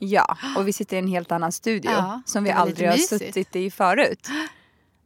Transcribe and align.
Ja, 0.00 0.38
och 0.56 0.68
vi 0.68 0.72
sitter 0.72 0.96
i 0.96 0.98
en 0.98 1.08
helt 1.08 1.32
annan 1.32 1.52
studio 1.52 1.90
Ja, 1.90 2.22
som 2.26 2.44
vi 2.44 2.50
aldrig 2.50 2.88
har 2.88 2.96
mysigt. 2.96 3.24
suttit 3.24 3.56
i 3.56 3.70
förut. 3.70 4.28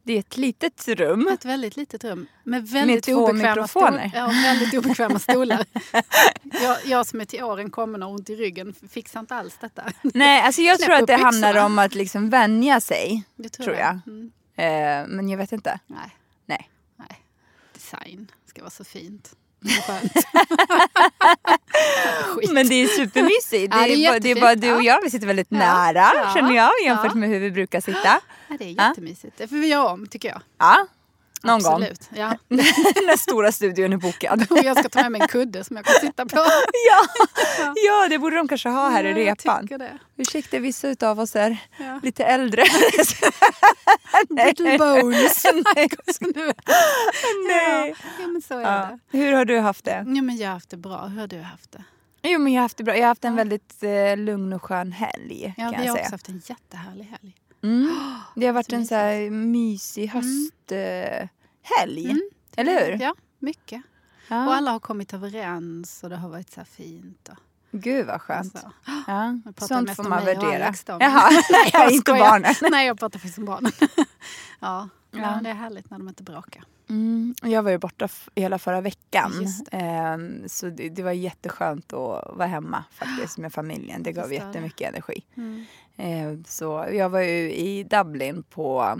Det 0.05 0.13
är 0.13 0.19
ett 0.19 0.37
litet 0.37 0.87
rum. 0.87 1.27
Ett 1.33 1.45
väldigt 1.45 1.77
litet 1.77 2.03
rum 2.03 2.27
med 2.43 2.67
väldigt 2.67 3.03
två 3.03 3.11
obekväma 3.13 3.49
mikrofoner. 3.55 4.09
stolar. 4.09 4.11
Ja, 4.15 4.27
väldigt 4.27 4.73
obekväma 4.73 5.19
stolar. 5.19 5.65
jag, 6.63 6.77
jag 6.85 7.05
som 7.07 7.21
är 7.21 7.25
till 7.25 7.43
åren 7.43 7.69
kommen 7.71 8.03
och 8.03 8.11
ont 8.11 8.29
i 8.29 8.35
ryggen 8.35 8.75
fixar 8.89 9.19
inte 9.19 9.35
alls 9.35 9.57
detta. 9.61 9.83
Nej, 10.01 10.41
alltså 10.41 10.61
jag 10.61 10.77
Knäpp 10.77 10.85
tror 10.85 10.95
att 10.95 11.07
det 11.07 11.15
handlar 11.15 11.49
byxorna. 11.53 11.65
om 11.65 11.79
att 11.79 11.95
liksom 11.95 12.29
vänja 12.29 12.81
sig. 12.81 13.23
Det 13.35 13.49
Tror 13.49 13.75
jag. 13.75 13.99
Mm. 14.07 14.31
Eh, 14.55 15.07
men 15.15 15.29
jag 15.29 15.37
vet 15.37 15.51
inte. 15.51 15.79
Nej, 15.87 16.17
Nej. 16.45 16.69
nej. 16.95 17.19
Design 17.73 18.31
ska 18.45 18.61
vara 18.61 18.71
så 18.71 18.83
fint. 18.83 19.35
Men 22.53 22.67
det 22.69 22.75
är 22.75 22.87
supermysigt. 22.87 23.73
Ja, 23.75 23.81
det, 23.81 23.87
det 23.87 23.93
är 23.93 24.07
är 24.07 24.11
bara, 24.11 24.19
det 24.19 24.31
är 24.31 24.41
bara 24.41 24.55
du 24.55 24.73
och 24.73 24.83
Ja. 24.83 24.93
jag, 24.95 25.01
vi 25.03 25.09
sitter 25.09 25.27
väldigt 25.27 25.47
Ja. 25.49 25.57
nära 25.57 26.11
Ja. 26.15 26.31
känner 26.33 26.55
jag 26.55 26.69
jämfört 26.85 27.11
Ja. 27.11 27.15
med 27.15 27.29
hur 27.29 27.39
vi 27.39 27.51
brukar 27.51 27.81
sitta. 27.81 28.19
Ja, 28.47 28.55
det 28.59 28.65
är 28.65 28.75
Ja. 28.77 28.87
jättemysigt. 28.89 29.37
Det 29.37 29.47
får 29.47 29.55
vi 29.55 29.67
göra 29.67 29.87
om 29.89 30.07
tycker 30.07 30.29
jag. 30.29 30.41
Ja, 30.59 30.87
någon 31.43 31.63
gång. 31.63 31.73
Absolut. 31.83 32.09
Ja. 32.15 32.37
När 33.07 33.17
stora 33.17 33.51
studion 33.51 33.93
är 33.93 33.97
bokad. 33.97 34.45
Och 34.51 34.57
jag 34.63 34.77
ska 34.79 34.89
ta 34.89 35.01
med 35.01 35.11
mig 35.11 35.21
en 35.21 35.27
kudde 35.27 35.63
som 35.63 35.75
jag 35.75 35.85
kan 35.85 35.95
sitta 36.01 36.25
på. 36.25 36.37
ja. 36.89 37.25
ja, 37.87 38.07
det 38.09 38.19
borde 38.19 38.35
de 38.35 38.47
kanske 38.47 38.69
ha 38.69 38.89
här 38.89 39.03
i 39.03 39.09
Ja, 39.11 39.17
jag 39.19 39.37
repan. 39.45 39.65
det. 39.65 39.97
Ursäkta, 40.17 40.59
vissa 40.59 40.87
utav 40.87 41.19
oss 41.19 41.35
är 41.35 41.57
Ja. 41.77 41.99
lite 42.03 42.23
äldre. 42.25 42.63
Little 44.29 44.77
bones. 44.77 45.43
Nej. 45.75 45.87
Nej. 47.47 47.95
Ja, 48.19 48.27
men 48.27 48.41
så 48.41 48.57
är 48.57 48.61
Ja. 48.61 48.97
det. 49.11 49.17
Hur 49.17 49.33
har 49.33 49.45
du 49.45 49.59
haft 49.59 49.85
det? 49.85 50.05
Ja, 50.07 50.21
men 50.21 50.37
jag 50.37 50.47
har 50.47 50.53
haft 50.53 50.69
det 50.69 50.77
bra. 50.77 51.05
Hur 51.05 51.19
har 51.19 51.27
du 51.27 51.39
haft 51.39 51.71
det? 51.71 51.83
Jo, 52.25 52.39
men 52.39 52.53
jag 52.53 52.59
har 52.59 52.63
haft 52.63 52.77
det 52.77 52.83
bra. 52.83 52.95
Jag 52.95 53.01
har 53.01 53.07
haft 53.07 53.25
en 53.25 53.35
väldigt 53.35 53.83
eh, 53.83 54.17
lugn 54.17 54.53
och 54.53 54.63
skön 54.63 54.91
helg. 54.91 55.53
Ja, 55.57 55.63
kan 55.71 55.79
vi 55.81 55.85
jag 55.87 55.93
har 55.93 55.99
också 55.99 56.11
haft 56.11 56.29
en 56.29 56.41
jättehärlig 56.45 57.03
helg. 57.05 57.35
Mm. 57.63 57.95
Det 58.35 58.45
har 58.45 58.53
varit 58.53 58.69
så 58.69 58.75
en 58.75 58.85
så 58.87 58.95
här 58.95 59.29
mysig 59.29 60.07
hösthelg. 60.07 62.05
Mm. 62.05 62.29
Eller 62.55 62.85
hur? 62.85 63.01
Ja, 63.01 63.15
mycket. 63.39 63.81
Ja. 64.27 64.47
Och 64.47 64.53
alla 64.53 64.71
har 64.71 64.79
kommit 64.79 65.13
överens 65.13 66.03
och 66.03 66.09
det 66.09 66.15
har 66.15 66.29
varit 66.29 66.51
så 66.51 66.61
fint. 66.65 67.29
Och, 67.29 67.37
Gud 67.71 68.05
vad 68.07 68.21
skönt. 68.21 68.59
så. 68.59 68.71
Ja. 69.07 69.39
Jag 69.45 69.55
pratar 69.55 69.67
Sånt 69.75 69.95
får 69.95 70.03
man 70.03 70.25
värdera. 70.25 70.65
Alex. 70.65 70.83
Jaha, 70.87 71.29
jag 71.73 71.91
inte 71.91 72.11
barnen. 72.13 72.55
Nej, 72.71 72.87
jag 72.87 72.99
pratar 72.99 73.19
faktiskt 73.19 73.37
om 73.37 73.45
barnen. 73.45 73.71
ja, 73.79 73.95
ja. 74.59 74.89
Ja. 75.11 75.39
det 75.43 75.49
är 75.49 75.53
härligt 75.53 75.89
när 75.89 75.97
de 75.97 76.07
inte 76.07 76.23
bråkar. 76.23 76.63
Mm. 76.89 77.35
Jag 77.43 77.63
var 77.63 77.71
ju 77.71 77.77
borta 77.77 78.07
hela 78.35 78.59
förra 78.59 78.81
veckan. 78.81 79.31
Just 79.41 79.67
Ehm, 79.71 80.49
så 80.49 80.69
det, 80.69 80.89
det 80.89 81.03
var 81.03 81.11
jätteskönt 81.11 81.93
att 81.93 82.37
vara 82.37 82.47
hemma 82.47 82.83
faktiskt 82.91 83.37
med 83.43 83.53
familjen. 83.53 84.03
Det 84.03 84.11
gav 84.11 84.29
det. 84.29 84.35
jättemycket 84.35 84.89
energi. 84.89 85.23
Mm. 85.37 85.65
Ehm, 85.97 86.43
så 86.47 86.85
jag 86.93 87.09
var 87.09 87.19
ju 87.21 87.53
i 87.53 87.83
Dublin 87.83 88.43
på 88.49 88.99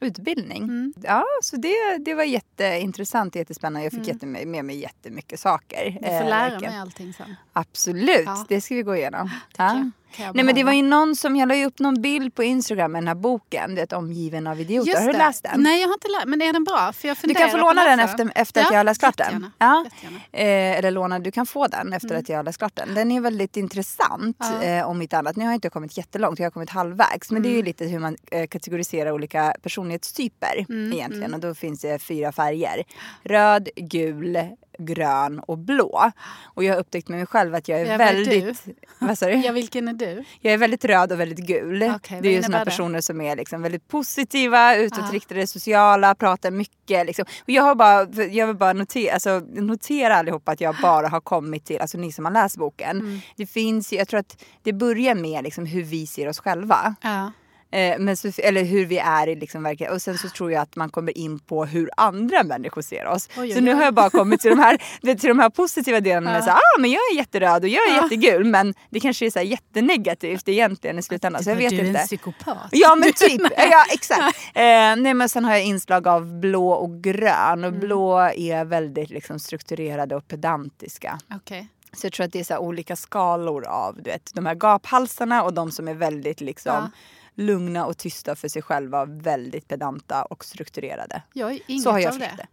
utbildning. 0.00 0.62
Mm. 0.62 0.92
Ja, 1.02 1.24
så 1.42 1.56
det, 1.56 1.98
det 2.04 2.14
var 2.14 2.24
jätteintressant 2.24 3.34
och 3.34 3.38
jättespännande. 3.38 3.84
Jag 3.84 3.92
fick 3.92 4.08
Mm. 4.08 4.18
jättemy- 4.18 4.46
med 4.46 4.64
mig 4.64 4.76
jättemycket 4.76 5.40
saker. 5.40 5.84
Du 5.90 6.06
får 6.06 6.06
Eh, 6.14 6.28
lära 6.28 6.60
mig 6.60 6.78
allting 6.78 7.12
sen. 7.12 7.34
Absolut, 7.52 8.22
Ja. 8.26 8.46
det 8.48 8.60
ska 8.60 8.74
vi 8.74 8.82
gå 8.82 8.96
igenom. 8.96 9.30
Ja. 9.58 9.90
Nej 10.34 10.44
men 10.44 10.54
det 10.54 10.64
var 10.64 10.72
ju 10.72 10.82
någon 10.82 11.16
som, 11.16 11.36
jag 11.36 11.48
la 11.48 11.54
ju 11.54 11.64
upp 11.66 11.78
någon 11.78 12.02
bild 12.02 12.34
på 12.34 12.42
Instagram 12.44 12.92
med 12.92 13.02
den 13.02 13.08
här 13.08 13.14
boken, 13.14 13.70
du 13.70 13.76
vet, 13.76 13.92
Omgiven 13.92 14.46
av 14.46 14.60
idioter. 14.60 14.88
Just 14.90 14.98
har 15.00 15.06
du 15.06 15.12
det. 15.12 15.18
läst 15.18 15.42
den? 15.42 15.62
Nej, 15.62 15.80
jag 15.80 15.88
har 15.88 15.94
inte 15.94 16.08
läst. 16.08 16.26
Men 16.26 16.42
är 16.42 16.52
den 16.52 16.64
bra? 16.64 16.92
För 16.92 17.08
jag 17.08 17.16
Du 17.22 17.34
kan 17.34 17.50
få 17.50 17.56
låna 17.56 17.82
att 17.82 17.86
den 17.88 18.00
efter, 18.00 18.32
efter 18.34 18.60
att 18.60 18.66
Ja, 18.66 18.72
jag 18.72 18.78
har 18.78 18.84
läst 18.84 19.00
klart 19.00 19.16
den. 19.16 19.46
Ja. 19.58 19.84
Eh, 20.32 20.78
eller 20.78 20.90
låna, 20.90 21.18
du 21.18 21.30
kan 21.30 21.46
få 21.46 21.66
den 21.66 21.92
efter 21.92 22.14
att 22.16 22.28
jag 22.28 22.36
har 22.36 22.42
läst 22.44 22.58
klart 22.58 22.76
den. 22.76 22.94
Den 22.94 23.12
är 23.12 23.20
väldigt 23.20 23.56
intressant 23.56 24.36
Ja. 24.40 24.62
eh, 24.62 24.88
om 24.88 25.02
inte 25.02 25.18
annat. 25.18 25.36
Nu 25.36 25.44
har 25.44 25.50
jag 25.50 25.56
inte 25.56 25.70
kommit 25.70 25.96
jättelångt, 25.96 26.38
jag 26.38 26.46
har 26.46 26.50
kommit 26.50 26.70
halvvägs. 26.70 27.30
Men 27.30 27.42
det 27.42 27.48
är 27.48 27.50
ju 27.50 27.56
Mm. 27.56 27.64
lite 27.66 27.84
hur 27.84 27.98
man 27.98 28.16
eh, 28.30 28.46
kategoriserar 28.46 29.10
olika 29.12 29.54
personlighetstyper 29.62 30.66
Mm, 30.68 30.92
egentligen. 30.92 31.24
mm. 31.24 31.34
Och 31.34 31.40
då 31.40 31.54
finns 31.54 31.80
det 31.80 31.98
fyra 31.98 32.32
färger. 32.32 32.82
Röd, 33.22 33.68
gul, 33.76 34.38
grön 34.78 35.38
och 35.38 35.58
blå. 35.58 36.10
Och 36.42 36.64
jag 36.64 36.72
har 36.72 36.80
upptäckt 36.80 37.08
med 37.08 37.18
mig 37.18 37.26
själv 37.26 37.54
att 37.54 37.68
jag 37.68 37.80
är 37.80 37.86
Ja, 37.86 37.98
vad 37.98 38.06
är 38.06 38.14
väldigt... 38.14 38.64
Vad 38.98 39.18
sa 39.18 39.26
du? 39.26 39.32
Ja, 39.32 39.52
vilken 39.52 39.88
är 39.88 39.92
du? 39.92 40.24
Jag 40.40 40.54
är 40.54 40.58
väldigt 40.58 40.84
röd 40.84 41.12
och 41.12 41.20
väldigt 41.20 41.46
gul. 41.46 41.80
Vad 41.80 42.00
det 42.22 42.28
är 42.28 42.32
ju 42.32 42.40
det? 42.40 42.64
personer 42.64 43.00
som 43.00 43.20
är 43.20 43.36
liksom 43.36 43.62
väldigt 43.62 43.88
positiva, 43.88 44.76
utåtriktade, 44.76 45.46
sociala, 45.46 46.14
pratar 46.14 46.50
mycket. 46.50 47.06
Liksom. 47.06 47.24
Och 47.42 47.50
jag, 47.50 47.62
har 47.62 47.74
bara, 47.74 48.24
jag 48.24 48.46
vill 48.46 48.56
bara 48.56 48.72
notera, 48.72 49.14
alltså, 49.14 49.42
notera 49.52 50.16
allihopa 50.16 50.52
att 50.52 50.60
jag 50.60 50.76
bara 50.82 51.08
har 51.08 51.20
kommit 51.20 51.64
till, 51.64 51.80
alltså 51.80 51.98
ni 51.98 52.12
som 52.12 52.24
har 52.24 52.32
läst 52.32 52.56
boken. 52.56 53.00
Mm. 53.00 53.20
Det 53.36 53.46
finns 53.46 53.92
jag 53.92 54.08
tror 54.08 54.20
att 54.20 54.44
det 54.62 54.72
börjar 54.72 55.14
med 55.14 55.44
liksom, 55.44 55.66
hur 55.66 55.82
vi 55.82 56.06
ser 56.06 56.28
oss 56.28 56.38
själva. 56.38 56.94
Ja. 57.00 57.32
Eh, 57.72 57.98
men 57.98 58.16
så, 58.16 58.30
eller 58.38 58.64
hur 58.64 58.86
vi 58.86 58.98
är 58.98 59.28
i 59.28 59.34
liksom 59.36 59.62
verkligen. 59.62 59.92
Och 59.92 60.02
sen 60.02 60.18
så 60.18 60.28
tror 60.28 60.52
jag 60.52 60.62
att 60.62 60.76
man 60.76 60.90
kommer 60.90 61.18
in 61.18 61.38
på 61.38 61.64
hur 61.64 61.90
andra 61.96 62.42
människor 62.42 62.82
ser 62.82 63.06
oss. 63.06 63.28
Oj, 63.36 63.42
oj, 63.42 63.52
så 63.52 63.60
nu 63.60 63.74
har 63.74 63.82
jag 63.84 63.94
bara 63.94 64.10
kommit 64.10 64.40
till 64.40 64.50
de 64.50 64.58
här, 64.58 64.76
till 65.16 65.28
de 65.28 65.38
här 65.38 65.50
positiva 65.50 66.00
delarna. 66.00 66.30
Ja. 66.30 66.34
Med 66.34 66.44
så, 66.44 66.50
här, 66.50 66.56
ah, 66.58 66.80
men 66.80 66.90
jag 66.90 67.00
är 67.12 67.16
jätteröd 67.16 67.62
och 67.62 67.68
jag 67.68 67.88
är 67.90 67.96
Ja. 67.96 68.02
jättegul. 68.02 68.44
Men 68.44 68.74
det 68.90 69.00
kanske 69.00 69.26
är 69.26 69.30
så 69.30 69.38
här 69.38 69.46
jättenegativt 69.46 70.48
egentligen 70.48 70.98
i 70.98 71.02
slutändan. 71.02 71.44
Så 71.44 71.50
jag 71.50 71.56
vet 71.56 71.70
du 71.70 71.76
är 71.78 71.84
inte. 71.84 72.00
en 72.00 72.06
psykopat. 72.06 72.56
Ja 72.70 72.94
men 72.94 73.12
typ, 73.16 73.40
ja 73.56 73.84
exakt. 73.92 74.38
Eh, 74.54 74.62
nej 74.96 75.14
men 75.14 75.28
sen 75.28 75.44
har 75.44 75.52
jag 75.52 75.64
inslag 75.64 76.08
av 76.08 76.40
blå 76.40 76.72
och 76.72 77.02
grön. 77.02 77.64
Och 77.64 77.68
Mm. 77.72 77.80
blå 77.80 78.18
är 78.20 78.64
väldigt 78.64 79.10
liksom, 79.10 79.38
strukturerade 79.38 80.16
och 80.16 80.28
pedantiska. 80.28 81.18
Okej. 81.34 81.68
Så 81.92 82.06
jag 82.06 82.12
tror 82.12 82.26
att 82.26 82.32
det 82.32 82.40
är 82.40 82.44
så 82.44 82.58
olika 82.58 82.96
skalor 82.96 83.64
av 83.66 83.94
du 84.02 84.10
vet, 84.10 84.30
de 84.34 84.46
här 84.46 84.54
gaphalsarna 84.54 85.42
och 85.42 85.54
de 85.54 85.70
som 85.70 85.88
är 85.88 85.94
väldigt 85.94 86.40
liksom 86.40 86.72
Ja. 86.74 86.90
Lugna 87.36 87.86
och 87.86 87.98
tysta 87.98 88.36
för 88.36 88.48
sig 88.48 88.62
själva, 88.62 89.04
väldigt 89.04 89.68
pedanta 89.68 90.22
och 90.22 90.44
strukturerade. 90.44 91.22
Jag 91.32 91.52
är 91.52 91.58
inget 91.66 91.82
så 91.82 91.90
har 91.90 91.98
jag 91.98 92.12
av 92.12 92.18
det. 92.18 92.34
det. 92.36 92.46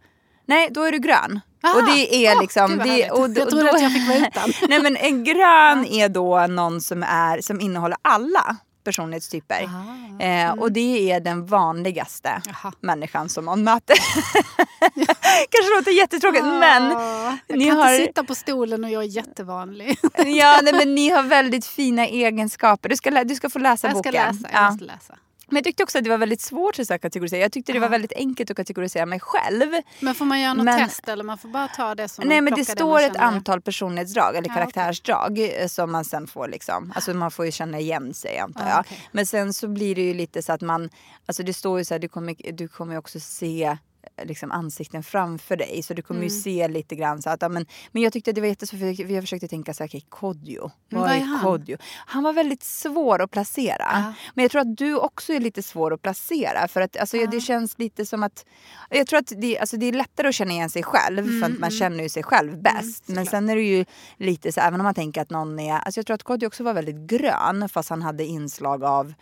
Nej, 0.46 0.68
då 0.70 0.82
är 0.82 0.92
du 0.92 0.98
grön. 0.98 1.40
Ah, 1.62 1.74
och 1.74 1.84
det 1.84 2.26
är 2.26 2.40
liksom... 2.40 2.76
vad 2.76 2.86
det, 2.86 2.92
härligt. 2.92 3.12
och 3.12 3.28
Jag 3.28 3.50
trodde 3.50 3.70
att 3.70 3.82
jag 3.82 3.92
fick 3.92 4.08
vara 4.08 4.18
utan. 4.28 4.52
Nej 4.68 4.82
men 4.82 4.96
en 4.96 5.24
grön 5.24 5.84
är 5.84 6.08
då 6.08 6.46
någon 6.46 6.80
som, 6.80 7.02
är, 7.02 7.40
som 7.40 7.60
innehåller 7.60 7.98
alla 8.02 8.56
personlighetstyper. 8.84 9.64
Ah, 9.64 10.24
Eh, 10.24 10.52
och 10.52 10.72
det 10.72 11.10
är 11.12 11.20
den 11.20 11.46
vanligaste 11.46 12.42
Jaha. 12.46 12.72
människan 12.80 13.28
som 13.28 13.44
man 13.44 13.64
möter. 13.64 13.96
Kanske 15.50 15.76
låter 15.78 15.90
jättetråkigt 15.90 16.44
men 16.44 16.82
Ah, 16.96 17.36
jag 17.46 17.58
ni 17.58 17.64
kan 17.66 17.76
har- 17.76 17.92
inte 17.92 18.06
sitta 18.06 18.24
på 18.24 18.34
stolen 18.34 18.84
och 18.84 18.90
jag 18.90 19.02
är 19.02 19.06
jättevanlig. 19.08 19.98
Ja, 20.16 20.60
nej, 20.62 20.72
men 20.72 20.94
ni 20.94 21.08
har 21.10 21.22
väldigt 21.22 21.66
fina 21.66 22.06
egenskaper. 22.06 22.88
Du 22.88 22.96
ska, 22.96 23.24
du 23.24 23.34
ska 23.34 23.50
få 23.50 23.58
läsa 23.58 23.86
jag 23.88 23.96
ska 23.98 24.10
boken. 24.10 24.12
läsa. 24.36 24.48
Jag 24.52 24.62
Ja. 24.62 24.70
måste 24.70 24.84
läsa. 24.84 25.14
Men 25.50 25.56
jag 25.56 25.64
tyckte 25.64 25.82
också 25.82 25.98
att 25.98 26.04
det 26.04 26.10
var 26.10 26.18
väldigt 26.18 26.40
svårt 26.40 26.78
att 26.78 27.02
kategorisera. 27.02 27.40
Jag 27.40 27.52
tyckte 27.52 27.72
det 27.72 27.78
var 27.78 27.88
väldigt 27.88 28.12
enkelt 28.12 28.50
att 28.50 28.56
kategorisera 28.56 29.06
mig 29.06 29.20
själv. 29.20 29.66
Men 30.00 30.14
får 30.14 30.24
man 30.24 30.40
göra 30.40 30.54
något 30.54 30.64
Men- 30.64 30.88
test 30.88 31.08
eller 31.08 31.24
man 31.24 31.38
får 31.38 31.48
bara 31.48 31.68
ta 31.68 31.94
det 31.94 32.08
som 32.08 32.28
Nej 32.28 32.40
men 32.40 32.54
det 32.54 32.64
står 32.64 33.00
ett 33.00 33.16
antal 33.16 33.60
personlighetsdrag 33.60 34.36
eller 34.36 34.48
Ja, 34.48 34.54
karaktärsdrag 34.54 35.38
eh, 35.62 35.66
som 35.66 35.92
man 35.92 36.04
sen 36.04 36.26
får 36.26 36.48
liksom, 36.48 36.92
alltså 36.94 37.14
man 37.14 37.30
får 37.30 37.44
ju 37.46 37.52
känna 37.52 37.78
igen 37.78 38.14
sig 38.14 38.38
antar 38.38 38.62
Ja, 38.64 38.68
jag. 38.70 38.80
okej. 38.80 39.08
Men 39.12 39.26
sen 39.26 39.52
så 39.52 39.68
blir 39.68 39.94
det 39.94 40.02
ju 40.02 40.14
lite 40.14 40.42
så 40.42 40.52
att 40.52 40.60
man, 40.60 40.90
alltså 41.26 41.42
det 41.42 41.54
står 41.54 41.78
ju 41.78 41.84
så 41.84 41.94
här, 41.94 41.98
du 41.98 42.08
kommer, 42.08 42.52
du 42.52 42.68
kommer 42.68 42.96
också 42.98 43.20
se 43.20 43.76
liksom 44.22 44.52
ansikten 44.52 45.02
framför 45.02 45.56
dig 45.56 45.82
så 45.82 45.94
du 45.94 46.02
kommer 46.02 46.20
Mm. 46.20 46.28
ju 46.34 46.40
se 46.40 46.68
lite 46.68 46.94
grann 46.96 47.22
så 47.22 47.30
att 47.30 47.42
ja, 47.42 47.48
men, 47.48 47.66
men 47.92 48.02
jag 48.02 48.12
tyckte 48.12 48.30
att 48.30 48.34
det 48.34 48.40
var 48.40 48.48
jättesvårt 48.48 48.80
för 48.80 49.04
vi- 49.04 49.14
jag 49.14 49.22
försökte 49.22 49.48
tänka 49.48 49.74
så 49.74 49.82
här, 49.82 49.88
okej 49.88 50.06
Kodjo, 50.08 50.70
vad 50.90 51.10
är 51.10 51.20
han? 51.20 51.40
Kodjo? 51.42 51.76
Han 52.06 52.22
var 52.22 52.32
väldigt 52.32 52.62
svår 52.62 53.22
att 53.22 53.30
placera. 53.30 53.86
Ja. 53.92 54.12
Men 54.34 54.42
jag 54.42 54.50
tror 54.50 54.60
att 54.60 54.76
du 54.76 54.96
också 54.96 55.32
är 55.32 55.40
lite 55.40 55.62
svår 55.62 55.94
att 55.94 56.02
placera 56.02 56.68
för 56.68 56.80
att 56.80 56.96
alltså, 56.96 57.16
det 57.26 57.40
känns 57.40 57.78
lite 57.78 58.06
som 58.06 58.22
att 58.22 58.44
jag 58.90 59.06
tror 59.06 59.18
att 59.18 59.32
det, 59.36 59.58
alltså, 59.58 59.76
det 59.76 59.86
är 59.86 59.92
lättare 59.92 60.28
att 60.28 60.34
känna 60.34 60.52
igen 60.52 60.70
sig 60.70 60.82
själv 60.82 61.40
för 61.40 61.46
att 61.52 61.58
man 61.58 61.70
känner 61.70 62.02
ju 62.02 62.08
sig 62.08 62.22
själv 62.22 62.62
bäst. 62.62 63.08
Men 63.08 63.26
sen 63.26 63.48
är 63.50 63.56
det 63.56 63.62
ju 63.62 63.84
lite 64.16 64.52
så 64.52 64.60
även 64.60 64.80
om 64.80 64.84
man 64.84 64.94
tänker 64.94 65.22
att 65.22 65.30
någon 65.30 65.58
är, 65.58 65.78
alltså 65.78 65.98
jag 65.98 66.06
tror 66.06 66.14
att 66.14 66.22
Kodjo 66.22 66.46
också 66.46 66.64
var 66.64 66.74
väldigt 66.74 66.96
grön 66.96 67.68
fast 67.68 67.90
han 67.90 68.02
hade 68.02 68.24
inslag 68.24 68.84
av 68.84 69.14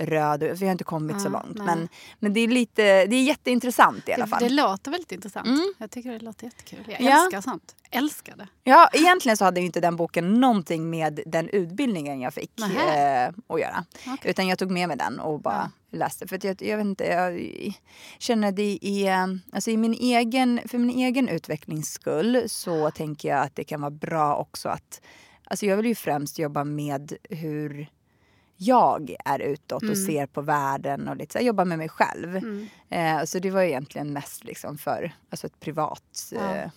röd, 0.00 0.40
vi 0.58 0.64
har 0.66 0.72
inte 0.72 0.84
kommit 0.84 1.20
så 1.20 1.28
Ja, 1.28 1.30
långt. 1.32 1.56
nej. 1.58 1.66
Men, 1.66 1.88
men 2.18 2.32
det 2.32 2.40
är 2.40 2.48
lite, 2.48 2.82
det 3.06 3.16
är 3.16 3.22
jätteintressant 3.22 4.08
i 4.08 4.12
alla 4.12 4.24
Det, 4.24 4.30
fall. 4.30 4.42
det 4.42 4.48
låter 4.48 4.90
väldigt 4.90 5.12
intressant. 5.12 5.48
Jag 5.78 5.90
tycker 5.90 6.12
det 6.12 6.18
låter 6.18 6.44
jättekul. 6.44 6.84
Jag 6.88 7.00
Ja. 7.00 7.24
älskar 7.24 7.40
sånt. 7.40 7.74
Älskar 7.90 8.36
det. 8.36 8.48
Ja, 8.64 8.88
egentligen 8.92 9.36
så 9.36 9.44
hade 9.44 9.60
ju 9.60 9.66
inte 9.66 9.80
den 9.80 9.96
boken 9.96 10.34
någonting 10.34 10.90
med 10.90 11.20
den 11.26 11.48
utbildningen 11.48 12.20
jag 12.20 12.34
fick 12.34 12.60
eh, 12.60 13.28
att 13.46 13.60
göra. 13.60 13.84
Okej. 14.06 14.30
Utan 14.30 14.48
jag 14.48 14.58
tog 14.58 14.70
med 14.70 14.88
mig 14.88 14.96
den 14.96 15.20
och 15.20 15.40
bara 15.40 15.70
läste. 15.92 16.26
För 16.28 16.38
jag, 16.46 16.62
jag 16.62 16.76
vet 16.76 16.86
inte, 16.86 17.04
jag 17.04 17.40
känner 18.18 18.52
det 18.52 18.78
är, 18.82 19.38
alltså 19.52 19.70
i 19.70 19.76
min 19.76 19.94
egen, 19.94 20.60
för 20.66 20.78
min 20.78 20.98
egen 20.98 21.28
utvecklings 21.28 21.88
skull 21.92 22.42
så 22.46 22.90
tänker 22.90 23.28
jag 23.28 23.42
att 23.42 23.56
det 23.56 23.64
kan 23.64 23.80
vara 23.80 23.90
bra 23.90 24.36
också 24.36 24.68
att, 24.68 25.00
alltså 25.44 25.66
jag 25.66 25.76
vill 25.76 25.86
ju 25.86 25.94
främst 25.94 26.38
jobba 26.38 26.64
med 26.64 27.12
hur 27.30 27.88
jag 28.60 29.16
är 29.24 29.38
utåt 29.38 29.82
och 29.82 29.98
ser 29.98 30.26
på 30.26 30.40
världen 30.40 31.08
och 31.08 31.16
lite 31.16 31.32
så 31.32 31.38
här, 31.38 31.46
jobba 31.46 31.64
med 31.64 31.78
mig 31.78 31.88
själv. 31.88 32.36
Eh, 32.88 33.24
så 33.24 33.38
det 33.38 33.50
var 33.50 33.62
egentligen 33.62 34.12
mest 34.12 34.44
liksom 34.44 34.78
för 34.78 35.12
alltså 35.30 35.46
ett 35.46 35.60
privat 35.60 36.32
eh, 36.32 36.70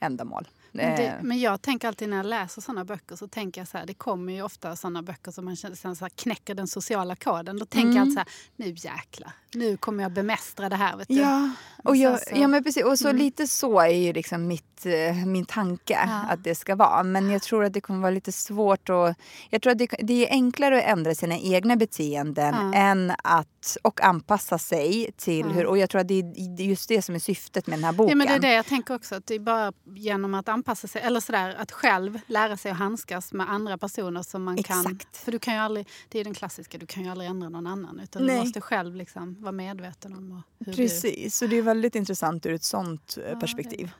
ändamål. 0.00 0.48
Men, 0.72 0.96
det, 0.96 1.06
Eh, 1.06 1.22
men 1.22 1.40
jag 1.40 1.62
tänker 1.62 1.88
alltid 1.88 2.08
när 2.08 2.16
jag 2.16 2.26
läser 2.26 2.62
såna 2.62 2.84
böcker 2.84 3.16
så 3.16 3.28
tänker 3.28 3.60
jag 3.60 3.68
så 3.68 3.78
här, 3.78 3.86
det 3.86 3.94
kommer 3.94 4.32
ju 4.32 4.42
ofta 4.42 4.76
såna 4.76 5.02
böcker 5.02 5.32
som 5.32 5.44
man 5.44 5.56
känner, 5.56 5.94
så 5.94 6.04
här, 6.04 6.08
knäcker 6.08 6.54
den 6.54 6.66
sociala 6.66 7.16
koden. 7.16 7.58
Då 7.58 7.66
tänker 7.66 7.88
jag 7.88 7.98
alltid 7.98 8.14
så 8.14 8.18
här, 8.18 8.28
nu 8.56 8.68
jäklar, 8.68 9.32
nu 9.54 9.76
kommer 9.76 10.02
jag 10.02 10.12
bemästra 10.12 10.68
det 10.68 10.76
här. 10.76 10.96
Vet 10.96 11.08
du. 11.08 11.14
Ja, 11.14 11.50
och 11.84 11.96
jag, 11.96 12.20
så- 12.20 12.30
Mm. 12.30 12.42
ja 12.42 12.48
men 12.48 12.64
precis. 12.64 12.84
Och 12.84 12.98
så 12.98 13.12
lite 13.12 13.46
så 13.46 13.80
är 13.80 13.88
ju 13.88 14.12
liksom 14.12 14.46
mitt, 14.46 14.86
eh, 14.86 15.26
min 15.26 15.44
tanke 15.46 15.98
att 16.28 16.44
det 16.44 16.54
ska 16.54 16.76
vara. 16.76 17.02
Men 17.02 17.30
jag 17.30 17.42
tror 17.42 17.64
att 17.64 17.72
det 17.72 17.80
kommer 17.80 18.00
vara 18.00 18.10
lite 18.10 18.32
svårt 18.32 18.88
att... 18.90 19.16
Jag 19.50 19.62
tror 19.62 19.72
att 19.72 19.78
det, 19.78 19.86
det 20.02 20.26
är 20.28 20.30
enklare 20.30 20.78
att 20.78 20.84
ändra 20.84 21.14
sina 21.14 21.38
egna 21.38 21.76
beteenden 21.76 22.54
än 22.74 23.12
att 23.22 23.76
och 23.82 24.04
anpassa 24.04 24.58
sig 24.58 25.10
till 25.16 25.46
hur... 25.46 25.66
Och 25.66 25.78
jag 25.78 25.90
tror 25.90 26.00
att 26.00 26.08
det 26.08 26.14
är 26.14 26.60
just 26.62 26.88
det 26.88 27.02
som 27.02 27.14
är 27.14 27.18
syftet 27.18 27.66
med 27.66 27.78
den 27.78 27.84
här 27.84 27.92
boken. 27.92 28.10
Ja, 28.10 28.16
men 28.16 28.26
det 28.26 28.34
är 28.34 28.50
det 28.50 28.52
jag 28.56 28.66
tänker 28.66 28.94
också. 28.94 29.14
Att 29.14 29.26
det 29.26 29.34
är 29.34 29.38
bara 29.40 29.72
genom 29.94 30.34
att 30.34 30.48
anpassa 30.48 30.88
sig, 30.88 31.02
eller 31.02 31.20
sådär, 31.20 31.56
att 31.58 31.72
själv 31.72 32.20
lära 32.26 32.56
sig 32.56 32.70
att 32.70 32.78
handskas 32.78 33.32
med 33.32 33.50
andra 33.50 33.78
personer 33.78 34.22
som 34.22 34.44
man 34.44 34.62
kan... 34.62 34.80
Exakt. 34.80 35.16
För 35.16 35.32
du 35.32 35.38
kan 35.38 35.54
ju 35.54 35.60
aldrig, 35.60 35.88
det 36.08 36.18
är 36.20 36.24
den 36.24 36.34
klassiska, 36.34 36.78
du 36.78 36.86
kan 36.86 37.04
ju 37.04 37.10
aldrig 37.10 37.30
ändra 37.30 37.48
någon 37.48 37.66
annan. 37.66 38.00
Utan 38.00 38.26
Nej. 38.26 38.36
du 38.36 38.42
måste 38.44 38.60
själv 38.60 38.94
liksom 38.96 39.37
vara 39.38 39.52
medveten 39.52 40.12
om 40.14 40.32
och 40.58 40.66
Precis, 40.74 41.36
så 41.36 41.46
det 41.46 41.56
är 41.58 41.62
väldigt 41.62 41.94
intressant 41.94 42.46
ur 42.46 42.52
ett 42.54 42.62
sånt 42.62 43.18
eh, 43.24 43.30
Ja, 43.32 43.40
perspektiv. 43.40 43.90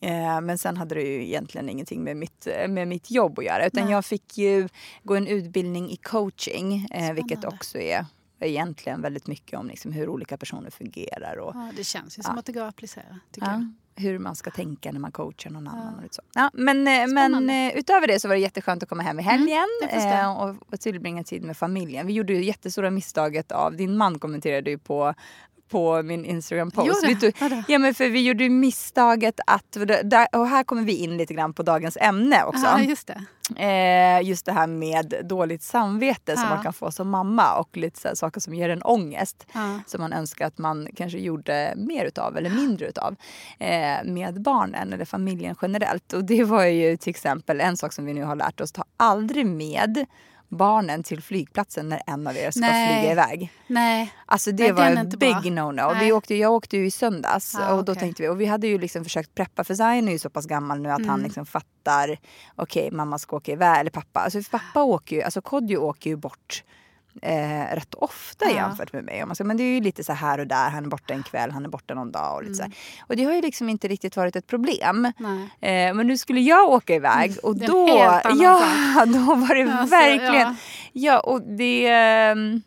Eh, 0.00 0.40
Men 0.40 0.58
sen 0.58 0.76
hade 0.76 0.94
det 0.94 1.02
ju 1.02 1.24
egentligen 1.26 1.68
ingenting 1.68 2.04
med 2.04 2.16
mitt, 2.16 2.46
eh, 2.46 2.68
med 2.68 2.88
mitt 2.88 3.10
jobb 3.10 3.38
att 3.38 3.44
göra. 3.44 3.66
Utan 3.66 3.82
Nej. 3.84 3.92
jag 3.92 4.04
fick 4.04 4.38
ju 4.38 4.68
gå 5.02 5.16
en 5.16 5.26
utbildning 5.26 5.90
i 5.90 5.96
coaching. 5.96 6.86
eh, 6.90 7.12
Vilket 7.12 7.44
också 7.44 7.78
är 7.78 8.06
egentligen 8.40 9.02
väldigt 9.02 9.26
mycket 9.26 9.58
om 9.58 9.68
liksom 9.68 9.92
hur 9.92 10.08
olika 10.08 10.36
personer 10.36 10.70
fungerar. 10.70 11.36
Och, 11.36 11.52
du... 11.52 11.58
Ja, 11.58 11.72
det 11.76 11.84
känns 11.84 12.18
ju 12.18 12.22
som 12.22 12.32
Ja. 12.34 12.38
att 12.40 12.46
det 12.46 12.52
går 12.52 12.62
att 12.62 12.68
applicera. 12.68 13.18
Tycker 13.32 13.46
ja, 13.48 13.52
jag. 13.52 13.72
Hur 13.98 14.18
man 14.18 14.36
ska 14.36 14.50
tänka 14.50 14.92
när 14.92 15.00
man 15.00 15.12
coachar 15.12 15.50
någon 15.50 15.68
annan. 15.68 15.94
Och 15.94 16.02
lite 16.02 16.14
så. 16.14 16.22
Ja, 16.34 16.50
men 16.52 16.88
eh, 16.88 17.06
men. 17.06 17.34
Mm, 17.34 17.70
eh, 17.70 17.78
utöver 17.78 18.06
det 18.06 18.20
så 18.20 18.28
var 18.28 18.34
det 18.34 18.40
jätteskönt 18.40 18.82
att 18.82 18.88
komma 18.88 19.02
hem 19.02 19.18
i 19.20 19.22
helgen 19.22 19.66
förstår 19.80 20.00
jag. 20.02 20.20
eh, 20.20 20.40
och, 20.42 20.72
och 20.72 20.80
tillbringa 20.80 21.24
tid 21.24 21.42
med 21.42 21.56
familjen. 21.56 22.06
Vi 22.06 22.12
gjorde 22.12 22.32
ju 22.32 22.44
jättestora 22.44 22.90
misstaget 22.90 23.52
av, 23.52 23.76
din 23.76 23.96
man 23.96 24.18
kommenterade 24.18 24.70
ju 24.70 24.78
på 24.78 25.14
på 25.68 26.02
min 26.02 26.24
Instagram-post. 26.24 27.04
Ja, 27.68 27.78
men 27.78 27.94
för 27.94 28.08
vi 28.10 28.22
gjorde 28.26 28.44
ju 28.44 28.50
misstaget 28.50 29.40
att, 29.46 29.76
och 30.32 30.46
här 30.48 30.64
kommer 30.64 30.82
vi 30.82 30.92
in 30.96 31.16
lite 31.16 31.34
grann 31.34 31.52
på 31.52 31.62
dagens 31.62 31.96
ämne 32.00 32.44
också. 32.44 32.64
Ja, 32.64 32.80
just 32.80 33.06
det. 33.06 33.24
Eh, 33.56 34.28
just 34.28 34.46
det 34.46 34.52
här 34.52 34.66
med 34.66 35.14
dåligt 35.24 35.62
samvete 35.62 36.34
som 36.34 36.44
Ja. 36.44 36.54
man 36.54 36.62
kan 36.64 36.72
få 36.72 36.90
som 36.90 37.10
mamma 37.10 37.54
och 37.58 37.76
lite 37.76 38.00
så 38.00 38.08
här 38.08 38.14
saker 38.14 38.40
som 38.40 38.54
ger 38.54 38.68
en 38.68 38.82
ångest. 38.82 39.46
Ja. 39.52 39.80
Som 39.86 40.00
man 40.00 40.12
önskar 40.12 40.46
att 40.46 40.58
man 40.58 40.88
kanske 40.96 41.18
gjorde 41.18 41.74
mer 41.76 42.04
utav 42.04 42.36
eller 42.36 42.50
mindre 42.50 42.86
utav 42.86 43.16
eh, 43.58 44.04
med 44.04 44.42
barnen 44.42 44.92
eller 44.92 45.04
familjen 45.04 45.54
generellt. 45.62 46.12
Och 46.12 46.24
det 46.24 46.44
var 46.44 46.64
ju 46.64 46.96
till 46.96 47.10
exempel 47.10 47.60
en 47.60 47.76
sak 47.76 47.92
som 47.92 48.04
vi 48.04 48.14
nu 48.14 48.22
har 48.24 48.36
lärt 48.36 48.60
oss. 48.60 48.72
Ta 48.72 48.84
aldrig 48.96 49.46
med 49.46 50.06
barnen 50.48 51.02
till 51.02 51.22
flygplatsen 51.22 51.88
när 51.88 52.02
en 52.06 52.26
av 52.26 52.36
er 52.36 52.50
ska 52.50 52.60
Nej. 52.60 52.98
flyga 53.00 53.12
iväg. 53.12 53.52
Nej, 53.66 54.12
Alltså 54.26 54.52
det 54.52 54.62
Nej, 54.62 54.72
var 54.72 54.84
en 54.84 55.08
big 55.08 55.36
no-no. 55.52 56.00
Vi 56.00 56.12
åkte, 56.12 56.34
jag 56.34 56.52
åkte 56.52 56.76
ju 56.76 56.86
i 56.86 56.90
söndags 56.90 57.54
Ja, 57.58 57.72
och 57.74 57.84
då 57.84 57.92
okej. 57.92 58.00
tänkte 58.00 58.22
vi, 58.22 58.28
och 58.28 58.40
vi 58.40 58.46
hade 58.46 58.66
ju 58.66 58.78
liksom 58.78 59.04
försökt 59.04 59.34
preppa 59.34 59.64
för 59.64 59.74
Zion 59.74 60.08
är 60.08 60.12
ju 60.12 60.18
så 60.18 60.30
pass 60.30 60.46
gammal 60.46 60.80
nu 60.80 60.90
att 60.90 60.98
Mm. 60.98 61.08
han 61.10 61.22
liksom 61.22 61.46
fattar, 61.46 62.18
okej 62.56 62.90
mamma 62.92 63.18
ska 63.18 63.36
åka 63.36 63.52
iväg, 63.52 63.80
eller 63.80 63.90
pappa. 63.90 64.20
Alltså 64.20 64.42
pappa 64.50 64.82
åker 64.82 65.16
ju, 65.16 65.22
alltså 65.22 65.40
Kodjo 65.42 65.78
åker 65.80 66.10
ju 66.10 66.16
bort 66.16 66.64
eh, 67.22 67.74
rätt 67.74 67.94
ofta 67.94 68.44
Ja. 68.44 68.54
jämfört 68.54 68.92
med 68.92 69.04
mig. 69.04 69.22
Om 69.22 69.28
man 69.28 69.34
ska- 69.34 69.44
Men 69.44 69.56
det 69.56 69.62
är 69.62 69.74
ju 69.74 69.80
lite 69.80 70.04
så 70.04 70.12
här 70.12 70.38
och 70.40 70.46
där, 70.46 70.70
han 70.70 70.84
är 70.84 70.88
borta 70.88 71.14
en 71.14 71.22
kväll, 71.22 71.50
han 71.50 71.64
är 71.64 71.68
borta 71.68 71.94
någon 71.94 72.12
dag 72.12 72.34
och 72.36 72.42
lite 72.42 72.54
så 72.54 72.62
Mm. 72.62 72.72
här. 72.98 73.04
Och 73.08 73.16
det 73.16 73.24
har 73.24 73.32
ju 73.32 73.40
liksom 73.40 73.68
inte 73.68 73.88
riktigt 73.88 74.16
varit 74.16 74.36
ett 74.36 74.46
problem. 74.46 75.04
Eh, 75.60 75.94
men 75.94 76.06
nu 76.06 76.16
skulle 76.18 76.40
jag 76.40 76.70
åka 76.70 76.94
iväg 76.94 77.36
och 77.42 77.56
då, 77.58 77.88
ja, 77.88 79.04
då 79.06 79.34
var 79.34 79.54
det 79.54 79.72
Alltså, 79.72 79.96
verkligen, 79.96 80.34
ja. 80.34 80.54
ja. 80.92 81.20
och 81.20 81.42
det, 81.42 81.86
ehm, 81.86 82.62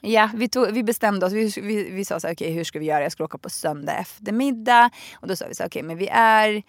ja 0.00 0.30
vi, 0.34 0.48
tog, 0.48 0.70
vi 0.70 0.82
bestämde 0.82 1.26
oss, 1.26 1.32
vi, 1.32 1.52
vi, 1.62 1.90
vi 1.90 2.04
sa 2.04 2.20
så 2.20 2.26
här, 2.26 2.34
okej 2.34 2.52
hur 2.52 2.64
ska 2.64 2.78
vi 2.78 2.84
göra, 2.84 3.02
jag 3.02 3.12
ska 3.12 3.24
åka 3.24 3.38
på 3.38 3.50
söndag 3.50 3.92
eftermiddag 3.96 4.90
och 5.14 5.28
då 5.28 5.36
sa 5.36 5.44
vi 5.48 5.54
så 5.54 5.62
här, 5.62 5.68
okej 5.68 5.82
men 5.82 5.96
vi 5.96 6.08
är, 6.12 6.54
eh, 6.54 6.62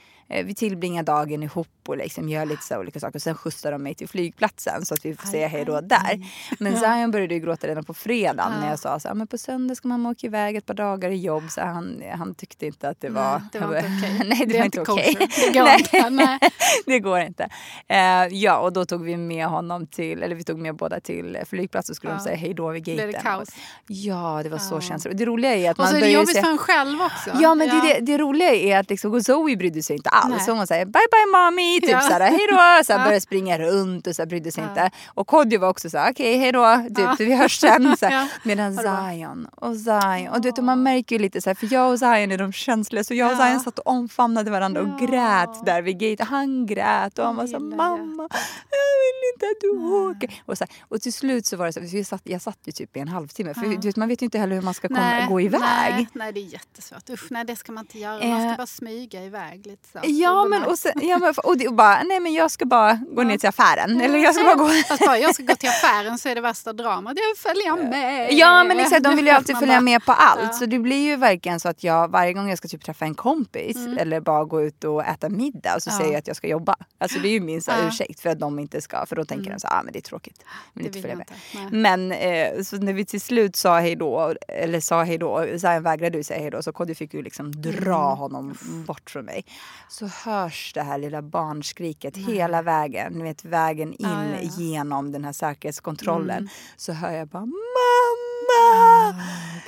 vi 0.45 0.55
tillbringar 0.55 1.03
dagen 1.03 1.43
ihop 1.43 1.67
och 1.87 1.97
liksom 1.97 2.29
gör 2.29 2.45
lite 2.45 2.63
så 2.63 2.77
olika 2.79 2.99
saker 2.99 3.15
och 3.15 3.21
sen 3.21 3.35
skjutsar 3.35 3.71
de 3.71 3.83
mig 3.83 3.95
till 3.95 4.07
flygplatsen 4.09 4.85
så 4.85 4.93
att 4.93 5.05
vi 5.05 5.15
får 5.15 5.27
säga 5.27 5.47
hej 5.47 5.65
då 5.65 5.81
där. 5.81 6.19
Men 6.59 6.77
Zion 6.77 7.11
började 7.11 7.33
ju 7.33 7.39
gråta 7.39 7.67
redan 7.67 7.83
på 7.83 7.93
fredagen 7.93 8.51
när 8.61 8.69
jag 8.69 8.79
sa 8.79 8.99
så 8.99 9.07
här, 9.07 9.15
men 9.15 9.27
på 9.27 9.37
söndag 9.37 9.75
ska 9.75 9.87
mamma 9.87 10.09
åka 10.09 10.27
iväg 10.27 10.55
ett 10.55 10.65
par 10.65 10.73
dagar 10.73 11.09
i 11.09 11.15
jobb 11.17 11.43
så 11.49 11.61
han, 11.61 12.03
han 12.17 12.35
tyckte 12.35 12.65
inte 12.65 12.89
att 12.89 13.01
det 13.01 13.09
var, 13.09 13.39
Nej, 13.39 13.49
det 13.51 13.59
var 13.59 13.77
inte 13.77 13.87
okej. 14.01 14.21
Nej 14.29 14.45
det, 14.45 14.57
var 14.57 14.65
inte 14.65 14.81
okej. 14.81 15.15
kosher. 15.15 15.51
Det 15.53 15.59
går 15.59 15.69
inte. 15.79 16.09
Nej. 16.09 16.39
det 16.85 16.99
går 16.99 17.19
inte. 17.19 17.49
Eh, 17.87 17.97
ja, 18.31 18.57
och 18.57 18.73
då 18.73 18.85
tog 18.85 19.03
vi 19.03 19.17
med 19.17 19.45
honom 19.45 19.87
till, 19.87 20.23
eller 20.23 20.35
vi 20.35 20.43
tog 20.43 20.59
med 20.59 20.75
båda 20.75 20.99
till 20.99 21.37
flygplatsen 21.45 21.93
och 21.93 21.97
skulle 21.97 22.11
Ja. 22.13 22.17
de 22.17 22.23
säga 22.23 22.35
hej 22.35 22.53
då 22.53 22.69
vid 22.69 22.83
Blev 22.83 22.95
gaten. 22.97 23.11
det 23.13 23.19
kaos? 23.21 23.49
Ja, 23.87 24.39
det 24.43 24.49
var 24.49 24.57
så 24.57 24.75
Ja. 24.75 24.81
känsligt. 24.81 25.13
Och 25.13 25.17
det 25.19 25.25
roliga 25.25 25.55
är 25.55 25.71
att 25.71 25.77
Och 25.79 25.83
man 25.83 25.91
så 25.91 25.95
är 25.97 26.01
det 26.01 26.09
jobbigt 26.11 26.35
se... 26.35 26.41
för 26.41 26.49
en 26.51 26.57
själv 26.57 27.01
också. 27.01 27.29
Ja 27.41 27.55
men 27.55 27.67
Det, 27.69 27.75
är 27.75 27.99
det, 27.99 28.05
det 28.05 28.17
roliga 28.17 28.53
är 28.55 28.79
att 28.79 28.89
liksom, 28.89 29.13
och 29.13 29.21
Zoe 29.25 29.55
brydde 29.55 29.83
sig 29.83 29.95
inte 29.95 30.09
alls. 30.09 30.20
Nej. 30.29 30.39
Så 30.39 30.51
hon 30.51 30.67
säger 30.67 30.85
bye 30.85 30.91
bye 31.11 31.39
mommy, 31.39 31.81
typ 31.81 31.89
Ja. 31.89 32.01
såhär 32.01 32.19
hej 32.19 32.47
då. 32.49 32.83
Så 32.85 32.93
här, 32.93 32.99
Ja. 32.99 33.03
började 33.05 33.21
springa 33.21 33.59
runt 33.59 34.07
och 34.07 34.15
så 34.15 34.21
här, 34.21 34.27
brydde 34.27 34.51
sig 34.51 34.63
Ja. 34.63 34.69
inte. 34.69 34.91
Och 35.07 35.27
Kodjo 35.27 35.59
var 35.59 35.69
också 35.69 35.89
såhär 35.89 36.11
okej 36.11 36.37
hej 36.37 36.51
då, 36.51 36.77
typ, 36.87 36.97
Ja. 36.99 37.15
vi 37.19 37.35
hörs 37.35 37.57
sen. 37.59 37.97
Så 37.97 38.05
här. 38.05 38.11
Ja. 38.21 38.27
Medan 38.43 38.75
var- 38.75 39.11
Zion 39.11 39.47
och 39.55 39.75
Zion, 39.75 40.27
och 40.27 40.41
du 40.41 40.49
vet 40.49 40.57
och 40.57 40.63
man 40.63 40.83
märker 40.83 41.15
ju 41.15 41.21
lite 41.21 41.41
så 41.41 41.49
här, 41.49 41.55
för 41.55 41.73
jag 41.73 41.91
och 41.91 41.99
Zion 41.99 42.31
är 42.31 42.37
de 42.37 42.51
känsliga 42.53 43.03
så 43.03 43.13
jag 43.13 43.31
och. 43.31 43.37
Zion 43.37 43.59
satt 43.59 43.79
och 43.79 43.87
omfamnade 43.87 44.51
varandra 44.51 44.81
och 44.81 44.99
grät 44.99 45.65
där 45.65 45.81
vid 45.81 45.99
gate. 45.99 46.23
Han 46.23 46.65
grät 46.65 47.19
och 47.19 47.25
han 47.25 47.35
var 47.35 47.47
så 47.47 47.53
här, 47.53 47.59
mamma 47.59 48.27
jag 48.71 48.97
vill 49.01 49.33
inte 49.33 49.45
att 49.45 49.61
du 49.61 49.69
åker. 50.09 50.43
Och, 50.45 50.57
så 50.57 50.63
här, 50.63 50.75
och 50.89 51.01
till 51.01 51.13
slut 51.13 51.45
så 51.45 51.57
var 51.57 51.65
det 51.65 51.73
så 51.73 51.79
här, 51.79 51.87
för 51.87 51.97
jag 51.97 52.05
satt, 52.05 52.21
jag 52.23 52.41
satt 52.41 52.57
ju 52.63 52.71
typ 52.71 52.97
i 52.97 52.99
en 52.99 53.07
halvtimme. 53.07 53.53
För 53.53 53.61
du 53.61 53.87
vet, 53.87 53.95
man 53.95 54.07
vet 54.07 54.21
ju 54.21 54.25
inte 54.25 54.39
heller 54.39 54.55
hur 54.55 54.61
man 54.61 54.73
ska 54.73 54.87
komma, 54.87 55.25
gå 55.29 55.41
iväg. 55.41 55.61
Nej, 55.61 56.07
nej, 56.13 56.33
det 56.33 56.39
är 56.39 56.45
jättesvårt. 56.45 57.09
Usch, 57.09 57.27
nej 57.31 57.45
det 57.45 57.55
ska 57.55 57.71
man 57.71 57.83
inte 57.83 57.99
göra. 57.99 58.27
Man 58.27 58.39
ska 58.41 58.49
Eh. 58.51 58.57
bara 58.57 58.67
smyga 58.67 59.23
iväg 59.23 59.67
lite 59.67 59.87
så. 59.93 59.99
Ja 60.03 60.45
men, 60.45 60.63
och, 60.63 60.79
sen, 60.79 60.91
ja, 61.01 61.17
men, 61.17 61.33
och, 61.43 61.57
det, 61.57 61.67
och 61.67 61.73
bara, 61.73 62.03
nej 62.03 62.19
men 62.19 62.33
jag 62.33 62.51
ska 62.51 62.65
bara 62.65 62.99
gå 63.11 63.23
ner 63.23 63.37
till 63.37 63.49
affären. 63.49 64.01
Eller 64.01 64.19
jag 64.19 64.35
ska 64.35 64.43
bara 64.43 64.55
gå... 64.55 64.67
Fast 64.69 65.05
bara 65.05 65.17
jag 65.17 65.35
ska 65.35 65.43
gå 65.43 65.55
till 65.55 65.69
affären 65.69 66.17
så 66.17 66.29
är 66.29 66.35
det 66.35 66.41
värsta 66.41 66.73
dramat. 66.73 67.13
Jag 67.15 67.37
följer 67.37 67.89
med. 67.89 68.33
Ja 68.33 68.63
men 68.63 68.79
exakt, 68.79 69.03
de 69.03 69.15
vill 69.15 69.25
ju 69.25 69.31
alltid 69.31 69.57
följa 69.57 69.81
med 69.81 70.05
på 70.05 70.11
allt. 70.11 70.39
Ja. 70.43 70.51
Så 70.53 70.65
det 70.65 70.79
blir 70.79 71.05
ju 71.05 71.15
verkligen 71.15 71.59
så 71.59 71.69
att 71.69 71.83
jag 71.83 72.07
varje 72.11 72.33
gång 72.33 72.49
jag 72.49 72.57
ska 72.57 72.67
typ 72.67 72.83
träffa 72.85 73.05
en 73.05 73.15
kompis 73.15 73.77
eller 73.99 74.19
bara 74.19 74.43
gå 74.45 74.61
ut 74.61 74.83
och 74.83 75.03
äta 75.05 75.29
middag 75.29 75.79
så 75.79 75.89
Mm. 75.89 75.97
Ja. 75.99 76.03
säger 76.03 76.11
jag 76.13 76.19
att 76.19 76.27
jag 76.27 76.35
ska 76.35 76.47
jobba. 76.47 76.75
Alltså 76.97 77.19
det 77.19 77.27
är 77.27 77.31
ju 77.31 77.39
min 77.39 77.61
så 77.61 77.71
här, 77.71 77.81
Ja. 77.81 77.87
ursäkt 77.87 78.19
för 78.19 78.29
att 78.29 78.39
de 78.39 78.59
inte 78.59 78.81
ska. 78.81 79.05
För 79.05 79.15
då 79.15 79.25
tänker 79.25 79.45
Mm. 79.45 79.53
de 79.55 79.59
så 79.59 79.67
ah, 79.67 79.81
men 79.83 79.93
det 79.93 79.99
är 79.99 80.01
tråkigt. 80.01 80.43
Det 80.73 80.83
inte 80.85 81.01
följa 81.01 81.15
med. 81.15 81.27
inte. 81.53 81.75
Men 81.77 82.11
eh, 82.11 82.63
så 82.63 82.77
när 82.77 82.93
vi 82.93 83.05
till 83.05 83.21
slut 83.21 83.55
sa 83.55 83.79
hej 83.79 83.95
då, 83.95 84.33
eller 84.47 84.79
sa 84.79 85.03
hej 85.03 85.17
då, 85.17 85.45
Zion 85.59 85.83
vägrade 85.83 86.17
ju 86.17 86.23
säga 86.23 86.39
hej 86.39 86.51
då 86.51 86.61
så 86.63 86.71
Kodjo 86.73 86.95
fick 86.95 87.13
ju 87.13 87.21
liksom 87.21 87.61
dra 87.61 87.71
Mm. 88.05 88.17
honom 88.17 88.57
bort 88.87 89.09
från 89.09 89.25
mig. 89.25 89.45
Så 89.91 90.07
hörs 90.07 90.71
det 90.73 90.81
här 90.81 90.97
lilla 90.97 91.21
barnskriket 91.21 92.17
hela 92.17 92.61
vägen, 92.61 93.13
ni 93.13 93.23
vet 93.23 93.45
vägen 93.45 93.93
in 93.93 93.97
Ja, 93.99 94.25
ja, 94.25 94.37
ja. 94.41 94.49
genom 94.57 95.11
den 95.11 95.23
här 95.25 95.33
säkerhetskontrollen. 95.33 96.37
Mm. 96.37 96.49
Så 96.77 96.93
hör 96.93 97.11
jag 97.11 97.27
bara 97.27 97.45
mamma! 97.45 99.11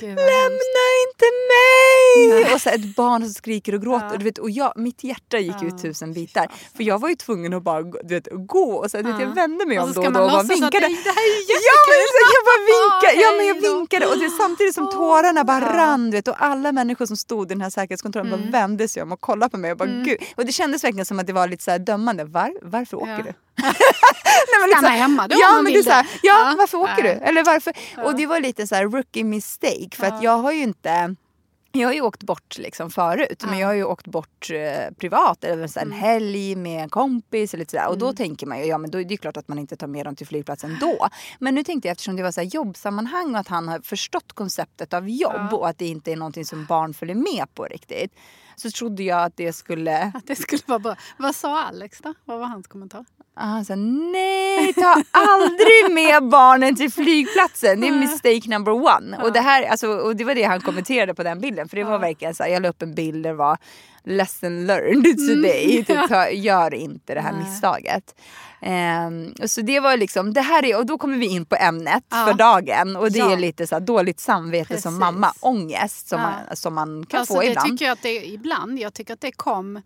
Lämna 0.00 0.82
inte 1.04 1.26
mig! 2.18 2.54
Och 2.54 2.60
så 2.60 2.70
ett 2.70 2.96
barn 2.96 3.22
som 3.24 3.34
skriker 3.34 3.74
och 3.74 3.82
gråter. 3.82 4.08
Ja. 4.12 4.16
Du 4.18 4.24
vet, 4.24 4.38
och 4.38 4.50
jag, 4.50 4.72
mitt 4.76 5.04
hjärta 5.04 5.38
gick 5.38 5.54
Ja, 5.62 5.66
ut 5.68 5.82
tusen 5.82 6.12
bitar. 6.12 6.46
För 6.76 6.82
jag 6.82 6.98
var 7.00 7.08
ju 7.08 7.14
tvungen 7.16 7.54
att 7.54 7.62
bara 7.62 7.82
du 7.82 8.14
vet, 8.14 8.28
gå. 8.32 8.72
Och 8.74 8.90
så, 8.90 8.96
du 8.96 9.02
vet, 9.02 9.14
Ja. 9.14 9.20
jag 9.20 9.34
vände 9.34 9.66
mig 9.66 9.78
Och 9.78 9.84
om 9.86 9.92
då 9.92 10.00
och 10.00 10.12
då 10.12 10.20
och 10.20 10.30
bara 10.30 10.42
vinkade. 10.42 10.70
det- 10.70 11.02
det 11.04 11.14
här 11.18 11.24
är 11.24 11.38
ju 11.38 11.54
Ja 11.70 11.76
men 11.88 11.96
jag 12.34 12.44
bara 12.50 12.62
vinkade. 12.74 13.20
Ja 13.24 13.30
men 13.36 13.46
jag 13.46 13.54
Hej 13.54 13.62
då. 13.62 13.76
vinkade. 13.76 14.06
Och 14.06 14.18
det, 14.18 14.30
samtidigt 14.30 14.74
som 14.74 14.90
tårarna 14.90 15.44
bara 15.44 15.60
ja. 15.72 15.78
rann. 15.78 16.10
Du 16.10 16.16
vet, 16.16 16.28
och 16.28 16.42
alla 16.44 16.72
människor 16.72 17.06
som 17.06 17.16
stod 17.16 17.46
i 17.46 17.48
den 17.48 17.60
här 17.60 17.70
säkerhetskontrollen 17.70 18.32
Mm. 18.34 18.50
bara 18.50 18.58
vände 18.60 18.88
sig 18.88 19.02
om 19.02 19.12
och 19.12 19.20
kollade 19.20 19.50
på 19.50 19.56
mig. 19.58 19.70
Och, 19.72 19.78
bara, 19.78 19.88
Gud. 19.88 20.18
och 20.36 20.44
det 20.46 20.52
kändes 20.52 20.84
verkligen 20.84 21.06
som 21.06 21.18
att 21.18 21.26
det 21.26 21.32
var 21.32 21.48
lite 21.48 21.64
så 21.64 21.70
här 21.70 21.78
dömande. 21.78 22.24
Var, 22.24 22.52
varför 22.62 22.96
åker 22.96 23.10
Ja. 23.10 23.16
du? 23.16 23.32
Nej, 23.62 24.60
men 24.60 24.70
Stanna 24.70 24.88
hemma 24.88 25.28
då 25.28 25.34
om 25.34 25.40
Ja 25.42 25.50
man 25.52 25.64
men 25.64 25.72
vill 25.72 25.84
det 25.84 25.90
här, 25.92 26.06
ja, 26.22 26.32
Ja. 26.50 26.54
varför 26.58 26.78
åker 26.78 27.02
Nej. 27.02 27.18
du? 27.20 27.24
Eller 27.26 27.44
varför? 27.44 27.72
Ja. 27.96 28.02
Och 28.04 28.14
det 28.16 28.26
var 28.26 28.40
lite 28.40 28.66
så 28.66 28.74
här 28.74 28.84
rookie 28.84 29.24
mistake 29.24 29.88
för 29.96 30.06
att 30.06 30.12
Ja. 30.12 30.20
jag 30.22 30.38
har 30.38 30.52
ju 30.52 30.62
inte 30.62 31.14
jag 31.80 31.88
har 31.88 31.92
ju 31.94 32.00
åkt 32.00 32.22
bort 32.22 32.58
liksom 32.58 32.90
förut 32.90 33.42
men 33.44 33.52
Ja. 33.54 33.60
jag 33.60 33.66
har 33.66 33.74
ju 33.74 33.84
åkt 33.84 34.06
bort 34.06 34.50
eh, 34.50 34.94
privat 34.96 35.44
eller 35.44 35.66
så 35.66 35.78
här 35.78 35.86
en 35.86 35.92
Mm. 35.92 36.00
helg 36.04 36.56
med 36.56 36.82
en 36.82 36.88
kompis 36.88 37.54
eller 37.54 37.64
sådär. 37.64 37.88
Och 37.88 37.98
då 37.98 38.06
Mm. 38.06 38.16
tänker 38.16 38.46
man 38.46 38.58
ju, 38.58 38.64
ja 38.64 38.78
men 38.78 38.90
då 38.90 39.00
är 39.00 39.04
det 39.04 39.16
klart 39.16 39.36
att 39.36 39.48
man 39.48 39.58
inte 39.58 39.76
tar 39.76 39.86
med 39.86 40.06
dem 40.06 40.16
till 40.16 40.26
flygplatsen 40.26 40.76
då. 40.80 41.08
Men 41.38 41.54
nu 41.54 41.64
tänkte 41.64 41.88
jag 41.88 41.92
eftersom 41.92 42.16
det 42.16 42.22
var 42.22 42.30
så 42.32 42.40
här 42.40 42.48
jobbsammanhang 42.48 43.34
och 43.34 43.40
att 43.40 43.48
han 43.48 43.68
har 43.68 43.80
förstått 43.80 44.32
konceptet 44.32 44.92
av 44.94 45.08
jobb 45.08 45.32
Ja. 45.50 45.56
och 45.56 45.68
att 45.68 45.78
det 45.78 45.86
inte 45.86 46.12
är 46.12 46.16
någonting 46.16 46.44
som 46.44 46.64
barn 46.66 46.94
följer 46.94 47.16
med 47.16 47.54
på 47.54 47.64
riktigt. 47.64 48.12
Så 48.56 48.70
trodde 48.70 49.02
jag 49.02 49.22
att 49.24 49.36
det 49.36 49.52
skulle 49.52 50.12
Att 50.14 50.26
det 50.26 50.36
skulle 50.36 50.62
vara 50.66 50.78
bra. 50.78 50.96
Vad 51.18 51.34
sa 51.34 51.62
Alex 51.64 51.98
då? 52.02 52.14
Vad 52.24 52.38
var 52.38 52.46
hans 52.46 52.66
kommentar? 52.66 53.04
Ah, 53.36 53.44
Han 53.46 53.64
sa 53.64 53.74
nej, 53.76 54.72
ta 54.74 55.02
aldrig 55.10 55.92
med 55.92 56.28
barnen 56.28 56.76
till 56.76 56.92
flygplatsen. 56.92 57.80
Det 57.80 57.88
är 57.88 57.92
mistake 57.92 58.42
number 58.48 58.72
one. 58.72 59.18
Och 59.22 59.32
det, 59.32 59.40
här, 59.40 59.62
alltså, 59.62 59.88
och 59.88 60.16
det 60.16 60.24
var 60.24 60.34
det 60.34 60.42
han 60.42 60.60
kommenterade 60.60 61.14
på 61.14 61.22
den 61.22 61.40
bilden. 61.40 61.68
För 61.68 61.76
det 61.76 61.84
var 61.84 61.98
verkligen 61.98 62.34
så 62.34 62.42
här, 62.42 62.50
jag 62.50 62.62
la 62.62 62.68
upp 62.68 62.82
en 62.82 62.94
bild 62.94 63.22
där 63.22 63.30
det 63.30 63.36
var 63.36 63.58
lesson 64.04 64.66
learned 64.66 65.16
today. 65.28 65.84
Typ, 65.86 66.08
ta, 66.08 66.30
gör 66.30 66.74
inte 66.74 67.14
det 67.14 67.20
här 67.20 67.32
Nej. 67.32 67.44
misstaget. 67.44 68.14
Ehm, 68.62 69.32
och 69.42 69.50
så 69.50 69.60
det 69.60 69.80
var 69.80 69.96
liksom, 69.96 70.32
det 70.32 70.40
här 70.40 70.64
är, 70.64 70.78
och 70.78 70.86
då 70.86 70.98
kommer 70.98 71.18
vi 71.18 71.26
in 71.26 71.44
på 71.44 71.56
ämnet 71.56 72.04
Ja. 72.10 72.24
för 72.26 72.34
dagen. 72.34 72.96
Och 72.96 73.12
det 73.12 73.18
är 73.20 73.36
lite 73.36 73.66
så 73.66 73.74
här, 73.74 73.80
dåligt 73.80 74.20
samvete 74.20 74.68
som 74.68 74.76
Precis. 74.92 74.98
mamma. 75.00 75.32
Ångest 75.40 76.08
som, 76.08 76.20
man, 76.20 76.32
som 76.56 76.74
man 76.74 77.06
kan 77.06 77.20
Alltså, 77.20 77.34
få 77.34 77.40
det 77.40 77.46
ibland. 77.46 77.68
tycker 77.70 77.84
jag 77.84 77.92
att 77.92 78.02
det 78.02 78.26
ibland. 78.26 78.78
Jag 78.78 78.94
tycker 78.94 79.14
att 79.14 79.20
det 79.20 79.32
kom 79.32 79.82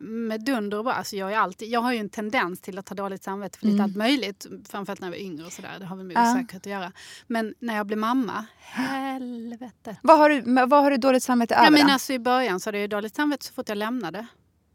med 0.00 0.44
dunder 0.44 0.78
och 0.78 0.84
bra. 0.84 0.92
Alltså 0.92 1.16
jag, 1.16 1.32
är 1.32 1.36
alltid, 1.38 1.68
jag 1.68 1.80
har 1.80 1.92
ju 1.92 1.98
en 1.98 2.08
tendens 2.08 2.60
till 2.60 2.78
att 2.78 2.88
ha 2.88 2.96
dåligt 2.96 3.22
samvete 3.22 3.58
för 3.58 3.66
lite 3.66 3.74
Mm. 3.74 3.84
allt 3.84 3.96
möjligt. 3.96 4.46
Framförallt 4.68 5.00
när 5.00 5.08
jag 5.08 5.12
var 5.12 5.18
yngre 5.18 5.46
och 5.46 5.52
sådär. 5.52 5.76
Det 5.80 5.86
har 5.86 5.96
väl 5.96 6.06
med 6.06 6.16
Ja. 6.16 6.32
osäkerhet 6.32 6.62
att 6.66 6.72
göra. 6.72 6.92
Men 7.26 7.54
när 7.58 7.76
jag 7.76 7.86
blev 7.86 7.98
mamma, 7.98 8.44
helvete. 8.58 9.96
Vad, 10.02 10.18
har 10.18 10.28
du, 10.30 10.40
vad 10.66 10.82
har 10.82 10.90
du 10.90 10.96
dåligt 10.96 11.22
samvete 11.22 11.54
över 11.54 11.64
Ja, 11.64 11.70
men 11.70 11.90
alltså, 11.90 12.12
I 12.12 12.18
början 12.18 12.60
så 12.60 12.68
hade 12.68 12.78
jag 12.78 12.90
dåligt 12.90 13.14
samvete 13.16 13.44
så 13.44 13.52
fort 13.52 13.68
jag 13.68 13.78
lämnade. 13.78 14.26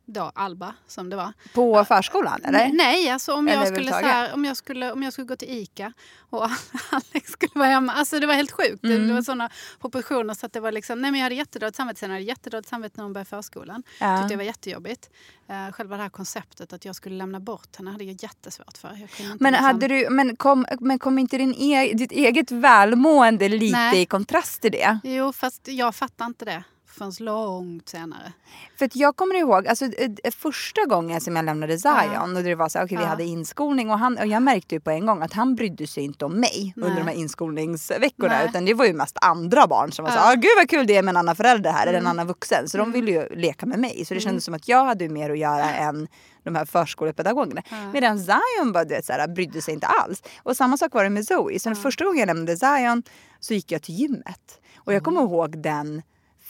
Då 0.06 0.32
Alba, 0.36 0.76
som 0.88 1.10
det 1.10 1.16
var. 1.16 1.34
På 1.54 1.86
förskolan 1.86 2.42
eller? 2.44 2.68
Nej, 2.74 3.10
alltså 3.10 3.34
om 3.34 3.48
jag, 3.48 3.56
Eller 3.56 3.66
skulle, 3.66 3.92
så 3.92 3.98
överhuvudtaget? 3.98 4.30
här, 4.30 4.34
om, 4.34 4.46
jag 4.46 4.58
skulle, 4.58 4.92
om 4.92 5.04
jag 5.04 5.14
skulle 5.14 5.28
gå 5.28 5.36
till 5.36 5.50
Ica 5.50 5.94
och 6.30 6.44
Alex 6.92 7.32
skulle 7.32 7.52
vara 7.56 7.68
hemma. 7.68 7.94
Alltså 7.94 8.20
det 8.20 8.28
var 8.28 8.34
helt 8.34 8.52
sjukt. 8.52 8.84
Mm. 8.84 9.08
det 9.08 9.14
var 9.14 9.22
såna 9.22 9.50
proportioner 9.82 10.34
så 10.34 10.46
att 10.46 10.54
det 10.54 10.60
var 10.60 10.72
liksom, 10.72 11.02
nej 11.02 11.12
men 11.12 11.20
jag 11.20 11.26
hade 11.26 11.36
jättedåligt 11.36 11.78
samvete. 11.78 12.00
Sen 12.00 12.10
hade 12.10 12.22
jag 12.22 12.28
jättedåligt 12.28 12.70
samvete 12.70 12.94
när 12.98 13.04
hon 13.04 13.14
började 13.14 13.30
förskolan. 13.30 13.84
Ja. 14.00 14.18
Tyckte 14.18 14.34
det 14.34 14.38
var 14.38 14.44
jättejobbigt. 14.44 15.10
Uh, 15.50 15.72
själva 15.72 15.98
det 15.98 16.04
här 16.04 16.10
konceptet 16.10 16.74
att 16.74 16.86
jag 16.86 16.96
skulle 16.96 17.16
lämna 17.16 17.40
bort 17.40 17.76
henne 17.78 17.92
hade 17.92 18.04
jag 18.04 18.24
jättesvårt 18.24 18.78
för. 18.78 18.88
Jag 18.88 18.98
Men, 19.40 19.52
liksom- 19.54 19.66
hade 19.66 19.88
du, 19.88 20.10
men, 20.10 20.36
kom, 20.36 20.66
men 20.80 21.00
kom 21.00 21.20
inte 21.20 21.38
din 21.38 21.54
e, 21.54 21.94
ditt 21.94 22.12
eget 22.12 22.52
välmående 22.52 23.50
lite 23.50 23.78
Nej. 23.78 24.02
i 24.02 24.06
kontrast 24.06 24.62
till 24.62 24.72
det? 24.72 25.00
Jo, 25.04 25.34
fast 25.34 25.68
jag 25.68 25.96
fattar 25.96 26.26
inte 26.26 26.46
det 26.46 26.64
förrän 26.94 27.12
långt 27.20 27.90
senare. 27.90 28.34
För 28.80 28.90
jag 28.94 29.16
kommer 29.16 29.36
ihåg, 29.36 29.68
alltså, 29.68 29.86
eh, 29.86 30.12
eh, 30.24 30.32
första 30.32 30.86
gången 30.86 31.22
som 31.22 31.36
jag 31.36 31.46
lämnade 31.46 31.78
Zion 31.80 32.38
och 32.38 32.44
det 32.44 32.56
var 32.56 32.70
så 32.70 32.78
här, 32.78 32.86
okej 32.86 32.98
vi 32.98 33.04
hade 33.04 33.24
inskolning 33.24 33.92
och, 33.92 34.00
han, 34.00 34.18
och 34.18 34.28
jag 34.28 34.44
märkte 34.44 34.76
ju 34.76 34.82
på 34.82 34.92
en 34.92 35.06
gång 35.06 35.22
att 35.22 35.34
han 35.34 35.56
brydde 35.56 35.88
sig 35.88 36.04
inte 36.04 36.26
om 36.26 36.40
mig 36.40 36.74
Nej. 36.76 36.90
under 36.90 37.02
de 37.02 37.08
här 37.08 37.16
inskolningsveckorna 37.16 38.34
Nej. 38.34 38.48
utan 38.50 38.66
det 38.66 38.74
var 38.74 38.86
ju 38.86 38.94
mest 38.94 39.18
andra 39.22 39.68
barn 39.68 39.92
som 39.92 40.06
var 40.06 40.12
så 40.12 40.18
här, 40.18 40.32
ah, 40.32 40.36
gud 40.36 40.52
vad 40.58 40.70
kul 40.70 40.88
det 40.88 40.96
är 40.98 41.04
med 41.04 41.12
en 41.12 41.18
annan 41.18 41.36
förälder 41.36 41.72
här 41.72 41.88
eller 41.88 42.00
en 42.00 42.04
Mm. 42.04 42.10
annan 42.12 42.28
vuxen. 42.28 42.70
Så 42.70 42.78
de 42.78 42.92
ville 42.92 43.12
ju 43.12 43.36
leka 43.36 43.66
med 43.66 43.80
mig 43.80 44.06
så 44.06 44.14
det 44.14 44.20
kändes 44.20 44.44
som 44.46 44.54
att 44.54 44.68
jag 44.68 44.86
hade 44.86 45.10
mer 45.10 45.30
att 45.30 45.38
göra 45.40 45.74
än 45.74 46.08
de 46.44 46.56
här 46.56 46.66
förskolepedagogerna. 46.66 47.62
Ja. 47.70 47.92
Medan 47.94 48.20
Zion 48.20 48.72
bara, 48.74 48.84
du 48.84 48.96
vet, 48.96 49.06
så 49.06 49.14
här, 49.14 49.28
brydde 49.28 49.62
sig 49.62 49.74
inte 49.74 49.88
alls. 49.88 50.24
Och 50.44 50.58
samma 50.58 50.78
sak 50.78 50.94
var 50.94 51.04
det 51.04 51.10
med 51.10 51.26
Zoe. 51.26 51.60
Så 51.60 51.70
den 51.70 51.76
första 51.76 52.06
gången 52.06 52.20
jag 52.20 52.28
lämnade 52.28 52.58
Zion 52.58 53.04
så 53.40 53.54
gick 53.54 53.72
jag 53.72 53.82
till 53.82 53.96
gymmet. 53.96 54.60
Och 54.78 54.94
jag 54.94 55.04
kommer 55.04 55.22
ihåg 55.22 55.62
den 55.62 56.02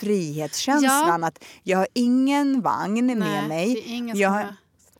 frihetskänslan 0.03 1.23
att 1.23 1.43
jag 1.63 1.77
har 1.77 1.87
ingen 1.93 2.61
vagn 2.61 3.05
med 3.05 3.17
Nej, 3.17 3.47
mig. 3.47 3.71
Är 3.77 3.87
ingen 3.87 4.17
jag 4.17 4.29
har- 4.29 4.55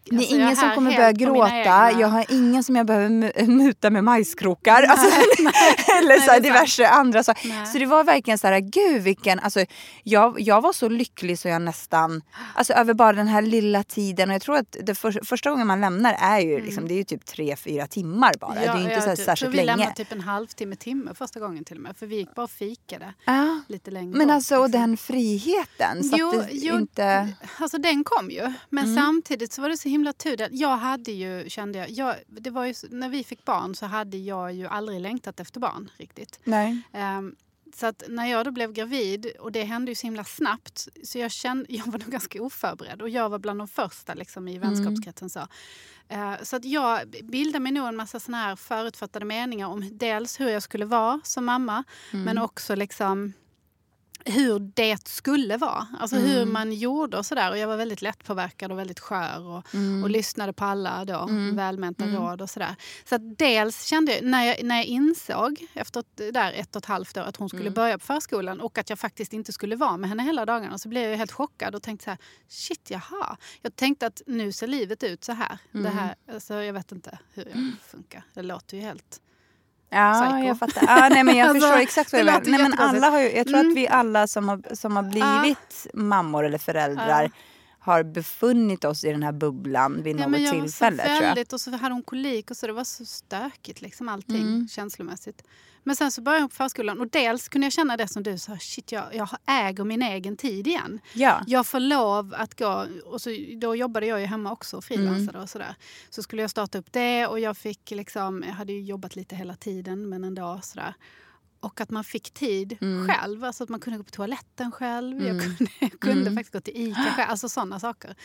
det 0.06 0.16
är 0.16 0.20
Alltså, 0.20 0.36
ingen 0.36 0.56
som 0.56 0.68
här 0.68 0.76
kommer 0.76 0.96
börja 0.98 1.12
gråta. 1.12 1.92
Jag 2.00 2.08
har 2.08 2.26
ingen 2.30 2.64
som 2.64 2.76
jag 2.76 2.86
behöver 2.86 3.10
mu- 3.10 3.48
muta 3.48 3.90
med 3.90 4.04
majskrokar. 4.04 4.84
Alltså, 4.84 5.06
eller 6.00 6.20
så 6.20 6.32
här, 6.32 6.38
är 6.38 6.42
diverse 6.42 6.88
andra 6.88 7.24
saker. 7.24 7.48
Nej. 7.50 7.66
Så 7.66 7.78
det 7.78 7.86
var 7.86 8.04
verkligen 8.04 8.38
så 8.38 8.48
här, 8.48 8.60
gud 8.60 9.02
vilken... 9.02 9.40
Alltså, 9.40 9.66
jag, 10.04 10.40
jag 10.40 10.62
var 10.62 10.74
så 10.74 10.90
lycklig 10.90 11.40
så 11.40 11.48
jag 11.48 11.62
nästan... 11.62 12.22
Alltså 12.56 12.74
över 12.74 12.94
bara 12.94 13.14
den 13.14 13.28
här 13.28 13.42
lilla 13.42 13.84
tiden. 13.84 14.30
Och 14.30 14.36
jag 14.36 14.42
tror 14.42 14.56
att 14.58 14.76
det 14.84 14.96
för, 14.96 15.20
första 15.26 15.50
gången 15.50 15.68
man 15.68 15.82
lämnar 15.82 16.16
är 16.20 16.40
ju, 16.40 16.62
liksom, 16.62 16.88
det 16.88 16.94
är 16.94 16.98
ju 16.98 17.04
typ 17.04 17.26
tre, 17.26 17.56
fyra 17.56 17.88
timmar 17.88 18.32
bara. 18.40 18.54
det 18.54 18.66
är 18.66 18.78
ju 18.78 18.84
inte 18.84 18.96
så 18.96 19.02
här, 19.02 19.08
jag 19.08 19.18
tror 19.18 19.26
särskilt 19.26 19.54
vi 19.54 19.58
länge. 19.58 19.68
lämnade 19.68 19.94
typ 19.96 20.12
en 20.12 20.22
halvtimme, 20.22 20.76
timme 20.76 21.12
första 21.16 21.40
gången 21.40 21.64
till 21.66 21.78
och 21.78 21.84
med. 21.84 21.98
För 21.98 22.06
vi 22.06 22.16
gick 22.16 22.36
bara 22.36 22.44
och 22.44 22.52
fikade 22.52 23.14
Ja. 23.26 23.60
lite 23.68 23.92
längre 23.92 24.18
Men 24.18 24.28
bort, 24.28 24.34
alltså 24.36 24.56
och 24.58 24.66
liksom. 24.70 24.82
den 24.82 24.98
friheten. 24.98 26.04
Så 26.04 26.16
Jo, 26.20 26.30
att 26.30 26.48
det 26.48 26.48
jo, 26.52 26.76
inte... 26.76 27.28
Alltså 27.60 27.78
den 27.78 28.04
kom 28.04 28.30
ju. 28.32 28.54
Men 28.70 28.84
Mm. 28.84 28.96
samtidigt 28.96 29.54
så 29.54 29.62
var 29.62 29.70
det 29.70 29.78
så 29.78 29.90
himla 29.94 30.14
tur. 30.14 30.48
Jag 30.52 30.78
hade 30.78 31.12
ju, 31.12 31.50
kände 31.50 31.80
jag, 31.80 31.90
jag 31.90 32.16
det 32.28 32.50
var 32.50 32.66
ju, 32.66 32.74
när 32.90 33.10
vi 33.10 33.24
fick 33.24 33.46
barn 33.46 33.76
så 33.76 33.86
hade 33.86 34.18
jag 34.18 34.54
ju 34.54 34.68
aldrig 34.68 35.02
längtat 35.02 35.40
efter 35.40 35.60
barn 35.60 35.90
riktigt. 35.98 36.40
Nej. 36.44 36.82
Ehm, 36.94 37.36
så 37.76 37.86
att 37.86 38.04
när 38.10 38.26
jag 38.26 38.46
då 38.46 38.52
blev 38.52 38.74
gravid, 38.74 39.26
och 39.40 39.52
det 39.52 39.64
hände 39.64 39.92
ju 39.92 39.96
så 39.96 40.08
himla 40.08 40.24
snabbt, 40.24 40.88
så 41.04 41.20
jag, 41.20 41.32
kände, 41.32 41.66
jag 41.70 41.86
var 41.86 42.00
nog 42.00 42.10
ganska 42.10 42.42
oförberedd. 42.42 43.02
Och 43.02 43.10
jag 43.10 43.30
var 43.30 43.40
bland 43.40 43.60
de 43.60 43.68
första 43.68 44.14
liksom, 44.14 44.48
i 44.48 44.58
vänskapskretsen. 44.58 45.30
Så, 45.30 45.48
Eh, 46.08 46.34
så 46.44 46.56
att 46.56 46.66
jag 46.66 47.16
bildade 47.24 47.60
mig 47.60 47.72
nog 47.72 47.88
en 47.88 47.96
massa 47.96 48.20
såna 48.20 48.38
här 48.38 48.56
förutfattade 48.56 49.26
meningar 49.26 49.68
om 49.68 49.98
dels 49.98 50.40
hur 50.40 50.50
jag 50.50 50.64
skulle 50.64 50.86
vara 50.86 51.20
som 51.24 51.46
mamma, 51.46 51.84
men 52.12 52.38
också 52.38 52.76
liksom 52.76 53.34
hur 54.25 54.60
det 54.60 55.08
skulle 55.08 55.58
vara. 55.58 55.88
Alltså 56.00 56.15
hur 56.15 56.46
man 56.46 56.74
gjorde 56.74 57.18
och 57.18 57.25
sådär. 57.25 57.51
Och 57.51 57.58
jag 57.58 57.68
var 57.68 57.77
väldigt 57.77 58.01
lättpåverkad 58.01 58.72
och 58.72 58.80
väldigt 58.80 59.00
skör 59.00 59.46
och, 59.46 59.65
och 60.03 60.10
lyssnade 60.10 60.53
på 60.53 60.65
alla 60.65 61.06
då, 61.06 61.30
välmenta 61.53 62.06
råd 62.06 62.42
och 62.42 62.50
sådär. 62.50 62.75
Så 63.06 63.15
att 63.15 63.38
dels 63.38 63.86
kände 63.86 64.13
jag, 64.15 64.24
när 64.24 64.44
jag, 64.44 64.63
när 64.63 64.75
jag 64.75 64.86
insåg 64.86 65.68
efter 65.74 66.00
ett, 66.00 66.34
där 66.34 66.53
ett 66.53 66.75
och 66.75 66.80
ett 66.80 66.86
halvt 66.86 67.18
år 67.18 67.22
att 67.22 67.38
hon 67.38 67.50
skulle 67.50 67.72
börja 67.72 67.98
på 67.98 68.06
förskolan 68.06 68.62
och 68.62 68.77
att 68.77 68.89
jag 68.89 69.00
faktiskt 69.00 69.34
inte 69.34 69.53
skulle 69.53 69.75
vara 69.75 69.98
med 69.98 70.10
henne 70.10 70.24
hela 70.24 70.46
dagarna 70.46 70.77
så 70.77 70.89
blev 70.89 71.10
jag 71.10 71.18
helt 71.18 71.32
chockad 71.32 71.75
och 71.75 71.84
tänkte 71.84 72.03
så 72.03 72.10
här, 72.10 72.20
shit 72.48 72.89
jaha. 72.89 73.38
Jag 73.62 73.75
tänkte 73.75 74.08
att 74.08 74.22
nu 74.27 74.51
ser 74.51 74.68
livet 74.68 75.03
ut 75.03 75.24
så 75.24 75.32
här. 75.32 75.58
Det 75.72 75.89
här 75.89 76.15
alltså, 76.34 76.53
jag 76.53 76.74
vet 76.74 76.92
inte 76.92 77.20
hur 77.34 77.46
jag 77.46 77.74
funkar. 77.82 78.24
Det 78.34 78.42
låter 78.42 78.77
ju 78.77 78.84
helt... 78.84 79.20
Ja, 79.94 80.14
Psycho. 80.14 80.48
jag 80.48 80.60
fattar. 80.60 80.84
Ja, 80.88 81.10
nej, 81.10 81.24
men 81.24 81.36
jag 81.38 81.48
Alltså, 81.50 81.62
förstår 81.68 81.82
exakt 81.82 82.14
vad 82.14 82.22
du 82.22 82.26
menar. 82.26 82.40
låter 82.40 82.52
Nej, 82.52 82.62
men 82.62 82.72
jättekonstigt. 82.72 83.04
alla 83.04 83.12
har 83.12 83.20
ju, 83.22 83.32
Jag 83.38 83.48
tror 83.48 83.60
Mm. 83.60 83.72
att 83.72 83.78
vi 83.78 83.88
alla 83.88 84.28
som 84.28 84.50
har, 84.50 84.76
som 84.76 84.96
har 84.96 85.04
blivit 85.04 85.88
mammor 85.94 86.46
eller 86.46 86.58
föräldrar 86.58 87.32
har 87.84 88.04
befunnit 88.04 88.86
oss 88.86 89.04
i 89.04 89.12
den 89.12 89.24
här 89.24 89.32
bubblan 89.32 90.04
vid 90.04 90.20
Ja, 90.20 90.28
något 90.28 90.40
jag 90.40 90.48
var 90.50 90.56
så 90.58 90.62
tillfälle. 90.62 91.04
Tror 91.04 91.16
jag. 91.16 91.22
väldigt, 91.22 91.54
och 91.54 91.62
så 91.62 91.72
hade 91.72 91.94
hon 91.96 92.04
kolik 92.04 92.52
och 92.52 92.58
så 92.58 92.68
det 92.68 92.74
var 92.74 92.84
så 92.84 93.06
stökigt 93.06 93.82
liksom 93.82 94.10
allting 94.10 94.42
Mm. 94.42 94.68
känslomässigt. 94.68 95.44
Men 95.86 95.96
sen 95.96 96.12
så 96.12 96.22
började 96.22 96.44
jag 96.44 96.50
på 96.50 96.56
förskolan 96.56 97.00
och 97.02 97.08
dels 97.10 97.50
kunde 97.50 97.66
jag 97.66 97.74
känna 97.74 97.98
det 97.98 98.08
som 98.08 98.24
du 98.24 98.38
sa, 98.38 98.58
shit 98.58 98.92
jag, 98.92 99.04
jag 99.16 99.30
äger 99.48 99.84
min 99.84 100.02
egen 100.02 100.38
tid 100.38 100.68
igen. 100.68 101.00
Ja. 101.13 101.42
Jag 101.48 101.68
får 101.68 101.80
lov 101.80 102.34
att 102.38 102.60
gå, 102.60 102.86
och 103.06 103.22
så, 103.22 103.30
då 103.62 103.75
jobbade 103.75 104.06
jag 104.06 104.20
ju 104.20 104.25
hemma 104.25 104.52
också 104.52 104.78
och 104.78 104.84
frilansade 104.84 105.30
Mm. 105.30 105.42
och 105.44 105.50
sådär. 105.50 105.75
Så 106.10 106.24
skulle 106.24 106.42
jag 106.42 106.52
starta 106.52 106.78
upp 106.78 106.92
det 106.92 107.28
och 107.28 107.40
jag 107.40 107.58
fick 107.58 107.92
liksom, 107.92 108.44
jag 108.48 108.54
hade 108.54 108.74
ju 108.74 108.82
jobbat 108.82 109.16
lite 109.16 109.36
hela 109.36 109.56
tiden 109.56 110.10
men 110.10 110.24
ändå 110.24 110.60
sådär. 110.63 110.94
Och 111.63 111.82
att 111.82 111.89
man 111.89 112.03
fick 112.03 112.34
tid 112.34 112.77
Mm. 112.82 113.08
själv, 113.08 113.43
alltså 113.43 113.63
att 113.63 113.70
man 113.70 113.79
kunde 113.79 113.98
gå 113.98 114.03
på 114.03 114.12
toaletten 114.12 114.72
själv. 114.72 115.27
Jag 115.27 115.41
kunde, 115.41 115.72
jag 115.79 116.00
kunde 116.00 116.22
Mm. 116.22 116.36
faktiskt 116.36 116.53
gå 116.53 116.60
till 116.62 116.74
ICA 116.88 117.01
själv. 117.15 117.29
Alltså 117.29 117.50
sådana 117.50 117.79
saker 117.79 118.15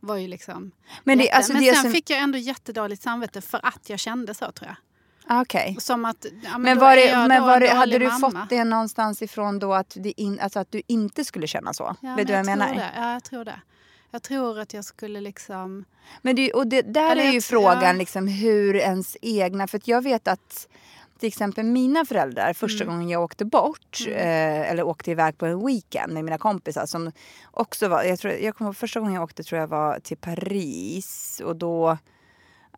var 0.00 0.16
ju 0.16 0.28
liksom 0.28 0.70
Men, 1.04 1.18
det, 1.18 1.30
alltså 1.30 1.52
men 1.52 1.62
sen 1.62 1.74
som, 1.74 1.92
fick 1.92 2.10
jag 2.10 2.18
ändå 2.20 2.38
jättedåligt 2.38 3.02
samvete 3.02 3.40
för 3.40 3.60
att 3.66 3.90
jag 3.90 3.98
kände 3.98 4.34
så 4.34 4.52
tror 4.52 4.68
jag. 4.68 4.76
Ah, 5.30 5.40
Okej. 5.42 5.76
Att, 6.06 6.26
ja, 6.42 6.50
men 6.50 6.62
Men, 6.62 6.78
var 6.78 6.96
det, 6.96 7.28
men 7.28 7.42
var 7.42 7.60
det, 7.60 7.68
hade 7.68 7.98
du 7.98 8.06
mamma. 8.08 8.30
fått 8.30 8.50
det 8.50 8.64
någonstans 8.64 9.22
ifrån 9.22 9.58
då 9.58 9.74
att, 9.74 9.96
in, 9.96 10.40
alltså 10.40 10.58
att 10.58 10.72
du 10.72 10.82
inte 10.86 11.24
skulle 11.24 11.46
känna 11.46 11.72
så? 11.74 11.96
Ja, 12.00 12.14
Vet 12.14 12.26
du 12.26 12.32
vad 12.32 12.38
jag 12.38 12.46
tror 12.46 12.56
menar? 12.56 12.74
Det. 12.74 12.90
Ja, 12.96 13.12
jag 13.12 13.24
tror 13.24 13.44
det. 13.44 13.60
Jag 14.10 14.22
tror 14.22 14.58
att 14.58 14.74
jag 14.74 14.84
skulle 14.84 15.20
liksom... 15.20 15.84
Men 16.22 16.36
det, 16.36 16.52
och 16.52 16.66
det, 16.66 16.82
där 16.82 17.10
Eller 17.10 17.22
är 17.22 17.28
ju 17.28 17.34
jag- 17.34 17.44
frågan 17.44 17.82
ja. 17.84 17.92
liksom 17.92 18.28
hur 18.28 18.74
ens 18.76 19.16
egna... 19.22 19.66
För 19.68 19.80
jag 19.84 20.02
vet 20.02 20.28
att 20.28 20.68
till 21.18 21.26
exempel 21.26 21.64
mina 21.64 22.04
föräldrar, 22.04 22.52
första 22.52 22.84
Mm. 22.84 22.94
gången 22.94 23.08
jag 23.08 23.22
åkte 23.22 23.44
bort 23.44 23.98
eh, 24.08 24.70
eller 24.70 24.82
åkte 24.82 25.10
iväg 25.10 25.38
på 25.38 25.46
en 25.46 25.66
weekend 25.66 26.12
med 26.12 26.24
mina 26.24 26.38
kompisar 26.38 26.86
som 26.86 27.12
också 27.50 27.88
var... 27.88 28.02
Jag 28.02 28.18
tror, 28.18 28.32
jag 28.32 28.56
kommer, 28.56 28.68
ihåg 28.68 28.76
första 28.76 29.00
gången 29.00 29.14
jag 29.14 29.22
åkte 29.22 29.42
tror 29.42 29.60
jag 29.60 29.68
var 29.68 29.98
till 30.00 30.16
Paris 30.16 31.42
och 31.44 31.56
då 31.56 31.90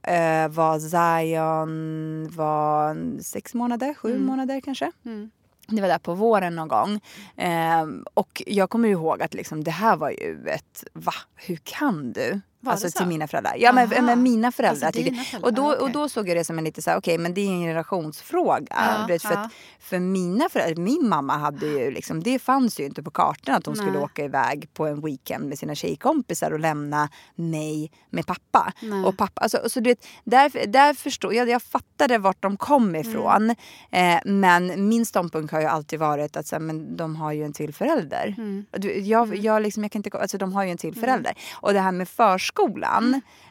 eh, 0.02 0.48
var 0.48 0.78
Zion 0.78 2.28
var 2.36 2.96
sex 3.22 3.54
månader, 3.54 3.94
sju 3.94 4.18
månader 4.18 4.60
kanske. 4.60 4.92
Mm. 5.04 5.30
Det 5.66 5.80
var 5.80 5.88
där 5.88 5.98
på 5.98 6.14
våren 6.14 6.56
någon 6.56 6.68
gång. 6.68 7.00
Ehm, 7.36 8.04
och 8.14 8.42
jag 8.46 8.70
kommer 8.70 8.88
ihåg 8.88 9.22
att 9.22 9.34
liksom, 9.34 9.64
det 9.64 9.70
här 9.70 9.96
var 9.96 10.10
ju 10.10 10.48
ett 10.48 10.84
va? 10.92 11.12
Hur 11.34 11.56
kan 11.56 12.12
du? 12.12 12.40
Var 12.60 12.72
alltså 12.72 12.90
till 12.90 13.06
mina 13.06 13.28
föräldrar. 13.28 13.54
Ja 13.58 13.72
men, 13.72 13.92
Aha. 13.92 14.02
men 14.02 14.22
mina 14.22 14.52
föräldrar. 14.52 14.86
Alltså, 14.86 14.98
tycker- 14.98 15.10
dina 15.10 15.24
föräldrar, 15.24 15.48
och, 15.48 15.54
då, 15.54 15.72
okej. 15.72 15.82
och 15.82 15.90
då 15.90 16.08
såg 16.08 16.28
jag 16.28 16.36
det 16.36 16.44
som 16.44 16.58
en 16.58 16.64
lite 16.64 16.82
så 16.82 16.90
här, 16.90 16.98
okej 16.98 17.18
men 17.18 17.34
det 17.34 17.40
är 17.40 17.50
en 17.50 17.60
generationsfråga. 17.60 18.66
Ja, 18.70 19.06
vet, 19.08 19.22
för, 19.22 19.32
ja. 19.32 19.38
att, 19.40 19.52
för 19.78 19.98
mina 19.98 20.48
föräldrar, 20.48 20.82
min 20.82 21.08
mamma 21.08 21.36
hade 21.36 21.66
ju 21.66 21.90
liksom, 21.90 22.22
det 22.22 22.38
fanns 22.38 22.80
ju 22.80 22.84
inte 22.84 23.02
på 23.02 23.10
kartan 23.10 23.54
att 23.54 23.66
hon 23.66 23.76
skulle 23.76 23.92
Nej. 23.92 24.02
åka 24.02 24.24
iväg 24.24 24.74
på 24.74 24.86
en 24.86 25.00
weekend 25.00 25.48
med 25.48 25.58
sina 25.58 25.74
tjejkompisar 25.74 26.50
och 26.50 26.60
lämna 26.60 27.08
mig 27.34 27.90
med 28.10 28.26
pappa. 28.26 28.72
Nej. 28.82 29.04
Och 29.04 29.16
pappa 29.16 29.40
alltså, 29.40 29.68
så 29.68 29.80
du 29.80 29.90
vet, 29.90 30.06
där, 30.24 30.66
där 30.66 30.94
förstår 30.94 31.34
jag, 31.34 31.48
jag 31.48 31.62
fattade 31.62 32.18
vart 32.18 32.42
de 32.42 32.56
kom 32.56 32.96
ifrån. 32.96 33.54
Mm. 33.90 34.16
Eh, 34.16 34.20
men 34.24 34.88
min 34.88 35.06
ståndpunkt 35.06 35.52
har 35.52 35.60
ju 35.60 35.66
alltid 35.66 35.98
varit 35.98 36.36
att 36.36 36.46
så 36.46 36.54
här, 36.54 36.60
men 36.60 36.96
de 36.96 37.16
har 37.16 37.32
ju 37.32 37.44
en 37.44 37.52
till 37.52 37.74
förälder. 37.74 38.34
Mm. 38.38 38.66
Jag, 39.04 39.36
jag, 39.36 39.62
liksom, 39.62 39.82
jag 39.82 39.92
kan 39.92 39.98
inte, 39.98 40.18
alltså, 40.18 40.38
de 40.38 40.52
har 40.52 40.64
ju 40.64 40.70
en 40.70 40.78
till 40.78 40.94
förälder. 40.94 41.32
Och 41.52 41.72
det 41.72 41.80
här 41.80 41.92
med 41.92 42.08
förskolan 42.08 42.49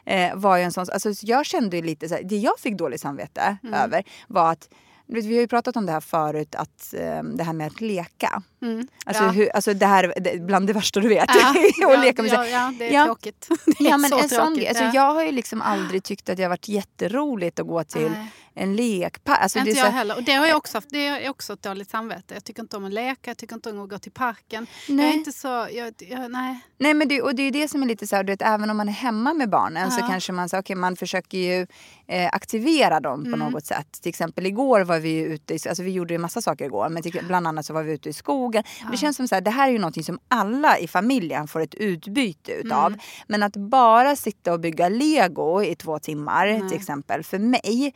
eh, 0.04 0.34
var 0.36 0.56
ju 0.56 0.62
en 0.62 0.72
sån... 0.72 0.86
Alltså, 0.92 1.12
jag 1.22 1.46
kände 1.46 1.76
ju 1.76 1.82
lite 1.82 2.08
så 2.08 2.14
här, 2.14 2.22
det 2.22 2.36
jag 2.36 2.58
fick 2.58 2.74
dåligt 2.78 3.00
samvete 3.00 3.56
Mm. 3.62 3.74
över 3.74 4.02
var 4.28 4.52
att 4.52 4.68
vi 5.06 5.34
har 5.34 5.40
ju 5.40 5.48
pratat 5.48 5.76
om 5.76 5.86
det 5.86 5.92
här 5.92 6.00
förut, 6.00 6.54
att, 6.54 6.94
eh, 6.94 7.22
det 7.22 7.44
här 7.44 7.52
med 7.52 7.66
att 7.66 7.80
leka. 7.80 8.42
Mm. 8.62 8.86
Alltså, 9.06 9.24
hur, 9.24 9.48
alltså 9.56 9.74
det 9.74 9.86
här 9.86 10.14
det, 10.16 10.40
bland 10.42 10.66
det 10.66 10.72
värsta 10.72 11.00
du 11.00 11.08
vet. 11.08 11.30
Ja, 11.34 11.50
och 11.86 11.92
ja, 11.94 12.02
leka 12.02 12.22
med 12.22 12.32
ja, 12.32 12.46
ja, 12.46 12.72
det 12.78 12.88
är 12.88 12.92
Ja. 12.92 13.04
tråkigt. 13.04 13.48
Det 13.78 13.84
är 13.84 13.90
Ja, 13.90 13.96
men 13.96 14.10
så 14.10 14.18
en 14.18 14.28
sån, 14.28 14.46
tråkigt. 14.54 14.68
alltså, 14.68 14.84
ja. 14.84 14.90
Jag 14.94 15.14
har 15.14 15.24
ju 15.24 15.32
liksom 15.32 15.62
aldrig 15.62 16.04
tyckt 16.04 16.28
att 16.28 16.36
det 16.36 16.42
har 16.42 16.50
varit 16.50 16.68
jätteroligt 16.68 17.60
att 17.60 17.66
gå 17.66 17.84
till 17.84 18.10
Nej. 18.10 18.26
en 18.54 18.76
lekpark. 18.76 19.38
Alltså, 19.42 19.58
inte 19.58 19.70
det 19.70 19.76
är 19.76 19.78
jag 19.78 19.86
så, 19.86 19.92
heller. 19.92 20.16
Och 20.16 20.22
det 20.22 20.32
har 20.32 20.46
jag 20.46 20.56
också 20.56 20.76
haft. 20.76 20.90
Det 20.90 21.06
är 21.06 21.30
också 21.30 21.52
ett 21.52 21.62
dåligt 21.62 21.90
samvete. 21.90 22.34
Jag 22.34 22.44
tycker 22.44 22.62
inte 22.62 22.76
om 22.76 22.84
att 22.84 22.92
leka, 22.92 23.30
jag 23.30 23.36
tycker 23.36 23.54
inte 23.54 23.70
om 23.70 23.80
att 23.82 23.88
gå 23.90 23.98
till 23.98 24.12
parken. 24.12 24.66
Jag 24.86 24.94
är 24.94 25.02
Nej. 25.02 25.14
inte 25.14 25.32
så... 25.32 25.48
Jag, 25.48 25.94
jag, 25.98 26.30
nej. 26.30 26.60
Nej 26.78 26.94
men 26.94 27.08
det, 27.08 27.22
och 27.22 27.34
det 27.34 27.42
är 27.42 27.44
ju 27.44 27.50
det 27.50 27.68
som 27.68 27.82
är 27.82 27.86
lite 27.86 28.06
så 28.06 28.16
här, 28.16 28.24
du 28.24 28.32
vet, 28.32 28.42
även 28.42 28.70
om 28.70 28.76
man 28.76 28.88
är 28.88 28.92
hemma 28.92 29.34
med 29.34 29.50
barnen 29.50 29.90
så 29.90 30.00
Ja. 30.00 30.06
kanske 30.08 30.32
man, 30.32 30.48
så, 30.48 30.58
okay, 30.58 30.76
man 30.76 30.96
försöker 30.96 31.38
ju 31.38 31.66
eh, 32.08 32.28
aktivera 32.32 33.00
dem 33.00 33.20
Mm. 33.26 33.30
på 33.40 33.50
något 33.50 33.66
sätt. 33.66 33.86
Till 34.02 34.08
exempel 34.08 34.46
igår 34.46 34.80
var 34.80 34.98
vi 34.98 35.18
ute, 35.20 35.54
alltså 35.68 35.82
vi 35.82 35.90
gjorde 35.90 36.14
ju 36.14 36.18
massa 36.18 36.42
saker 36.42 36.64
igår 36.64 36.88
men 36.88 37.02
till, 37.02 37.20
bland 37.26 37.46
annat 37.46 37.66
så 37.66 37.72
var 37.72 37.82
vi 37.82 37.92
ute 37.92 38.08
i 38.08 38.12
skogen. 38.12 38.49
Det 38.90 38.96
känns 38.96 39.16
som 39.16 39.28
så 39.28 39.34
här, 39.34 39.42
det 39.42 39.50
här 39.50 39.68
är 39.68 39.72
ju 39.72 39.78
någonting 39.78 40.04
som 40.04 40.18
alla 40.28 40.78
i 40.78 40.88
familjen 40.88 41.48
får 41.48 41.60
ett 41.60 41.74
utbyte 41.74 42.52
utav. 42.52 42.86
Mm. 42.86 42.98
Men 43.26 43.42
att 43.42 43.56
bara 43.56 44.16
sitta 44.16 44.52
och 44.52 44.60
bygga 44.60 44.88
lego 44.88 45.62
i 45.62 45.74
två 45.74 45.98
timmar 45.98 46.46
Nej. 46.46 46.68
till 46.68 46.78
exempel 46.78 47.22
för 47.22 47.38
mig 47.38 47.94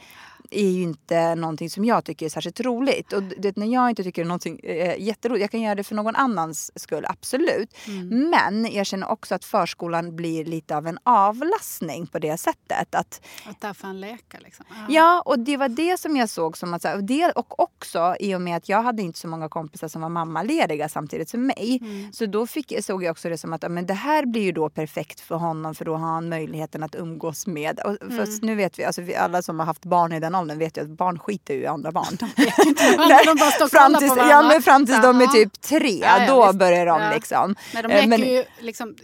är 0.50 0.70
ju 0.70 0.82
inte 0.82 1.34
någonting 1.34 1.70
som 1.70 1.84
jag 1.84 2.04
tycker 2.04 2.26
är 2.26 2.30
särskilt 2.30 2.60
roligt. 2.60 3.12
Och 3.12 3.22
du 3.22 3.48
vet, 3.48 3.56
när 3.56 3.66
jag 3.66 3.90
inte 3.90 4.04
tycker 4.04 4.22
det 4.22 4.26
är 4.26 4.28
någonting 4.28 4.60
eh, 4.62 5.00
jätteroligt, 5.00 5.40
jag 5.40 5.50
kan 5.50 5.60
göra 5.60 5.74
det 5.74 5.84
för 5.84 5.94
någon 5.94 6.16
annans 6.16 6.70
skull, 6.80 7.04
absolut. 7.08 7.74
Mm. 7.86 8.30
Men 8.30 8.72
jag 8.72 8.86
känner 8.86 9.10
också 9.10 9.34
att 9.34 9.44
förskolan 9.44 10.16
blir 10.16 10.44
lite 10.44 10.76
av 10.76 10.86
en 10.86 10.98
avlastning 11.02 12.06
på 12.06 12.18
det 12.18 12.36
sättet. 12.38 12.94
Att, 12.94 13.20
Att 13.46 13.60
där 13.60 13.74
får 13.74 13.86
han 13.86 14.00
leka 14.00 14.38
liksom. 14.40 14.66
ja, 14.88 15.22
och 15.26 15.38
det 15.38 15.56
var 15.56 15.68
det 15.68 16.00
som 16.00 16.16
jag 16.16 16.28
såg 16.28 16.56
som 16.58 16.74
att, 16.74 16.84
och, 16.84 17.04
det, 17.04 17.30
och 17.32 17.60
också 17.60 18.16
i 18.20 18.34
och 18.34 18.40
med 18.40 18.56
att 18.56 18.68
jag 18.68 18.82
hade 18.82 19.02
inte 19.02 19.18
så 19.18 19.28
många 19.28 19.48
kompisar 19.48 19.88
som 19.88 20.02
var 20.02 20.08
mammalediga 20.08 20.88
samtidigt 20.88 21.28
som 21.28 21.46
mig. 21.46 21.78
Mm. 21.82 22.12
Så 22.12 22.26
då 22.26 22.46
fick, 22.46 22.84
såg 22.84 23.04
jag 23.04 23.10
också 23.10 23.28
det 23.28 23.38
som 23.38 23.52
att 23.52 23.62
ja, 23.62 23.68
men 23.68 23.86
det 23.86 23.94
här 23.94 24.26
blir 24.26 24.42
ju 24.42 24.52
då 24.52 24.68
perfekt 24.70 25.20
för 25.20 25.34
honom 25.34 25.74
för 25.74 25.84
då 25.84 25.96
har 25.96 26.06
han 26.08 26.28
möjligheten 26.28 26.82
att 26.82 26.94
umgås 26.94 27.46
med. 27.46 27.80
Och, 27.80 27.94
Mm. 28.14 28.26
nu 28.42 28.54
vet 28.54 28.78
vi, 28.78 28.84
alltså 28.84 29.02
vi, 29.02 29.14
alla 29.14 29.42
som 29.42 29.58
har 29.58 29.66
haft 29.66 29.84
barn 29.84 30.12
i 30.12 30.20
den 30.20 30.33
åldern 30.34 30.58
vet 30.58 30.76
ju 30.76 30.80
att 30.82 30.88
barn 30.88 31.18
skiter 31.18 31.54
ju 31.54 31.60
i 31.60 31.66
andra 31.66 31.92
barn. 31.92 32.16
De 33.26 33.34
bara 33.40 33.50
står 33.50 33.64
och 33.64 33.70
fram 33.70 33.94
tills, 33.94 34.12
på 34.12 34.18
ja, 34.18 34.24
varandra. 34.24 34.48
men 34.52 34.62
fram 34.62 34.86
tills 34.86 35.02
de 35.02 35.20
är 35.20 35.26
typ 35.26 35.60
tre, 35.60 35.98
Ja, 36.02 36.18
ja, 36.18 36.26
då 36.34 36.46
visst. 36.46 36.58
börjar 36.58 36.86
de 36.86 37.02
Ja. 37.02 37.10
liksom. 37.14 37.54
Nej, 37.74 37.82
de 37.82 37.92
Eh, 37.92 37.96
leker 37.96 38.08
men- 38.08 38.20
ju 38.28 38.44
liksom 38.60 38.94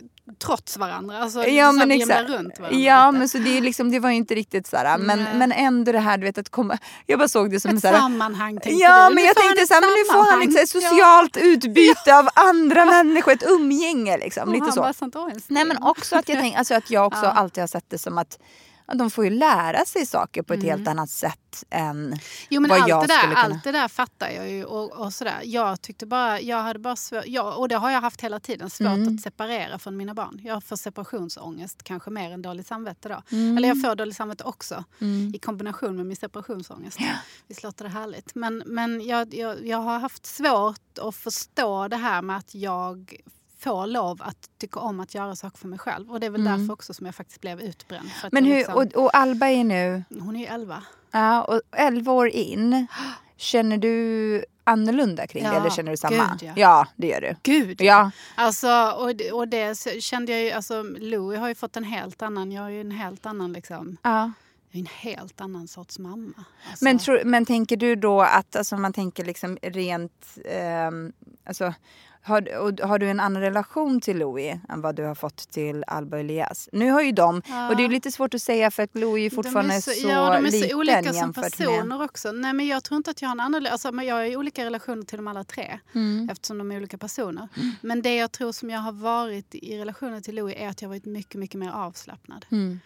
trots 0.45 0.77
varandra. 0.77 1.19
Alltså, 1.19 1.45
Ja 1.47 1.71
så 1.73 1.77
men 1.79 1.91
exakt. 1.91 2.21
runt 2.31 2.59
varandra 2.61 2.79
Ja 2.79 3.11
lite. 3.11 3.19
men 3.19 3.29
så 3.29 3.39
det, 3.39 3.57
är 3.59 3.61
liksom, 3.61 3.91
det 3.91 3.99
var 4.01 4.11
ju 4.11 4.17
inte 4.17 4.35
riktigt 4.35 4.67
sådär. 4.67 4.99
Men, 4.99 5.27
men 5.35 5.53
ändå 5.53 5.93
det 5.93 5.99
här 5.99 6.19
du 6.19 6.25
vet 6.25 6.39
att 6.39 6.49
komma. 6.51 6.79
Jag 7.07 7.19
bara 7.19 7.29
såg 7.29 7.51
det 7.51 7.61
som 7.61 7.77
Ett 7.77 7.81
såhär. 7.83 7.99
sammanhang 7.99 8.53
tänkte 8.61 8.71
Ja 8.71 9.09
du. 9.09 9.15
men 9.15 9.25
jag 9.25 9.37
tänkte 9.37 9.67
såhär, 9.67 9.81
men 9.81 9.91
nu 9.91 10.05
får 10.25 10.31
han 10.31 10.41
liksom 10.41 10.63
ett 10.63 10.75
Ja. 10.75 10.81
socialt 10.91 11.37
utbyte 11.37 12.17
av 12.19 12.29
andra 12.35 12.85
människor, 12.85 13.33
ett 13.33 13.43
umgänge 13.51 14.19
liksom. 14.19 14.43
Och 14.49 14.53
Lite 14.55 14.65
han 14.65 14.73
så. 14.73 14.81
bara 14.81 14.93
sånt, 14.93 15.17
"Åh, 15.17 15.31
en 15.33 15.41
Nej 15.49 15.65
men 15.65 15.77
sten." 15.77 15.89
också 15.89 16.17
att 16.17 16.29
jag, 16.29 16.39
tänk, 16.39 16.57
alltså 16.57 16.75
att 16.75 16.91
jag 16.91 17.07
också 17.07 17.25
Ja. 17.25 17.31
alltid 17.31 17.63
har 17.63 17.69
sett 17.69 17.85
det 17.91 17.99
som 17.99 18.19
att 18.19 18.39
de 18.95 19.11
får 19.11 19.25
ju 19.25 19.31
lära 19.31 19.85
sig 19.85 20.07
saker 20.07 20.43
på 20.43 20.55
ett 20.55 20.63
helt 20.63 20.89
annat 20.89 21.11
sätt 21.11 21.65
än 21.71 22.19
Jo 22.49 22.61
men 22.61 22.71
vad 22.71 22.79
allt 22.81 22.89
jag 22.89 23.03
det, 23.03 23.07
där, 23.07 23.19
skulle 23.19 23.35
kunna. 23.35 23.55
allt 23.55 23.65
det 23.65 23.73
där 23.73 23.89
fattar 23.89 24.31
jag 24.31 24.51
ju. 24.51 24.65
Och, 24.65 24.93
och 24.93 25.13
sådär. 25.15 25.41
Jag 25.45 25.83
tyckte 25.83 26.07
bara, 26.07 26.41
jag 26.41 26.63
hade 26.63 26.79
bara 26.79 26.97
svårt, 26.97 27.25
ja, 27.27 27.55
och 27.55 27.69
det 27.69 27.75
har 27.77 27.91
jag 27.91 28.01
haft 28.01 28.21
hela 28.21 28.41
tiden, 28.41 28.71
svårt 28.71 28.87
Mm. 28.87 29.15
att 29.15 29.21
separera 29.21 29.79
från 29.79 29.97
mina 29.97 30.15
barn. 30.15 30.41
Jag 30.45 30.65
får 30.65 30.77
separationsångest 30.77 31.83
kanske 31.83 32.11
mer 32.11 32.31
än 32.31 32.43
dåligt 32.43 32.67
samvete 32.67 33.09
då. 33.09 33.23
Mm. 33.37 33.57
Eller 33.57 33.69
jag 33.69 33.83
får 33.83 33.95
dåligt 33.95 34.17
samvete 34.17 34.45
också 34.45 34.85
i 35.35 35.39
kombination 35.39 35.97
med 35.97 36.07
min 36.07 36.17
separationsångest. 36.17 36.99
Visst 37.47 37.63
låter 37.63 37.85
det 37.85 37.91
härligt. 37.91 38.35
Men, 38.35 38.63
men 38.67 39.07
jag, 39.07 39.35
jag, 39.35 39.67
jag 39.67 39.79
har 39.79 39.99
haft 39.99 40.27
svårt 40.27 40.99
att 41.01 41.15
förstå 41.15 41.89
det 41.89 41.97
här 41.97 42.23
med 42.23 42.37
att 42.37 42.55
jag 42.55 43.17
får 43.61 43.87
lov 43.87 44.23
att 44.23 44.51
tycka 44.59 44.81
om 44.81 45.01
att 45.01 45.15
göra 45.15 45.37
saker 45.37 45.59
för 45.59 45.69
mig 45.69 45.79
själv. 45.79 46.11
Och 46.13 46.21
det 46.21 46.27
är 46.27 46.31
väl 46.31 46.45
därför 46.45 46.73
också 46.73 46.95
som 46.95 47.07
jag 47.07 47.15
faktiskt 47.15 47.41
blev 47.41 47.61
utbränd. 47.61 48.11
Mm. 48.21 48.29
Men 48.33 48.45
hur, 48.45 48.55
liksom, 48.57 48.75
och, 48.75 49.05
och 49.05 49.17
Alba 49.17 49.47
är 49.49 49.65
nu 49.65 50.05
Hon 50.21 50.37
är 50.37 50.41
ju 50.41 50.47
elva. 50.47 50.83
ja, 51.11 51.43
och 51.43 51.61
11 51.77 52.13
år 52.13 52.29
in. 52.29 52.87
Känner 53.37 53.79
du 53.79 54.45
annorlunda 54.65 55.27
kring 55.27 55.43
det 55.43 55.49
Ja, 55.49 55.61
eller 55.61 55.71
känner 55.71 55.91
du 55.91 55.97
samma? 55.97 56.37
gud, 56.41 56.53
ja. 56.57 56.87
det 56.97 57.07
gör 57.07 57.21
du. 57.21 57.37
Gud 57.43 57.81
Ja. 57.81 58.11
Alltså, 58.35 58.91
och, 58.99 59.17
det- 59.17 59.33
och 59.33 59.49
det 59.49 59.79
kände 60.03 60.33
jag 60.33 60.43
ju, 60.43 60.51
alltså 60.51 60.83
Louie 60.83 61.39
har 61.39 61.49
ju 61.49 61.55
fått 61.55 61.77
en 61.77 61.85
helt 61.85 62.23
annan, 62.23 62.53
jag 62.53 62.65
är 62.65 62.71
ju 62.71 62.81
en 62.81 62.91
helt 62.91 63.27
annan 63.27 63.53
liksom, 63.53 63.97
ja. 64.03 64.33
jag 64.71 64.77
är 64.77 64.81
en 64.81 64.87
helt 64.87 65.41
annan 65.41 65.69
sorts 65.69 65.99
mamma. 65.99 66.45
Alltså, 66.71 66.85
Men, 66.85 66.99
tror, 66.99 67.25
men 67.25 67.47
tänker 67.47 67.77
du 67.77 67.97
då 67.97 68.21
att, 68.23 68.57
alltså 68.57 68.77
man 68.77 68.93
tänker 68.93 69.25
liksom 69.25 69.59
rent, 69.63 70.27
ehm, 70.45 71.13
alltså 71.45 71.75
har, 72.23 72.59
och, 72.59 72.81
har 72.89 72.99
du 72.99 73.11
en 73.11 73.21
annan 73.21 73.43
relation 73.43 74.01
till 74.01 74.19
Louis 74.19 74.57
än 74.69 74.81
vad 74.81 74.97
du 74.97 75.05
har 75.05 75.15
fått 75.15 75.51
till 75.51 75.85
Alba 75.87 76.17
och 76.17 76.21
Elias? 76.21 76.69
Nu 76.73 76.91
har 76.91 77.03
ju 77.03 77.13
de, 77.13 77.37
och 77.71 77.77
det 77.77 77.85
är 77.85 77.89
lite 77.89 78.11
svårt 78.11 78.35
att 78.35 78.43
säga 78.43 78.71
för 78.71 78.83
att 78.83 78.95
Louis 78.97 79.35
fortfarande 79.35 79.71
de 79.73 79.77
är 79.77 79.81
så, 79.81 79.91
så, 79.91 80.09
ja, 80.09 80.33
de 80.33 80.47
är 80.47 80.51
liten 80.51 80.71
så 80.71 80.77
olika 80.77 81.13
som 81.13 81.33
personer 81.33 81.85
med... 81.85 82.01
också. 82.03 82.33
Nej, 82.33 82.53
men 82.53 82.67
jag 82.67 82.85
tror 82.85 82.97
inte 82.97 83.11
att 83.11 83.23
jag 83.23 83.29
har 83.29 83.35
en 83.35 83.41
annan... 83.41 83.67
Alltså, 83.67 83.93
men 83.93 84.07
jag 84.07 84.15
har 84.15 84.37
olika 84.37 84.65
relationer 84.65 85.03
till 85.03 85.17
dem 85.17 85.29
alla 85.29 85.45
tre 85.45 85.79
Mm. 85.93 86.29
eftersom 86.33 86.59
de 86.59 86.73
är 86.73 86.77
olika 86.77 86.99
personer. 86.99 87.49
Men 87.81 88.03
det 88.03 88.17
jag 88.17 88.33
tror 88.33 88.53
som 88.53 88.71
jag 88.71 88.81
har 88.81 88.93
varit 88.93 89.55
i 89.55 89.79
relationen 89.79 90.23
till 90.23 90.35
Louis 90.35 90.57
är 90.59 90.69
att 90.69 90.83
jag 90.83 90.89
har 90.89 90.95
varit 90.95 91.05
mycket, 91.05 91.41
mycket 91.41 91.61
mer 91.61 91.71
avslappnad. 91.71 92.47
Mm. 92.51 92.81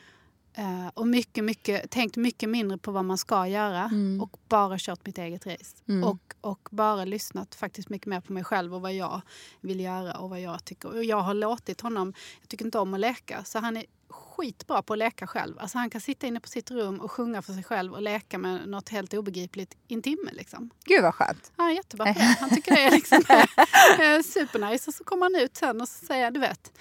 Eh, 0.56 0.88
och 0.94 1.06
mycket, 1.06 1.44
mycket, 1.44 1.90
tänkt 1.90 2.16
mycket 2.16 2.48
mindre 2.48 2.78
på 2.78 2.90
vad 2.92 3.04
man 3.04 3.18
ska 3.18 3.46
göra 3.46 3.84
Mm. 3.84 4.20
och 4.20 4.36
bara 4.48 4.76
kört 4.78 5.06
mitt 5.06 5.18
eget 5.18 5.46
race. 5.46 5.76
Mm. 5.88 6.04
Och, 6.04 6.34
och 6.40 6.68
bara 6.70 7.04
lyssnat 7.04 7.54
faktiskt 7.54 7.88
mycket 7.88 8.06
mer 8.06 8.20
på 8.20 8.32
mig 8.32 8.44
själv 8.44 8.74
och 8.74 8.80
vad 8.80 8.94
jag 8.94 9.20
vill 9.60 9.80
göra 9.80 10.18
och 10.18 10.30
vad 10.30 10.40
jag 10.40 10.64
tycker. 10.64 10.88
Och 10.88 11.04
jag 11.04 11.20
har 11.20 11.34
låtit 11.34 11.80
honom, 11.80 12.12
jag 12.40 12.48
tycker 12.48 12.64
inte 12.64 12.78
om 12.78 12.94
att 12.94 13.00
leka, 13.00 13.44
så 13.44 13.58
han 13.58 13.76
är 13.76 13.84
skitbra 14.10 14.82
på 14.82 14.92
att 14.92 14.98
leka 14.98 15.26
själb. 15.26 15.58
Alltså 15.58 15.78
han 15.78 15.90
kan 15.90 16.00
sitta 16.00 16.26
inne 16.26 16.40
på 16.40 16.48
sitt 16.48 16.70
rum 16.70 17.00
och 17.00 17.10
sjunga 17.10 17.42
för 17.42 17.52
sig 17.52 17.62
själv 17.64 17.92
och 17.92 18.02
leka 18.02 18.38
med 18.38 18.68
något 18.68 18.88
helt 18.88 19.14
obegripligt 19.14 19.74
i 19.88 19.94
en 19.94 20.02
timme. 20.02 20.30
Liksom. 20.32 20.70
Gud 20.84 21.02
vad 21.02 21.14
skönt. 21.14 21.52
Han 21.56 21.66
är 21.68 21.72
jättebra 21.72 22.06
på 22.12 22.18
det. 22.18 22.36
Han 22.40 22.50
tycker 22.50 22.74
det 22.74 22.80
är 22.82 22.90
liksom, 22.90 23.22
eh, 23.28 24.22
supernice. 24.22 24.90
Och 24.90 24.94
så 24.94 25.04
kommer 25.04 25.22
han 25.26 25.34
ut 25.44 25.56
sen 25.56 25.80
och 25.80 25.88
så 25.88 26.06
säger 26.06 26.30
du 26.30 26.40
vet. 26.40 26.72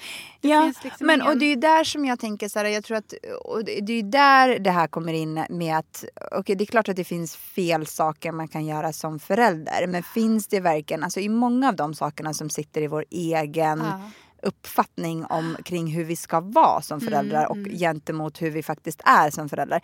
Det 0.42 0.48
Ja, 0.48 0.66
liksom 0.84 1.08
men 1.08 1.22
ingen- 1.22 1.28
och 1.32 1.38
det 1.38 1.46
är 1.46 1.50
ju 1.50 1.56
där 1.56 1.84
som 1.84 2.06
jag 2.06 2.20
tänker 2.20 2.50
så 2.50 2.60
här, 2.60 2.66
jag 2.66 2.84
tror 2.84 2.98
att 2.98 3.14
och 3.46 3.66
det 3.66 3.78
är 3.80 3.90
ju 3.90 4.02
där 4.02 4.60
det 4.60 4.72
här 4.72 4.88
kommer 4.88 5.14
in 5.14 5.46
med 5.50 5.78
att 5.78 6.06
okej 6.32 6.56
det 6.56 6.64
är 6.64 6.66
klart 6.66 6.90
att 6.90 6.96
det 6.96 7.04
finns 7.04 7.36
fel 7.36 7.86
saker 7.88 8.32
man 8.32 8.48
kan 8.48 8.66
göra 8.66 8.94
som 8.94 9.20
förälder 9.20 9.88
men 9.88 10.04
finns 10.04 10.48
det 10.48 10.60
verkligen, 10.60 11.04
alltså 11.04 11.20
i 11.20 11.30
många 11.30 11.70
av 11.70 11.76
de 11.76 11.94
sakerna 11.94 12.34
som 12.34 12.50
sitter 12.50 12.82
i 12.82 12.88
vår 12.88 13.06
egen 13.10 13.80
Ja. 13.80 14.02
Uppfattning 14.44 15.26
om 15.26 15.58
kring 15.66 15.88
hur 15.88 16.04
vi 16.04 16.16
ska 16.16 16.40
vara 16.40 16.82
som 16.82 17.02
föräldrar 17.02 17.46
och 17.46 17.58
gentemot 17.58 18.42
hur 18.42 18.52
vi 18.52 18.64
faktiskt 18.64 19.02
är 19.06 19.30
som 19.30 19.50
föräldrar. 19.50 19.82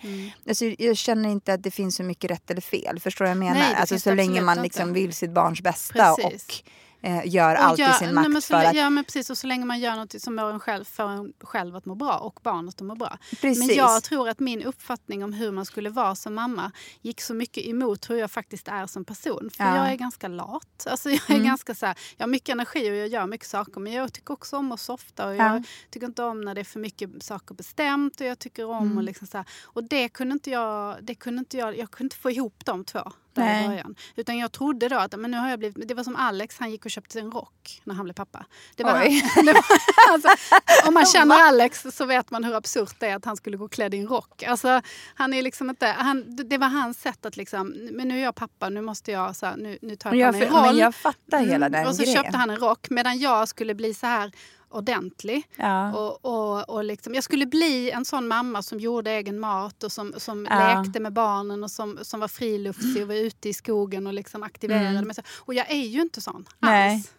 Alltså, 0.47 0.65
jag 0.65 0.97
känner 0.97 1.29
inte 1.29 1.53
att 1.53 1.63
det 1.63 1.71
finns 1.71 1.95
så 1.95 2.03
mycket 2.03 2.31
rätt 2.31 2.51
eller 2.51 2.61
fel. 2.61 2.99
Förstår 2.99 3.25
du 3.25 3.29
vad 3.29 3.31
jag 3.31 3.39
menar? 3.39 3.59
Nej, 3.59 3.75
alltså, 3.75 3.99
så 3.99 4.13
länge 4.13 4.41
man 4.41 4.61
liksom 4.61 4.93
vill 4.93 5.13
sitt 5.13 5.31
barns 5.31 5.61
bästa 5.61 6.15
Precis. 6.15 6.47
och 6.47 6.71
eh, 7.01 7.21
gör 7.27 7.55
Och 7.55 7.61
allt 7.63 7.79
gör- 7.79 7.89
i 7.89 7.93
sin 7.93 8.05
nej, 8.07 8.13
makt 8.15 8.29
men 8.29 8.41
så, 8.41 8.47
för 8.47 8.63
att... 8.63 8.75
Ja 8.75 8.89
men 8.89 9.03
precis 9.03 9.29
och 9.29 9.37
så 9.37 9.47
länge 9.47 9.65
man 9.65 9.79
gör 9.79 9.95
något 9.95 10.21
som 10.21 10.37
får 10.37 10.51
en 10.51 10.59
själv, 10.59 10.83
får 10.85 11.03
en 11.09 11.33
själv 11.39 11.75
att 11.75 11.85
må 11.85 11.95
bra 11.95 12.17
och 12.17 12.39
barnet 12.43 12.75
att 12.75 12.81
må 12.81 12.95
bra. 12.95 13.17
Precis. 13.41 13.67
Men 13.67 13.75
jag 13.75 14.03
tror 14.03 14.29
att 14.29 14.39
min 14.39 14.63
uppfattning 14.63 15.23
om 15.23 15.33
hur 15.33 15.51
man 15.51 15.65
skulle 15.65 15.89
vara 15.89 16.15
som 16.15 16.33
mamma 16.35 16.71
gick 17.01 17.21
så 17.21 17.33
mycket 17.33 17.65
emot 17.67 18.09
hur 18.09 18.15
jag 18.15 18.31
faktiskt 18.31 18.67
är 18.67 18.87
som 18.87 19.05
person. 19.05 19.49
För 19.53 19.63
Ja. 19.63 19.69
Mm. 19.69 19.81
jag 19.83 19.91
är 19.91 19.95
ganska 19.97 20.27
lat. 20.27 20.87
Alltså 20.89 21.09
jag 21.09 21.29
är 21.29 21.39
ganska 21.43 21.75
så 21.75 21.85
här, 21.85 21.97
jag 22.17 22.23
har 22.25 22.29
mycket 22.31 22.49
energi 22.49 22.91
och 22.91 22.95
jag 22.95 23.07
gör 23.07 23.27
mycket 23.27 23.47
saker 23.47 23.79
men 23.81 23.93
jag 23.93 24.13
tycker 24.13 24.33
också 24.33 24.57
om 24.57 24.71
att 24.71 24.79
softa 24.79 25.27
och 25.27 25.35
jag 25.35 25.55
Ja. 25.55 25.63
tycker 25.89 26.07
inte 26.07 26.23
om 26.23 26.41
när 26.41 26.55
det 26.55 26.61
är 26.61 26.65
för 26.65 26.79
mycket 26.79 27.23
saker 27.23 27.55
bestämt 27.55 28.21
och 28.21 28.27
jag 28.27 28.39
tycker 28.39 28.65
om 28.65 28.79
Mm. 28.85 28.97
och 28.97 29.03
liksom 29.03 29.27
så 29.27 29.37
här. 29.37 29.45
Och 29.63 29.83
det 29.83 30.09
kunde 30.09 30.33
inte 30.33 30.49
jag, 30.49 30.97
det 31.01 31.15
kunde 31.15 31.39
inte 31.39 31.57
jag, 31.57 31.77
jag 31.77 31.91
kunde 31.91 32.05
inte 32.05 32.15
få 32.15 32.31
ihop 32.31 32.65
de 32.65 32.83
två 32.85 33.11
där 33.33 33.43
Nej. 33.43 33.65
i 33.65 33.67
början. 33.67 33.95
Utan 34.15 34.37
jag 34.37 34.51
trodde 34.51 34.89
då 34.89 34.97
att 34.97 35.19
men 35.19 35.31
nu 35.31 35.37
har 35.37 35.49
jag 35.49 35.59
blivit, 35.59 35.87
det 35.87 35.93
var 35.93 36.03
som 36.03 36.15
Alex, 36.15 36.57
han 36.59 36.71
gick 36.71 36.85
och 36.85 36.91
köpte 36.91 37.19
en 37.19 37.31
rock 37.31 37.81
när 37.83 37.95
han 37.95 38.03
blev 38.05 38.13
pappa. 38.13 38.45
Det 38.75 38.83
var 38.83 38.91
han, 38.91 39.01
det 39.45 39.53
var, 39.53 39.63
alltså, 40.13 40.29
om 40.87 40.93
man 40.93 41.05
känner 41.13 41.35
Alex 41.35 41.85
så 41.91 42.05
vet 42.05 42.31
man 42.31 42.43
hur 42.43 42.55
absurt 42.55 42.95
det 42.99 43.07
är 43.07 43.15
att 43.15 43.25
han 43.25 43.37
skulle 43.37 43.57
gå 43.57 43.67
klädd 43.67 43.93
i 43.93 43.97
en 43.97 44.07
rock. 44.07 44.43
Alltså, 44.43 44.81
han 45.15 45.33
är 45.33 45.41
liksom 45.41 45.69
inte, 45.69 45.87
han, 45.87 46.35
det 46.49 46.57
var 46.57 46.67
hans 46.67 47.01
sätt 47.01 47.25
att 47.25 47.37
liksom, 47.37 47.67
men 47.91 48.07
nu 48.07 48.19
är 48.19 48.23
jag 48.23 48.35
pappa, 48.35 48.69
nu 48.69 48.81
måste 48.81 49.11
jag, 49.11 49.35
så 49.35 49.45
här, 49.45 49.57
nu, 49.57 49.77
nu 49.81 49.95
tar 49.95 50.13
jag 50.13 50.19
jag, 50.19 50.33
på 50.33 50.39
mig 50.39 50.47
en 50.47 50.53
roll. 50.53 50.65
men 50.65 50.77
jag 50.77 50.95
fattar 50.95 51.39
hela 51.39 51.65
Mm, 51.65 51.71
den 51.71 51.87
och 51.87 51.95
så 51.95 52.03
grejen. 52.03 52.23
köpte 52.23 52.37
han 52.37 52.49
en 52.49 52.57
rock 52.57 52.89
medan 52.89 53.19
jag 53.19 53.47
skulle 53.47 53.75
bli 53.75 53.93
så 53.93 54.05
här 54.07 54.31
ordentlig. 54.69 55.43
Ja. 55.55 55.93
Och, 55.97 56.25
och, 56.25 56.69
och 56.69 56.83
liksom, 56.83 57.13
jag 57.15 57.23
skulle 57.23 57.45
bli 57.45 57.91
en 57.91 58.05
sån 58.05 58.27
mamma 58.27 58.61
som 58.61 58.79
gjorde 58.79 59.11
egen 59.11 59.39
mat 59.39 59.83
och 59.83 59.91
som, 59.91 60.13
som 60.17 60.47
Ja. 60.49 60.81
lekte 60.83 60.99
med 60.99 61.13
barnen 61.13 61.63
och 61.63 61.71
som, 61.71 61.99
som 62.01 62.19
var 62.19 62.27
friluftsig 62.27 63.01
och 63.01 63.07
var 63.07 63.15
ute 63.15 63.49
i 63.49 63.53
skogen 63.53 64.07
och 64.07 64.13
liksom 64.13 64.43
aktiverade 64.43 65.01
mig. 65.01 65.15
Och 65.39 65.53
jag 65.53 65.71
är 65.71 65.85
ju 65.85 66.01
inte 66.01 66.21
sån 66.21 66.35
Mm. 66.35 66.45
Nej. 66.59 66.95
alls. 66.95 67.11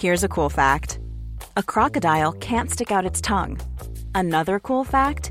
Here's 0.00 0.24
a 0.24 0.28
cool 0.28 0.50
fact 0.50 0.98
a 1.56 1.62
crocodile 1.62 2.32
can't 2.34 2.70
stick 2.70 2.90
out 2.90 3.04
its 3.10 3.20
tongue. 3.20 3.58
Another 4.14 4.58
cool 4.58 4.84
fact 4.84 5.30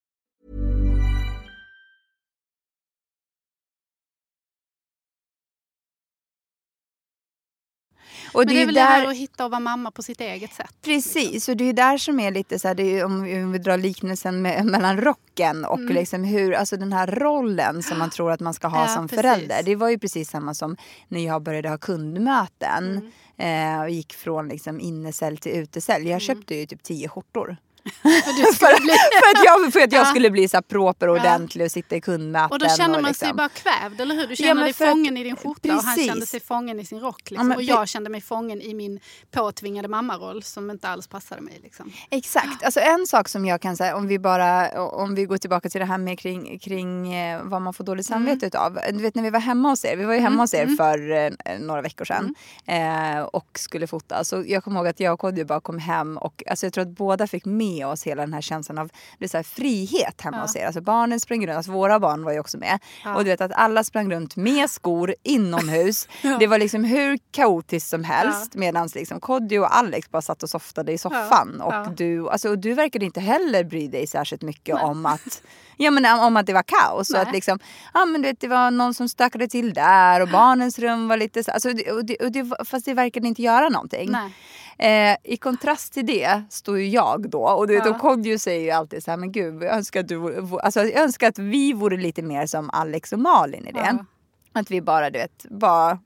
Och 8.33 8.39
Men 8.39 8.47
det 8.47 8.53
det 8.53 8.61
är 8.61 8.65
väl 8.65 8.75
ju 8.75 8.81
det 8.81 8.85
där... 8.85 8.91
här 8.91 9.07
att 9.07 9.15
hitta 9.17 9.45
och 9.45 9.51
vara 9.51 9.59
mamma 9.59 9.91
på 9.91 10.03
sitt 10.03 10.21
eget 10.21 10.53
sätt. 10.53 10.73
Precis, 10.81 11.49
och 11.49 11.57
det 11.57 11.63
är 11.63 11.65
ju 11.65 11.73
där 11.73 11.97
som 11.97 12.19
är 12.19 12.31
lite 12.31 12.59
så 12.59 12.67
här, 12.67 12.75
det 12.75 12.99
är, 12.99 13.05
om 13.05 13.51
vi- 13.51 13.57
drar 13.59 13.77
liknelsen 13.77 14.41
med, 14.41 14.65
mellan 14.71 14.97
rocken 15.01 15.65
och 15.65 15.79
Mm. 15.79 15.93
liksom 15.95 16.23
hur, 16.23 16.53
alltså 16.53 16.77
den 16.77 16.93
här 16.93 17.07
rollen 17.07 17.83
som 17.83 17.99
man 17.99 18.09
tror 18.09 18.31
att 18.31 18.39
man 18.39 18.53
ska 18.53 18.67
ha 18.67 18.81
Ja, 18.81 18.87
som 18.87 19.07
precis. 19.07 19.21
förälder. 19.21 19.63
Det 19.63 19.75
var 19.75 19.89
ju 19.89 19.99
precis 19.99 20.29
samma 20.29 20.53
som 20.53 20.77
när 21.07 21.25
jag 21.25 21.41
började 21.43 21.69
ha 21.69 21.77
kundmöten 21.77 23.11
Mm. 23.37 23.75
eh, 23.77 23.81
och 23.81 23.89
gick 23.89 24.13
från 24.13 24.47
liksom 24.47 24.79
innecell 24.79 25.37
till 25.37 25.51
utecell. 25.51 26.07
Jag 26.07 26.21
köpte 26.21 26.55
ju 26.55 26.65
typ 26.65 26.83
tio 26.83 27.07
skjortor. 27.09 27.57
För 28.01 28.53
skulle 28.53 28.79
bli... 28.81 28.93
för 29.21 29.37
att 29.39 29.45
jag, 29.45 29.73
för 29.73 29.79
att 29.79 29.91
jag 29.93 30.01
Ja. 30.01 30.05
skulle 30.05 30.29
bli 30.31 30.47
så 30.47 30.57
här 30.57 30.61
proper 30.61 31.07
och 31.07 31.15
ordentlig 31.17 31.65
och 31.65 31.71
sitta 31.71 31.95
i 31.95 32.01
kundmöten. 32.01 32.51
Och 32.51 32.59
då 32.59 32.69
känner 32.69 33.01
man 33.01 33.13
sig 33.13 33.27
liksom- 33.27 33.37
bara 33.37 33.49
kvävd, 33.49 34.01
eller 34.01 34.15
hur? 34.15 34.27
Du 34.27 34.29
Ja, 34.31 34.35
känner 34.35 34.53
men 34.55 34.63
dig 34.63 34.73
för 34.73 34.85
att- 34.85 34.91
fången 34.91 35.17
i 35.17 35.23
din 35.23 35.35
skjorta 35.35 35.75
och 35.75 35.83
han 35.83 35.95
Precis. 35.95 36.09
kände 36.11 36.25
sig 36.25 36.39
fången 36.39 36.79
i 36.79 36.85
sin 36.85 36.99
rock. 36.99 37.31
Liksom. 37.31 37.47
men 37.47 37.57
och 37.57 37.63
jag 37.63 37.87
kände 37.87 38.09
mig 38.09 38.21
fången 38.21 38.61
i 38.61 38.73
min 38.73 38.99
påtvingade 39.31 39.87
mammaroll 39.87 40.43
som 40.43 40.71
inte 40.71 40.87
alls 40.87 41.07
passade 41.07 41.41
mig. 41.41 41.59
Liksom. 41.63 41.91
Exakt. 42.09 42.63
Alltså 42.63 42.79
en 42.79 43.07
sak 43.07 43.29
som 43.29 43.45
jag 43.45 43.61
kan 43.61 43.77
säga, 43.77 43.95
om 43.95 44.07
vi 44.07 44.19
bara 44.19 44.81
om 44.83 45.15
vi 45.15 45.25
går 45.25 45.37
tillbaka 45.37 45.69
till 45.69 45.79
det 45.79 45.85
här 45.85 45.97
med 45.97 46.19
kring, 46.19 46.59
kring 46.59 47.13
eh, 47.13 47.41
vad 47.43 47.61
man 47.61 47.73
får 47.73 47.83
dåligt 47.83 48.05
samvete 48.05 48.45
utav. 48.45 48.79
Du 48.91 48.97
vet 48.97 49.15
när 49.15 49.23
vi 49.23 49.29
var 49.29 49.39
hemma 49.39 49.69
hos 49.69 49.85
er, 49.85 49.95
vi 49.97 50.03
var 50.03 50.13
ju 50.13 50.19
hemma 50.19 50.43
hos 50.43 50.53
er 50.53 50.67
för 50.67 51.11
eh, 51.11 51.59
några 51.59 51.81
veckor 51.81 52.05
sedan 52.05 52.35
eh, 52.65 53.21
och 53.21 53.47
skulle 53.59 53.87
fota. 53.87 54.23
Så 54.23 54.43
jag 54.47 54.63
kommer 54.63 54.79
ihåg 54.79 54.87
att 54.87 54.99
jag 54.99 55.13
och 55.13 55.19
Kodjo 55.19 55.45
bara 55.45 55.61
kom 55.61 55.79
hem 55.79 56.17
och 56.17 56.43
alltså 56.49 56.65
jag 56.65 56.73
tror 56.73 56.81
att 56.81 56.89
båda 56.97 57.27
fick 57.27 57.45
med 57.45 57.70
oss 57.71 58.03
hela 58.03 58.21
den 58.21 58.33
här 58.33 58.41
känslan 58.41 58.77
av 58.77 58.89
det 59.19 59.29
så 59.29 59.37
här, 59.37 59.43
frihet 59.43 60.21
hemma 60.21 60.41
hos 60.41 60.55
er. 60.55 60.65
Alltså 60.65 60.81
barnen 60.81 61.19
sprang 61.19 61.47
runt, 61.47 61.57
alltså 61.57 61.71
våra 61.71 61.99
barn 61.99 62.23
var 62.23 62.31
ju 62.31 62.39
också 62.39 62.57
med. 62.57 62.79
Och 63.15 63.23
du 63.23 63.29
vet 63.29 63.41
att 63.41 63.51
alla 63.55 63.83
sprang 63.83 64.11
runt 64.11 64.35
med 64.35 64.69
skor 64.69 65.15
inomhus. 65.23 66.07
Det 66.39 66.47
var 66.47 66.57
liksom 66.57 66.83
hur 66.83 67.19
kaotiskt 67.31 67.89
som 67.89 68.03
helst 68.03 68.55
medan 68.55 68.89
liksom 68.95 69.19
Kodjo 69.19 69.61
och 69.61 69.77
Alex 69.77 70.11
bara 70.11 70.21
satt 70.21 70.43
och 70.43 70.49
softade 70.49 70.91
i 70.91 70.97
soffan. 70.97 71.61
Och, 71.61 71.73
Ja. 71.73 71.93
Du, 71.97 72.29
alltså, 72.29 72.49
och 72.49 72.59
du 72.59 72.73
verkade 72.73 73.05
inte 73.05 73.19
heller 73.19 73.63
bry 73.63 73.87
dig 73.87 74.07
särskilt 74.07 74.41
mycket 74.41 74.75
om 74.75 75.05
att 75.05 75.41
Ja 75.77 75.91
men 75.91 76.19
om 76.19 76.37
att 76.37 76.45
det 76.45 76.53
var 76.53 76.63
kaos 76.63 77.09
och 77.09 77.13
Nej. 77.13 77.21
att 77.21 77.33
liksom, 77.33 77.59
ja 77.93 78.05
men 78.05 78.21
du 78.21 78.27
vet 78.27 78.39
det 78.39 78.47
var 78.47 78.71
någon 78.71 78.93
som 78.93 79.09
stökade 79.09 79.47
till 79.47 79.73
där 79.73 80.21
och 80.21 80.27
barnens 80.29 80.79
rum 80.79 81.07
var 81.07 81.17
lite 81.17 81.43
så, 81.43 81.51
alltså, 81.51 81.69
och 81.69 82.05
det, 82.05 82.15
och 82.15 82.31
det, 82.31 82.51
fast 82.65 82.85
det 82.85 82.93
verkade 82.93 83.27
inte 83.27 83.41
göra 83.41 83.69
någonting. 83.69 84.11
Nej. 84.11 84.31
Eh, 84.77 85.15
i 85.23 85.37
kontrast 85.37 85.93
till 85.93 86.05
det 86.05 86.43
står 86.49 86.79
ju 86.79 86.89
jag 86.89 87.29
då. 87.29 87.43
Och 87.43 87.67
du 87.67 87.75
vet, 87.75 87.85
Ja. 87.85 87.97
Kodjo 87.99 88.39
säger 88.39 88.61
ju 88.61 88.71
alltid 88.71 89.03
så 89.03 89.11
här, 89.11 89.17
men 89.17 89.31
gud 89.31 89.63
jag 89.63 89.75
önskar 89.75 89.99
att, 89.99 90.07
du, 90.07 90.47
alltså, 90.63 90.79
jag 90.79 91.03
önskar 91.03 91.27
att 91.27 91.39
vi 91.39 91.73
vore 91.73 91.97
lite 91.97 92.21
mer 92.21 92.45
som 92.45 92.69
Alex 92.69 93.13
och 93.13 93.19
Malin 93.19 93.67
i 93.67 93.71
det. 93.71 94.05
Att 94.53 94.71
vi 94.71 94.81
bara, 94.81 95.09
du 95.09 95.19
vet, 95.19 95.45
bara 95.49 95.99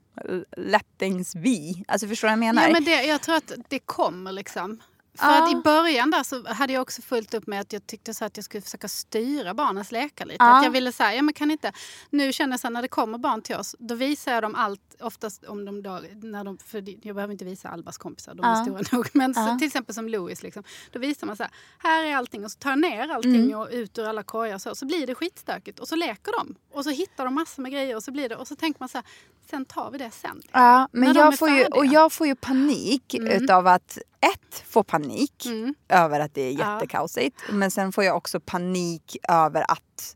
let 0.56 0.86
things 0.98 1.34
be. 1.34 1.84
Alltså 1.88 2.08
förstår 2.08 2.28
du 2.28 2.30
vad 2.30 2.32
jag 2.32 2.38
menar? 2.38 2.62
Ja, 2.62 2.72
men 2.72 2.84
det, 2.84 3.02
jag 3.02 3.22
tror 3.22 3.36
att 3.36 3.52
det 3.68 3.78
kommer 3.78 4.32
liksom. 4.32 4.80
För 5.16 5.26
Ja. 5.26 5.44
att 5.44 5.52
i 5.52 5.56
början 5.56 6.10
där 6.10 6.22
så 6.22 6.48
hade 6.48 6.72
jag 6.72 6.82
också 6.82 7.02
fullt 7.02 7.34
upp 7.34 7.46
med 7.46 7.60
att 7.60 7.72
jag 7.72 7.86
tyckte 7.86 8.14
så 8.14 8.24
att 8.24 8.36
jag 8.36 8.44
skulle 8.44 8.60
försöka 8.62 8.88
styra 8.88 9.54
barnens 9.54 9.92
lekar 9.92 10.26
lite. 10.26 10.44
Ja. 10.44 10.58
Att 10.58 10.64
jag 10.64 10.70
ville 10.70 10.92
säga, 10.92 11.14
ja 11.14 11.22
men 11.22 11.34
kan 11.34 11.50
inte... 11.50 11.72
Nu 12.10 12.32
känner 12.32 12.52
jag 12.52 12.60
så 12.60 12.66
här, 12.66 12.72
när 12.72 12.82
det 12.82 12.88
kommer 12.88 13.18
barn 13.18 13.42
till 13.42 13.56
oss, 13.56 13.76
då 13.78 13.94
visar 13.94 14.32
jag 14.32 14.42
dem 14.42 14.54
allt, 14.54 14.80
oftast 15.00 15.44
om 15.44 15.64
de 15.64 15.82
då, 15.82 16.00
när 16.22 16.44
de, 16.44 16.58
för 16.58 16.84
jag 17.06 17.14
behöver 17.16 17.32
inte 17.32 17.44
visa 17.44 17.68
Albas 17.68 17.98
kompisar, 17.98 18.34
de 18.34 18.44
är 18.44 18.50
Ja. 18.50 18.64
stora 18.64 18.82
nog. 18.92 19.08
Men 19.12 19.34
så, 19.34 19.56
till 19.58 19.66
exempel 19.66 19.94
som 19.94 20.08
Louis, 20.08 20.42
liksom, 20.42 20.62
då 20.92 20.98
visar 20.98 21.26
man 21.26 21.36
så 21.36 21.42
här, 21.42 21.52
här 21.78 22.04
är 22.04 22.16
allting 22.16 22.44
och 22.44 22.50
så 22.52 22.58
tar 22.58 22.70
jag 22.70 22.78
ner 22.78 23.08
allting 23.08 23.34
Mm. 23.36 23.58
och 23.58 23.68
ut 23.70 23.98
ur 23.98 24.04
alla 24.04 24.22
korgar 24.22 24.58
så, 24.58 24.74
så 24.74 24.86
blir 24.86 25.06
det 25.06 25.14
skitstökigt. 25.14 25.78
Och 25.80 25.88
så 25.88 25.96
leker 25.96 26.32
de. 26.38 26.54
Och 26.72 26.84
så 26.84 26.90
hittar 26.90 27.24
de 27.24 27.34
massor 27.34 27.62
med 27.62 27.72
grejer 27.72 27.96
och 27.96 28.02
så 28.02 28.10
blir 28.12 28.28
det, 28.28 28.36
och 28.36 28.48
så 28.48 28.56
tänker 28.56 28.80
man 28.80 28.88
så 28.88 28.98
här, 28.98 29.06
sen 29.50 29.64
tar 29.64 29.90
vi 29.90 29.98
det 29.98 30.10
sen. 30.10 30.36
liksom. 30.36 30.50
Ja, 30.62 30.88
men 30.92 31.12
När 31.12 31.20
jag 31.20 31.38
får, 31.38 31.50
ju, 31.50 31.64
och 31.64 31.86
jag 31.86 32.12
får 32.12 32.26
ju 32.26 32.34
panik 32.34 33.14
Mm. 33.14 33.32
utav 33.42 33.66
att 33.66 33.98
ett, 34.20 34.62
få 34.68 34.82
panik 34.82 35.46
Mm. 35.46 35.74
över 35.88 36.20
att 36.20 36.34
det 36.34 36.42
är 36.42 36.52
Ja. 36.52 36.74
jättekaosigt. 36.74 37.40
Men 37.50 37.70
sen 37.70 37.92
får 37.92 38.04
jag 38.04 38.16
också 38.16 38.40
panik 38.40 39.16
över 39.28 39.62
att 39.70 40.12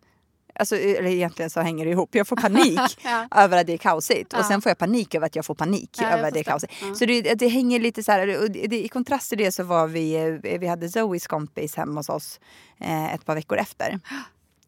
Alltså, 0.54 0.76
eller 0.76 1.10
egentligen 1.10 1.50
så 1.50 1.60
hänger 1.60 1.84
det 1.84 1.90
ihop. 1.90 2.14
Jag 2.14 2.26
får 2.28 2.36
panik 2.42 2.98
Ja. 3.04 3.26
över 3.30 3.60
att 3.60 3.66
det 3.66 3.72
är 3.72 3.76
kaosigt. 3.78 4.32
Och 4.32 4.38
Ja. 4.38 4.44
sen 4.44 4.62
får 4.62 4.70
jag 4.70 4.78
panik 4.78 5.14
över 5.14 5.26
att 5.26 5.36
jag 5.36 5.44
får 5.44 5.54
panik 5.54 5.90
Ja, 6.00 6.08
över 6.10 6.28
att 6.28 6.34
det 6.34 6.40
är 6.40 6.44
kaosigt. 6.44 6.72
Ja. 6.82 6.94
Så 6.94 7.04
det, 7.06 7.22
det 7.34 7.48
hänger 7.48 7.80
lite 7.80 8.02
så 8.02 8.12
här. 8.12 8.42
Och 8.42 8.50
det, 8.50 8.66
det, 8.66 8.84
I 8.84 8.88
kontrast 8.88 9.28
till 9.28 9.38
det 9.38 9.52
så 9.52 9.62
var 9.64 9.86
vi, 9.86 10.38
vi 10.60 10.66
hade 10.66 10.88
Zoes 10.88 11.26
kompis 11.26 11.76
hemma 11.76 12.00
hos 12.00 12.08
oss 12.08 12.40
eh, 12.80 13.14
ett 13.14 13.24
par 13.24 13.34
veckor 13.34 13.58
efter. 13.58 14.00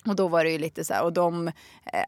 Och 0.06 0.16
då 0.16 0.28
var 0.28 0.44
det 0.44 0.50
ju 0.50 0.58
lite 0.58 0.84
så 0.84 0.94
här, 0.94 1.02
och 1.04 1.12
de, 1.12 1.48
eh, 1.48 1.52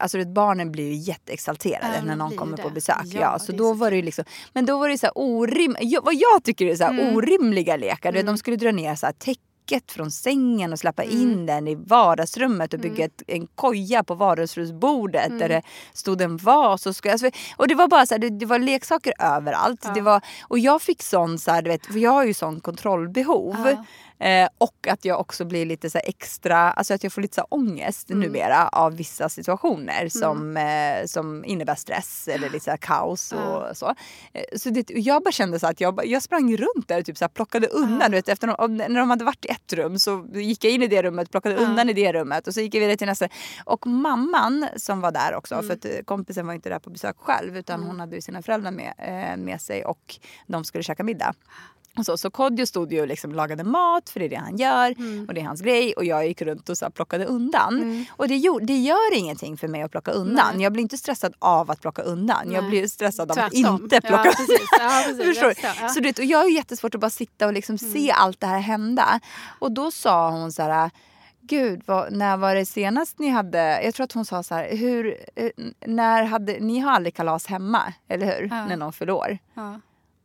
alltså 0.00 0.24
barnen 0.24 0.72
blir 0.72 0.88
ju 0.88 0.94
jätteexalterade 0.94 1.94
Ja, 1.94 2.00
de 2.00 2.06
när 2.06 2.16
någon 2.16 2.36
kommer 2.36 2.56
det. 2.56 2.62
på 2.62 2.70
besök. 2.70 2.96
Ja, 3.04 3.20
Ja, 3.20 3.38
så 3.38 3.52
då 3.52 3.64
så 3.64 3.74
var 3.74 3.90
det 3.90 3.96
ju 3.96 4.02
liksom, 4.02 4.24
men 4.52 4.66
då 4.66 4.78
var 4.78 4.88
det 4.88 4.92
ju 4.94 4.98
så 4.98 5.06
här 5.06 5.12
orim, 5.16 5.76
ja, 5.80 6.00
vad 6.04 6.14
jag 6.14 6.44
tycker 6.44 6.66
är 6.66 6.76
så 6.76 6.84
här 6.84 6.90
Mm. 6.98 7.16
orimliga 7.16 7.76
lekar. 7.76 8.12
Vet, 8.12 8.26
De 8.26 8.38
skulle 8.38 8.56
dra 8.56 8.72
ner 8.72 8.94
så 8.94 9.06
här 9.06 9.12
täcket 9.12 9.92
från 9.92 10.10
sängen 10.10 10.72
och 10.72 10.78
släppa 10.78 11.02
Mm. 11.02 11.20
in 11.22 11.46
den 11.46 11.68
i 11.68 11.74
vardagsrummet 11.74 12.74
och 12.74 12.80
bygga 12.80 13.04
ett, 13.04 13.22
en 13.26 13.46
koja 13.46 14.04
på 14.04 14.14
vardagsrumsbordet 14.14 15.26
Mm. 15.26 15.38
där 15.38 15.48
det 15.48 15.62
stod 15.92 16.20
en 16.22 16.36
vas. 16.36 16.86
Och, 16.86 16.96
skulle, 16.96 17.12
alltså, 17.12 17.30
och 17.56 17.68
det 17.68 17.74
var 17.74 17.88
bara 17.88 18.06
så 18.06 18.14
här, 18.14 18.18
det, 18.18 18.30
det 18.30 18.46
var 18.46 18.58
leksaker 18.58 19.12
överallt. 19.18 19.94
Det 19.94 20.00
var, 20.00 20.20
och 20.48 20.58
jag 20.58 20.82
fick 20.82 21.02
sån, 21.02 21.38
så 21.38 21.50
här, 21.50 21.62
du 21.62 21.70
vet, 21.70 21.86
för 21.86 21.98
jag 21.98 22.10
har 22.10 22.24
ju 22.24 22.34
sån 22.34 22.60
kontrollbehov. 22.60 23.56
Ja. 23.70 23.84
Eh, 24.18 24.48
och 24.58 24.88
att 24.88 25.04
jag 25.04 25.20
också 25.20 25.44
blir 25.44 25.66
lite 25.66 25.90
så 25.90 25.98
extra, 25.98 26.58
alltså 26.72 26.94
att 26.94 27.02
jag 27.02 27.12
får 27.12 27.22
lite 27.22 27.34
så 27.34 27.40
här 27.40 27.46
ångest 27.50 28.10
Mm. 28.10 28.20
numera 28.26 28.68
av 28.68 28.96
vissa 28.96 29.28
situationer 29.28 30.08
som, 30.08 30.56
eh, 30.56 31.06
som 31.06 31.44
innebär 31.44 31.74
stress 31.74 32.28
eller 32.28 32.50
lite 32.50 32.64
så 32.70 32.76
kaos 32.80 33.32
och 33.32 33.76
så. 33.76 33.94
Eh, 34.32 34.42
så 34.56 34.70
det, 34.70 34.90
jag 34.90 35.22
bara 35.22 35.32
kände 35.32 35.60
så 35.60 35.66
att 35.66 35.80
jag, 35.80 36.06
jag 36.06 36.22
sprang 36.22 36.56
runt 36.56 36.88
där 36.88 36.98
och 36.98 37.04
typ 37.06 37.18
så 37.18 37.28
plockade 37.28 37.66
undan. 37.66 38.10
Du 38.10 38.16
vet, 38.16 38.28
efter, 38.28 38.46
de- 38.46 38.76
när 38.76 39.00
de 39.00 39.10
hade 39.10 39.24
varit 39.24 39.44
i 39.44 39.48
ett 39.48 39.72
rum 39.72 39.98
så 39.98 40.26
gick 40.34 40.64
jag 40.64 40.72
in 40.72 40.82
i 40.82 40.86
det 40.86 41.02
rummet, 41.02 41.30
plockade 41.30 41.56
undan 41.56 41.88
i 41.88 41.92
det 41.92 42.12
rummet 42.12 42.46
och 42.46 42.54
så 42.54 42.60
gick 42.60 42.74
jag 42.74 42.80
vidare 42.80 42.96
till 42.96 43.06
nästa. 43.06 43.28
Och 43.64 43.86
mamman 43.86 44.66
som 44.76 45.00
var 45.00 45.10
där 45.12 45.34
också, 45.34 45.54
Mm. 45.54 45.66
för 45.66 45.74
att 45.74 45.84
eh, 45.84 45.90
kompisen 46.04 46.46
var 46.46 46.54
inte 46.54 46.68
där 46.68 46.78
på 46.78 46.90
besök 46.90 47.16
själv 47.18 47.56
utan 47.56 47.82
hon 47.82 48.00
hade 48.00 48.14
ju 48.16 48.22
sina 48.22 48.42
föräldrar 48.42 48.70
med, 48.70 48.94
eh, 48.98 49.36
med 49.36 49.60
sig 49.60 49.84
och 49.84 50.16
de 50.46 50.64
skulle 50.64 50.84
käka 50.84 51.04
middag. 51.04 51.34
Och 51.98 52.06
så, 52.06 52.16
så 52.16 52.30
Kodjo 52.30 52.66
stod 52.66 52.92
ju 52.92 53.00
och 53.00 53.06
liksom 53.06 53.32
lagade 53.32 53.64
mat, 53.64 54.10
för 54.10 54.20
det 54.20 54.26
är 54.26 54.30
det 54.30 54.36
han 54.36 54.56
gör. 54.56 54.94
Mm. 54.98 55.24
Och 55.28 55.34
det 55.34 55.40
är 55.40 55.44
hans 55.44 55.60
grej. 55.60 55.92
Och 55.92 56.04
jag 56.04 56.26
gick 56.26 56.42
runt 56.42 56.68
och 56.68 56.78
så 56.78 56.90
plockade 56.90 57.24
undan. 57.24 58.06
Och 58.10 58.28
det, 58.28 58.36
gjorde, 58.36 58.64
det 58.64 58.78
gör 58.78 59.14
ingenting 59.14 59.56
för 59.56 59.68
mig 59.68 59.82
att 59.82 59.90
plocka 59.90 60.10
undan. 60.10 60.54
Nej. 60.54 60.62
Jag 60.62 60.72
blir 60.72 60.82
inte 60.82 60.98
stressad 60.98 61.34
av 61.38 61.70
att 61.70 61.80
plocka 61.80 62.02
undan. 62.02 62.52
Jag 62.52 62.62
Nej. 62.62 62.70
blir 62.70 62.86
stressad 62.86 63.30
av 63.30 63.38
att 63.38 63.52
inte 63.52 64.00
plocka 64.00 64.24
Ja, 64.24 64.32
precis. 64.36 64.68
Ja, 64.80 65.02
precis. 65.06 65.24
Förstår 65.24 65.54
Jag 65.62 65.88
du? 65.88 65.94
Så 65.94 66.00
det, 66.00 66.18
och 66.18 66.24
jag 66.24 66.38
har 66.38 66.48
jättesvårt 66.48 66.94
att 66.94 67.00
bara 67.00 67.10
sitta 67.10 67.46
och 67.46 67.52
liksom 67.52 67.78
se 67.78 68.10
allt 68.10 68.40
det 68.40 68.46
här 68.46 68.60
hända. 68.60 69.20
Och 69.58 69.72
då 69.72 69.90
sa 69.90 70.30
hon 70.30 70.52
så 70.52 70.62
här... 70.62 70.90
Gud, 71.46 71.82
vad, 71.86 72.12
när 72.12 72.36
var 72.36 72.54
det 72.54 72.66
senast 72.66 73.18
ni 73.18 73.28
hade... 73.28 73.82
Jag 73.82 73.94
tror 73.94 74.04
att 74.04 74.12
hon 74.12 74.24
sa 74.24 74.42
så 74.42 74.54
här... 74.54 74.76
Hur, 74.76 75.16
eh, 75.34 75.50
när 75.86 76.22
hade, 76.22 76.60
ni 76.60 76.78
har 76.78 76.92
aldrig 76.92 77.14
kalas 77.14 77.46
hemma, 77.46 77.92
eller 78.08 78.26
hur? 78.40 78.48
När 78.48 78.76
någon 78.76 78.92
fyller 78.92 79.12
år. 79.12 79.38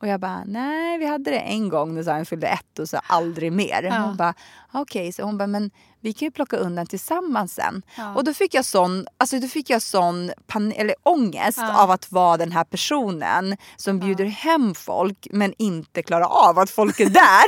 Och 0.02 0.08
jag 0.08 0.20
bara, 0.20 0.44
nej 0.46 0.98
vi 0.98 1.06
hade 1.06 1.32
det 1.32 1.40
en 1.40 1.70
gång 1.70 1.96
när 1.96 2.04
Zion 2.04 2.26
fyllde 2.26 2.48
ett 2.48 2.80
och 2.80 2.90
så 2.90 3.00
aldrig 3.08 3.52
mer. 3.52 3.84
Ja. 3.84 3.94
Hon 3.98 4.18
bara, 4.18 4.34
okej, 4.72 5.12
så 5.12 5.24
hon 5.24 5.38
bara, 5.38 5.48
men 5.48 5.72
vi 6.02 6.14
kan 6.14 6.26
ju 6.26 6.32
plocka 6.32 6.58
undan 6.58 6.88
tillsammans 6.88 7.54
sen. 7.54 7.82
Ja. 7.98 8.14
Och 8.16 8.24
då 8.24 8.34
fick 8.34 8.54
jag 8.54 8.66
sån, 8.66 9.08
alltså 9.18 9.40
då 9.40 9.48
fick 9.48 9.70
jag 9.70 9.82
sån 9.82 10.32
pan- 10.48 10.74
eller 10.76 10.96
ångest 11.04 11.58
Ja. 11.62 11.84
av 11.84 11.92
att 11.92 12.12
vara 12.12 12.38
den 12.38 12.52
här 12.52 12.64
personen 12.64 13.58
som 13.76 14.00
bjuder 14.00 14.26
hem 14.26 14.76
folk 14.76 15.28
men 15.32 15.54
inte 15.58 16.04
klarar 16.04 16.26
av 16.50 16.60
att 16.60 16.70
folk 16.70 17.00
är 17.00 17.10
där. 17.10 17.44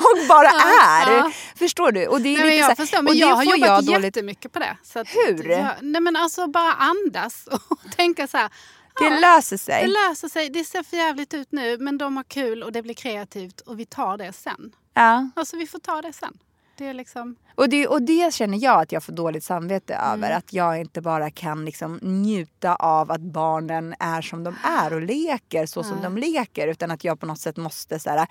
och 0.00 0.26
bara 0.28 0.48
är. 0.48 1.32
Förstår 1.58 1.92
du? 1.92 2.06
Och 2.06 2.20
det 2.20 2.28
är 2.28 2.32
Nej, 2.32 2.38
men 2.42 2.46
lite 2.50 2.56
jag 2.56 2.64
så 2.64 2.68
här- 2.68 2.74
förstår, 2.76 2.98
och 2.98 3.04
men 3.04 3.12
det 3.12 3.18
jag 3.18 3.34
har 3.36 3.44
jobbat 3.44 3.86
dåligt- 3.86 4.04
jättemycket 4.04 4.52
på 4.52 4.58
det. 4.58 4.76
Så 4.82 4.98
att, 5.00 5.08
Hur? 5.08 5.48
Jag, 5.48 5.68
nej 5.80 6.00
men 6.00 6.16
alltså 6.16 6.46
bara 6.46 6.72
andas 6.72 7.46
och 7.68 7.78
tänka 7.96 8.26
så 8.26 8.36
här. 8.36 8.50
Det 8.98 9.04
ja, 9.04 9.20
löser 9.20 9.56
sig. 9.56 9.82
Det 9.82 9.92
löser 10.08 10.28
sig. 10.28 10.50
Det 10.50 10.64
ser 10.64 10.82
för 10.82 10.96
jävligt 10.96 11.34
ut 11.34 11.52
nu 11.52 11.78
men 11.78 11.98
de 11.98 12.16
har 12.16 12.24
kul 12.24 12.62
och 12.62 12.72
det 12.72 12.82
blir 12.82 12.94
kreativt 12.94 13.60
och 13.60 13.80
vi 13.80 13.86
tar 13.86 14.18
det 14.18 14.32
sen. 14.32 14.72
Ja. 14.94 15.30
Alltså 15.36 15.56
vi 15.56 15.66
får 15.66 15.78
ta 15.78 16.02
det 16.02 16.12
sen. 16.12 16.38
Det 16.78 16.86
är 16.86 16.94
liksom... 16.94 17.36
Och 17.54 17.68
det, 17.68 17.86
och 17.88 18.02
det 18.02 18.34
känner 18.34 18.58
jag 18.58 18.80
att 18.82 18.92
jag 18.92 19.02
får 19.04 19.12
dåligt 19.12 19.44
samvete 19.44 19.94
över. 19.94 20.26
Mm. 20.26 20.38
Att 20.38 20.52
jag 20.52 20.80
inte 20.80 21.00
bara 21.00 21.30
kan 21.30 21.64
liksom 21.64 21.98
njuta 22.02 22.74
av 22.74 23.10
att 23.10 23.20
barnen 23.20 23.94
är 23.98 24.22
som 24.22 24.44
de 24.44 24.56
är 24.64 24.92
och 24.92 25.00
leker 25.02 25.66
så 25.66 25.82
som 25.82 26.02
de 26.02 26.18
leker. 26.18 26.68
Utan 26.68 26.90
att 26.90 27.04
jag 27.04 27.20
på 27.20 27.26
något 27.26 27.38
sätt 27.40 27.56
måste 27.56 27.98
så 27.98 28.10
här, 28.10 28.26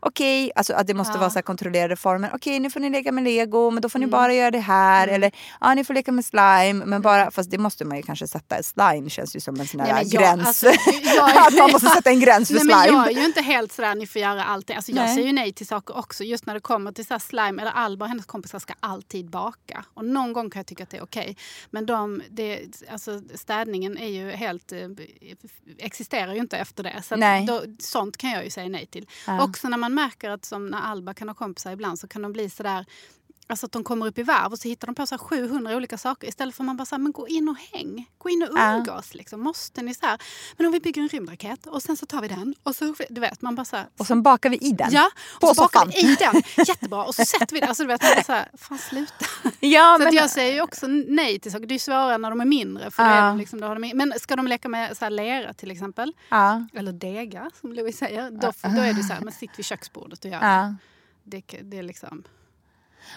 okej, 0.00 0.52
alltså 0.56 0.72
att 0.74 0.86
det 0.86 0.94
måste 0.94 1.12
Ja. 1.14 1.18
vara 1.20 1.30
så 1.30 1.34
här 1.34 1.42
kontrollerade 1.42 1.96
former. 1.96 2.30
Okej, 2.34 2.60
nu 2.60 2.70
får 2.70 2.80
ni 2.80 2.90
leka 2.90 3.12
med 3.12 3.24
lego 3.24 3.70
men 3.70 3.82
då 3.82 3.88
får 3.88 3.98
Mm. 3.98 4.08
ni 4.08 4.12
bara 4.12 4.34
göra 4.34 4.50
det 4.50 4.58
här. 4.60 5.08
Eller 5.08 5.32
ja, 5.60 5.74
ni 5.74 5.84
får 5.84 5.94
leka 5.94 6.12
med 6.12 6.24
slime. 6.24 6.72
Men 6.86 7.02
bara, 7.02 7.30
fast 7.30 7.50
det 7.50 7.58
måste 7.58 7.84
man 7.84 7.96
ju 7.96 8.02
kanske 8.02 8.26
sätta. 8.28 8.62
Slime 8.62 9.10
känns 9.10 9.36
ju 9.36 9.40
som 9.40 9.60
en 9.60 9.66
sån 9.66 9.80
här 9.80 10.04
gräns. 10.04 10.46
alltså, 10.46 10.66
jag- 11.16 11.46
att 11.46 11.54
man 11.58 11.70
måste 11.72 11.88
sätta 11.96 12.10
en 12.10 12.20
gräns 12.20 12.48
för 12.48 12.54
Nej, 12.54 12.62
slime. 12.64 12.86
men 12.86 12.94
jag 12.96 13.08
är 13.10 13.20
ju 13.20 13.26
inte 13.26 13.40
helt 13.42 13.72
sådär, 13.72 13.94
ni 13.94 14.06
får 14.06 14.20
göra 14.22 14.44
allting. 14.44 14.76
Alltså, 14.76 14.92
jag 14.92 15.04
Nej. 15.04 15.14
säger 15.14 15.26
ju 15.26 15.32
nej 15.32 15.52
till 15.52 15.66
saker 15.66 15.98
också. 15.98 16.24
Just 16.24 16.46
när 16.46 16.54
det 16.54 16.60
kommer 16.60 16.92
till 16.92 17.06
så 17.06 17.18
slime, 17.18 17.62
eller 17.62 17.72
Alba 17.90 18.04
och 18.04 18.08
hennes 18.08 18.26
kompisar 18.26 18.58
ska 18.58 18.74
alltid 18.80 19.30
baka. 19.30 19.84
Och 19.94 20.04
någon 20.04 20.32
gång 20.32 20.50
kan 20.50 20.60
jag 20.60 20.66
tycka 20.66 20.82
att 20.82 20.90
det 20.90 20.96
är 20.96 21.02
okej. 21.02 21.36
Men 21.70 21.86
de, 21.86 22.22
det, 22.30 22.82
alltså, 22.90 23.22
städningen 23.34 23.98
är 23.98 24.08
ju 24.08 24.30
helt, 24.30 24.72
eh, 24.72 24.88
existerar 25.78 26.34
ju 26.34 26.40
inte 26.40 26.58
efter 26.58 26.82
det. 26.82 27.02
Så 27.02 27.16
då, 27.46 27.62
sånt 27.78 28.16
kan 28.16 28.30
jag 28.30 28.44
ju 28.44 28.50
säga 28.50 28.68
nej 28.68 28.86
till. 28.86 29.06
Ja. 29.26 29.44
Också 29.44 29.68
när 29.68 29.76
man 29.76 29.94
märker 29.94 30.30
att 30.30 30.44
som 30.44 30.66
när 30.66 30.80
Alba 30.80 31.14
kan 31.14 31.28
ha 31.28 31.34
kompisar 31.34 31.72
ibland 31.72 31.98
så 31.98 32.08
kan 32.08 32.22
de 32.22 32.32
bli 32.32 32.50
sådär 32.50 32.86
Alltså 33.50 33.66
att 33.66 33.72
de 33.72 33.84
kommer 33.84 34.06
upp 34.06 34.18
i 34.18 34.22
varv 34.22 34.52
och 34.52 34.58
så 34.58 34.68
hittar 34.68 34.86
de 34.86 34.94
på 34.94 35.06
så 35.06 35.14
här 35.14 35.18
700 35.18 35.76
olika 35.76 35.98
saker 35.98 36.28
istället 36.28 36.54
för 36.54 36.62
att 36.62 36.66
man 36.66 36.76
bara 36.76 36.84
säger 36.84 36.98
men 37.00 37.12
gå 37.12 37.28
in 37.28 37.48
och 37.48 37.56
häng. 37.72 38.10
Gå 38.18 38.28
in 38.30 38.42
och 38.42 38.48
Ja. 38.58 38.76
umgås. 38.76 39.14
Liksom. 39.14 39.40
Måste 39.40 39.82
ni 39.82 39.94
så 39.94 40.06
här, 40.06 40.18
men 40.56 40.66
om 40.66 40.72
vi 40.72 40.80
bygger 40.80 41.02
en 41.02 41.08
rymdraket 41.08 41.66
och 41.66 41.82
sen 41.82 41.96
så 41.96 42.06
tar 42.06 42.20
vi 42.22 42.28
den 42.28 42.54
och 42.62 42.76
så, 42.76 42.94
du 43.10 43.20
vet, 43.20 43.42
man 43.42 43.54
bara 43.54 43.64
så 43.64 43.76
här, 43.76 43.86
Och 43.98 44.06
sen 44.06 44.22
bakar 44.22 44.50
vi 44.50 44.56
i 44.56 44.72
den. 44.72 44.88
Ja, 44.92 45.10
På 45.40 45.46
och 45.46 45.56
så 45.56 45.62
bakar 45.62 45.86
vi 45.86 46.12
i 46.12 46.16
den. 46.16 46.42
Jättebra. 46.66 47.04
Och 47.04 47.14
så 47.14 47.24
sätter 47.24 47.54
vi 47.54 47.60
det. 47.60 47.66
Alltså 47.66 47.82
du 47.82 47.86
vet, 47.86 48.02
man 48.02 48.10
bara 48.16 48.22
så 48.24 48.32
här, 48.32 48.48
fan 48.58 48.78
sluta. 48.78 49.24
Ja, 49.60 49.96
så 49.98 50.04
men, 50.04 50.14
jag 50.14 50.30
säger 50.30 50.54
ju 50.54 50.60
också 50.60 50.86
nej 50.86 51.38
till 51.38 51.52
saker. 51.52 51.66
Det 51.66 51.74
är 51.74 51.78
svårare 51.78 52.18
när 52.18 52.30
de 52.30 52.40
är 52.40 52.44
mindre. 52.44 52.90
För 52.90 53.02
Ja. 53.02 53.34
liksom, 53.34 53.60
då 53.60 53.66
har 53.66 53.78
de, 53.78 53.92
men 53.94 54.12
ska 54.20 54.36
de 54.36 54.46
leka 54.46 54.68
med 54.68 54.96
så 54.96 55.04
här 55.04 55.10
lera 55.10 55.52
till 55.52 55.70
exempel, 55.70 56.12
ja. 56.28 56.66
eller 56.74 56.92
dega 56.92 57.50
som 57.60 57.72
Louis 57.72 57.98
säger, 57.98 58.30
då, 58.30 58.52
då 58.62 58.80
är 58.80 58.92
det 58.94 59.02
så 59.02 59.12
här, 59.12 59.20
men 59.20 59.32
sitt 59.32 59.58
vid 59.58 59.64
köksbordet 59.64 60.24
och 60.24 60.30
gör 60.30 60.38
Ja. 60.42 60.74
det. 61.24 61.42
det. 61.48 61.58
Det 61.62 61.78
är 61.78 61.82
liksom 61.82 62.22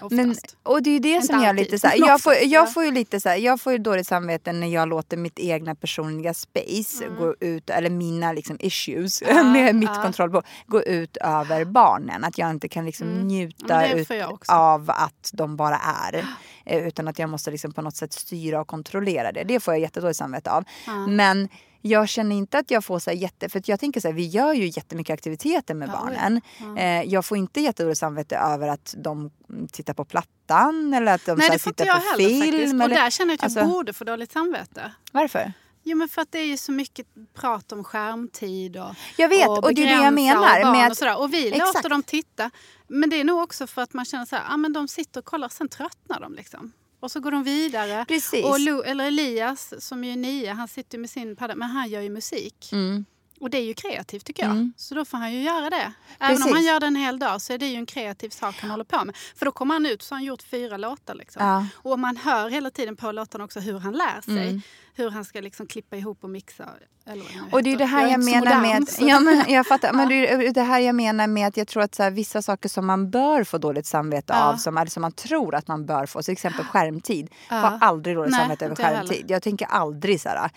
oftast. 0.02 0.12
Men, 0.12 0.36
och 0.64 0.84
det 0.84 0.90
är 0.90 0.94
ju 0.94 1.00
det 1.00 1.10
Inte 1.10 1.28
som 1.28 1.44
jag 1.44 1.56
lite 1.56 1.80
så 1.80 1.88
här, 1.88 1.98
jag, 1.98 2.22
får, 2.22 2.34
jag 2.44 2.74
får 2.74 2.84
ju 2.86 2.92
lite 2.92 3.20
så 3.20 3.30
här, 3.30 3.38
jag 3.38 3.62
får 3.62 3.72
ju 3.74 3.78
dåligt 3.78 4.08
samvete 4.08 4.52
när 4.52 4.68
jag 4.68 4.90
låter 4.90 5.18
mitt 5.18 5.40
egna 5.40 5.76
personliga 5.76 6.34
space 6.34 7.08
gå 7.20 7.36
ut, 7.40 7.70
eller 7.70 7.90
mina 7.90 8.34
liksom 8.34 8.58
issues 8.60 9.22
Mm. 9.22 9.38
Ja, 9.38 9.44
med 9.54 9.76
mitt 9.76 9.90
ja. 9.96 10.04
kontroll 10.04 10.30
på, 10.32 10.42
gå 10.68 10.84
ut 10.84 11.18
över 11.18 11.66
barnen. 11.66 12.24
Att 12.24 12.38
jag 12.38 12.50
inte 12.50 12.68
kan 12.68 12.86
liksom 12.86 13.08
Mm. 13.14 13.28
Njuta 13.28 13.88
ut 13.94 14.10
av 14.48 14.92
att 14.92 15.30
de 15.34 15.56
bara 15.56 15.78
är. 15.78 16.26
Eh, 16.66 16.88
Utan 16.88 17.08
att 17.08 17.20
jag 17.20 17.30
måste 17.30 17.52
liksom 17.52 17.72
på 17.72 17.82
något 17.82 17.96
sätt 17.96 18.14
styra 18.14 18.62
och 18.62 18.68
kontrollera 18.68 19.32
det. 19.32 19.44
Det 19.44 19.60
får 19.60 19.74
jag 19.74 19.82
jättedåligt 19.82 20.18
samvete 20.18 20.52
av. 20.52 20.64
Ja. 20.86 21.08
Men 21.08 21.50
jag 21.86 22.10
känner 22.10 22.36
inte 22.36 22.58
att 22.58 22.72
jag 22.72 22.86
får 22.86 23.00
så 23.00 23.12
jätte... 23.12 23.50
För 23.50 23.62
jag 23.66 23.80
tänker 23.80 24.00
så 24.02 24.08
här, 24.08 24.16
vi 24.16 24.26
gör 24.28 24.54
ju 24.54 24.66
jättemycket 24.68 25.14
aktiviteter 25.14 25.74
med 25.74 25.90
Ja, 25.90 25.94
barnen. 26.02 26.42
Eh, 26.78 27.10
jag 27.14 27.26
får 27.26 27.38
inte 27.38 27.62
jättedåligt 27.62 28.00
samvete 28.00 28.38
över 28.38 28.68
att 28.68 28.96
de 28.98 29.32
tittar 29.72 29.94
på 29.94 30.06
plattan 30.06 30.94
eller 30.94 31.14
att 31.14 31.26
de 31.26 31.38
Nej 31.38 31.48
så 31.48 31.52
här, 31.52 31.60
tittar 31.60 31.86
jag 31.86 31.96
på 31.96 32.02
heller 32.10 32.30
film. 32.30 32.42
faktiskt. 32.42 32.74
Och 32.74 32.82
eller- 32.82 32.96
där 32.96 33.10
känner 33.10 33.32
jag 33.32 33.36
att 33.46 33.54
jag 33.56 33.62
alltså- 33.64 33.74
borde 33.76 33.94
få 33.94 34.04
dåligt 34.04 34.32
samvete. 34.32 34.92
Varför? 35.12 35.54
Jo, 35.84 35.98
men 35.98 36.10
för 36.10 36.22
att 36.22 36.32
det 36.32 36.40
är 36.40 36.46
ju 36.46 36.58
så 36.58 36.72
mycket 36.72 37.08
prat 37.34 37.72
om 37.72 37.84
skärmtid 37.84 38.78
och 38.78 38.96
Jag 39.18 39.30
vet, 39.30 39.48
och 39.48 39.74
det 39.76 39.82
är 39.84 39.98
det 39.98 40.04
jag 40.04 40.14
menar 40.14 40.36
Och, 40.60 40.64
barn 40.64 40.72
med 40.72 40.86
att- 40.86 40.92
och, 40.92 40.98
sådär. 40.98 41.20
och 41.20 41.34
vi 41.34 41.48
Exakt. 41.48 41.76
låter 41.76 41.90
dem 41.90 42.04
titta. 42.04 42.52
Men 42.88 43.10
det 43.10 43.20
är 43.20 43.24
nog 43.24 43.44
också 43.44 43.68
för 43.68 43.82
att 43.82 43.94
man 43.94 44.06
känner 44.06 44.26
så 44.26 44.36
här, 44.36 44.44
ah, 44.50 44.58
men 44.58 44.74
de 44.74 44.88
sitter 44.88 45.20
och 45.20 45.26
kollar, 45.26 45.50
sen 45.50 45.68
tröttnar 45.70 46.20
de 46.20 46.34
liksom. 46.34 46.72
Och 47.04 47.12
så 47.12 47.20
går 47.20 47.32
de 47.32 47.44
vidare. 47.44 48.06
Precis. 48.08 48.46
Och 48.46 48.60
Lo, 48.60 48.84
eller 48.84 49.08
Elias 49.08 49.86
som 49.86 50.04
ju 50.04 50.12
är 50.12 50.16
nio, 50.16 50.54
han 50.54 50.68
sitter 50.68 50.98
med 50.98 51.10
sin 51.10 51.36
padda, 51.36 51.56
men 51.56 51.70
han 51.70 51.90
gör 51.90 52.02
ju 52.02 52.10
musik. 52.10 52.70
Mm. 52.72 53.06
Och 53.44 53.50
det 53.50 53.58
är 53.58 53.66
ju 53.66 53.74
kreativt 53.74 54.26
tycker 54.26 54.44
jag. 54.44 54.52
Mm. 54.52 54.74
Så 54.78 54.96
då 54.96 55.06
får 55.06 55.18
han 55.18 55.34
ju 55.34 55.42
göra 55.42 55.70
det. 55.70 55.94
Även 56.20 56.36
om 56.36 56.38
Precis. 56.38 56.54
han 56.54 56.64
gör 56.64 56.80
det 56.80 56.86
en 56.88 56.96
hel 56.96 57.20
dag 57.20 57.42
så 57.42 57.54
är 57.54 57.58
det 57.58 57.68
ju 57.68 57.76
en 57.76 57.86
kreativ 57.86 58.30
sak 58.30 58.56
han 58.60 58.70
håller 58.72 58.84
på 58.84 59.06
med. 59.06 59.16
För 59.36 59.46
då 59.46 59.52
kommer 59.52 59.76
han 59.76 59.86
ut 59.86 60.02
så 60.02 60.16
har 60.16 60.18
han 60.18 60.26
gjort 60.26 60.42
fyra 60.44 60.78
låtar. 60.78 61.14
Liksom. 61.16 61.46
Ja. 61.46 61.66
Och 61.92 62.00
man 62.00 62.18
hör 62.18 62.50
hela 62.50 62.70
tiden 62.72 62.96
på 62.96 63.12
låtarna 63.12 63.44
också 63.44 63.60
hur 63.60 63.80
han 63.80 63.94
lär 63.94 64.22
sig. 64.22 64.50
Mm. 64.50 64.62
Hur 64.96 65.10
han 65.10 65.26
ska 65.26 65.42
liksom 65.42 65.68
klippa 65.68 65.96
ihop 65.96 66.24
och 66.24 66.30
mixa. 66.30 66.70
Eller 67.06 67.26
vad 67.42 67.54
Och 67.54 67.64
det 67.64 67.72
är 67.72 67.78
det 67.78 67.86
här 67.86 68.06
är 68.08 68.12
jag, 68.12 68.24
så 68.24 68.30
menar 68.30 68.56
modern, 68.62 68.62
med... 68.62 69.10
Ja, 69.10 69.20
men 69.20 69.54
jag 69.54 69.68
fattar. 69.68 69.94
Men 69.98 70.10
det 70.10 70.28
är 70.30 70.54
det 70.54 70.62
här 70.62 70.80
jag 70.80 70.96
menar 70.96 71.28
med 71.28 71.48
att 71.48 71.58
jag 71.58 71.68
tror 71.68 71.84
att 71.84 71.96
så 71.96 72.04
här, 72.04 72.12
vissa 72.12 72.42
saker 72.42 72.70
som 72.70 72.86
man 72.86 73.10
bör 73.12 73.44
få 73.44 73.58
dåligt 73.58 73.86
samvete 73.86 74.34
Ja. 74.34 74.44
av, 74.44 74.58
som, 74.58 74.78
eller 74.78 74.92
som 74.92 75.02
man 75.02 75.12
tror 75.12 75.56
att 75.56 75.68
man 75.68 75.86
bör 75.86 76.06
få, 76.06 76.22
till 76.22 76.32
exempel 76.32 76.66
skärmtid. 76.66 77.30
Ja. 77.50 77.62
Får 77.62 77.88
aldrig 77.88 78.16
dåligt 78.16 78.32
Nej, 78.32 78.40
samvete 78.40 78.66
över 78.66 78.76
jag 78.80 78.88
skärmtid. 78.88 79.18
heller. 79.18 79.32
Jag 79.34 79.44
tänker 79.44 79.66
aldrig 79.68 80.22
så 80.22 80.30
här, 80.30 80.50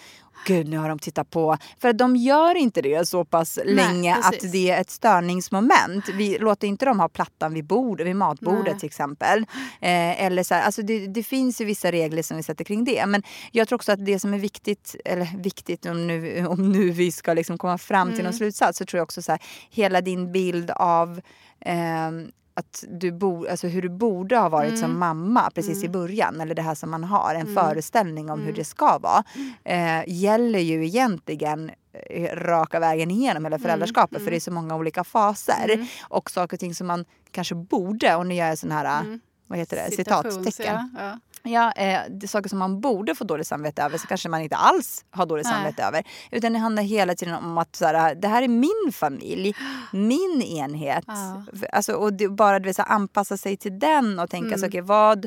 gud 0.47 0.69
nu 0.69 0.79
har 0.79 0.89
de 0.89 0.99
tittat 0.99 1.31
på. 1.31 1.57
För 1.81 1.93
de 1.93 2.17
gör 2.17 2.55
inte 2.55 2.83
det 2.83 3.09
så 3.09 3.25
pass 3.25 3.59
länge 3.65 4.15
precis. 4.15 4.45
att 4.45 4.53
det 4.53 4.71
är 4.71 4.81
ett 4.81 4.91
störningsmoment. 4.91 6.09
Vi 6.09 6.39
låter 6.39 6.67
inte 6.69 6.85
dem 6.85 7.01
ha 7.01 7.09
plattan 7.09 7.55
vid, 7.55 7.65
bord, 7.65 8.01
vid 8.01 8.17
matbordet 8.17 8.65
Nej. 8.73 8.79
till 8.81 8.87
exempel. 8.87 9.39
Eh, 9.81 10.23
eller 10.25 10.43
så 10.43 10.55
här, 10.55 10.63
alltså 10.63 10.83
det, 10.83 11.07
det 11.07 11.23
finns 11.23 11.61
ju 11.61 11.65
vissa 11.65 11.93
regler 11.93 12.23
som 12.23 12.37
vi 12.37 12.43
sätter 12.43 12.65
kring 12.65 12.85
det. 12.85 13.07
Men 13.07 13.23
jag 13.53 13.69
tror 13.69 13.77
också 13.77 13.93
att 13.93 14.05
det 14.05 14.19
som 14.19 14.35
är 14.35 14.39
viktigt, 14.39 14.97
eller 15.05 15.29
viktigt 15.39 15.87
om 15.87 16.07
nu, 16.07 16.47
om 16.47 16.73
nu 16.73 16.91
vi 16.91 17.13
ska 17.13 17.35
liksom 17.35 17.59
komma 17.59 17.79
fram 17.79 18.09
till 18.09 18.17
någon 18.25 18.27
Mm. 18.27 18.39
slutsats, 18.39 18.79
så 18.79 18.85
tror 18.85 18.99
jag 18.99 19.05
också 19.05 19.23
så 19.23 19.33
här, 19.33 19.41
hela 19.71 20.01
din 20.01 20.33
bild 20.33 20.71
av 20.71 21.21
ehm, 21.61 22.31
att 22.59 22.85
du 22.89 23.13
bo, 23.13 23.47
alltså 23.47 23.67
hur 23.67 23.83
du 23.83 23.89
borde 23.89 24.37
ha 24.37 24.49
varit 24.49 24.69
Mm. 24.69 24.81
som 24.81 24.99
mamma 24.99 25.51
precis 25.55 25.85
i 25.85 25.89
början. 25.89 26.41
Eller 26.41 26.55
det 26.55 26.63
här 26.63 26.75
som 26.75 26.91
man 26.91 27.05
har, 27.05 27.35
en 27.35 27.41
Mm. 27.41 27.55
föreställning 27.55 28.31
om 28.31 28.41
hur 28.41 28.53
det 28.53 28.65
ska 28.65 28.99
vara. 28.99 29.25
Eh, 29.65 30.03
gäller 30.09 30.59
ju 30.59 30.87
egentligen 30.87 31.71
eh, 32.11 32.37
raka 32.37 32.81
vägen 32.81 33.11
igenom 33.11 33.45
hela 33.45 33.59
föräldraskapet. 33.59 34.25
För 34.25 34.31
det 34.31 34.37
är 34.37 34.41
så 34.41 34.51
många 34.53 34.77
olika 34.77 35.05
faser. 35.05 35.71
Mm. 35.75 35.87
Och 36.09 36.31
saker 36.31 36.57
och 36.57 36.61
ting 36.61 36.75
som 36.75 36.87
man 36.87 37.05
kanske 37.31 37.55
borde, 37.55 38.15
och 38.15 38.27
nu 38.27 38.35
gör 38.35 38.49
jag 38.49 38.59
sån 38.59 38.71
här, 38.73 39.01
Mm. 39.01 39.21
vad 39.47 39.59
heter 39.59 39.77
det, 39.77 39.97
citattecken. 39.97 40.91
Ja, 40.99 41.03
ja. 41.05 41.19
Ja, 41.47 41.73
eh, 41.73 42.01
det 42.11 42.27
är 42.27 42.29
saker 42.29 42.49
som 42.49 42.59
man 42.59 42.81
borde 42.81 43.15
få 43.15 43.25
dåligt 43.25 43.47
samvete 43.47 43.83
över 43.83 43.99
så 43.99 44.07
kanske 44.07 44.29
man 44.29 44.41
inte 44.41 44.57
alls 44.57 45.05
har 45.11 45.27
dåligt 45.27 45.45
Nej. 45.47 45.55
samvete 45.55 45.83
över. 45.83 46.05
Utan 46.31 46.53
det 46.53 46.59
handlar 46.59 46.83
hela 46.83 47.15
tiden 47.15 47.35
om 47.35 47.59
att 47.59 47.77
så 47.77 47.85
här, 47.87 48.15
det 48.15 48.29
här 48.29 48.43
är 48.43 48.49
min 48.49 48.93
familj, 48.93 49.55
min 49.93 50.43
enhet. 50.43 51.05
Ja. 51.07 51.43
Alltså, 51.73 51.93
och 51.93 52.13
det, 52.13 52.29
bara 52.29 52.59
det, 52.59 52.75
så 52.75 52.83
här, 52.83 52.91
anpassa 52.95 53.37
sig 53.37 53.57
till 53.57 53.79
den 53.79 54.19
och 54.19 54.31
tänka 54.31 54.47
Mm. 54.47 54.59
så, 54.59 54.67
okej, 54.67 54.81
vad 54.81 55.27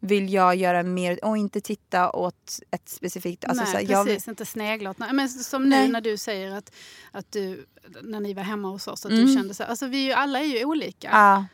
vill 0.00 0.32
jag 0.32 0.56
göra 0.56 0.82
mer 0.82 1.24
och 1.24 1.36
inte 1.38 1.60
titta 1.60 2.10
åt 2.10 2.58
ett 2.70 2.88
specifikt... 2.88 3.44
Alltså, 3.44 3.64
Nej, 3.64 3.72
så 3.72 3.78
här, 3.78 3.86
jag 3.92 4.04
vill- 4.04 4.14
precis. 4.14 4.28
Inte 4.28 4.44
snegla 4.46 4.90
åt... 4.90 4.98
Men 4.98 5.28
som 5.28 5.62
nu 5.62 5.68
Nej. 5.68 5.88
när 5.88 6.00
du 6.00 6.16
säger 6.16 6.50
att, 6.56 6.72
att 7.12 7.32
du, 7.32 7.66
när 8.02 8.20
ni 8.20 8.34
var 8.34 8.42
hemma 8.42 8.68
hos 8.68 8.88
oss, 8.88 9.06
att 9.06 9.12
Mm. 9.12 9.26
du 9.26 9.34
kände 9.34 9.54
så. 9.54 9.64
Alltså 9.64 9.86
vi 9.86 10.12
alla 10.12 10.38
är 10.40 10.44
ju 10.44 10.64
olika. 10.64 11.08
Ja. 11.12 11.44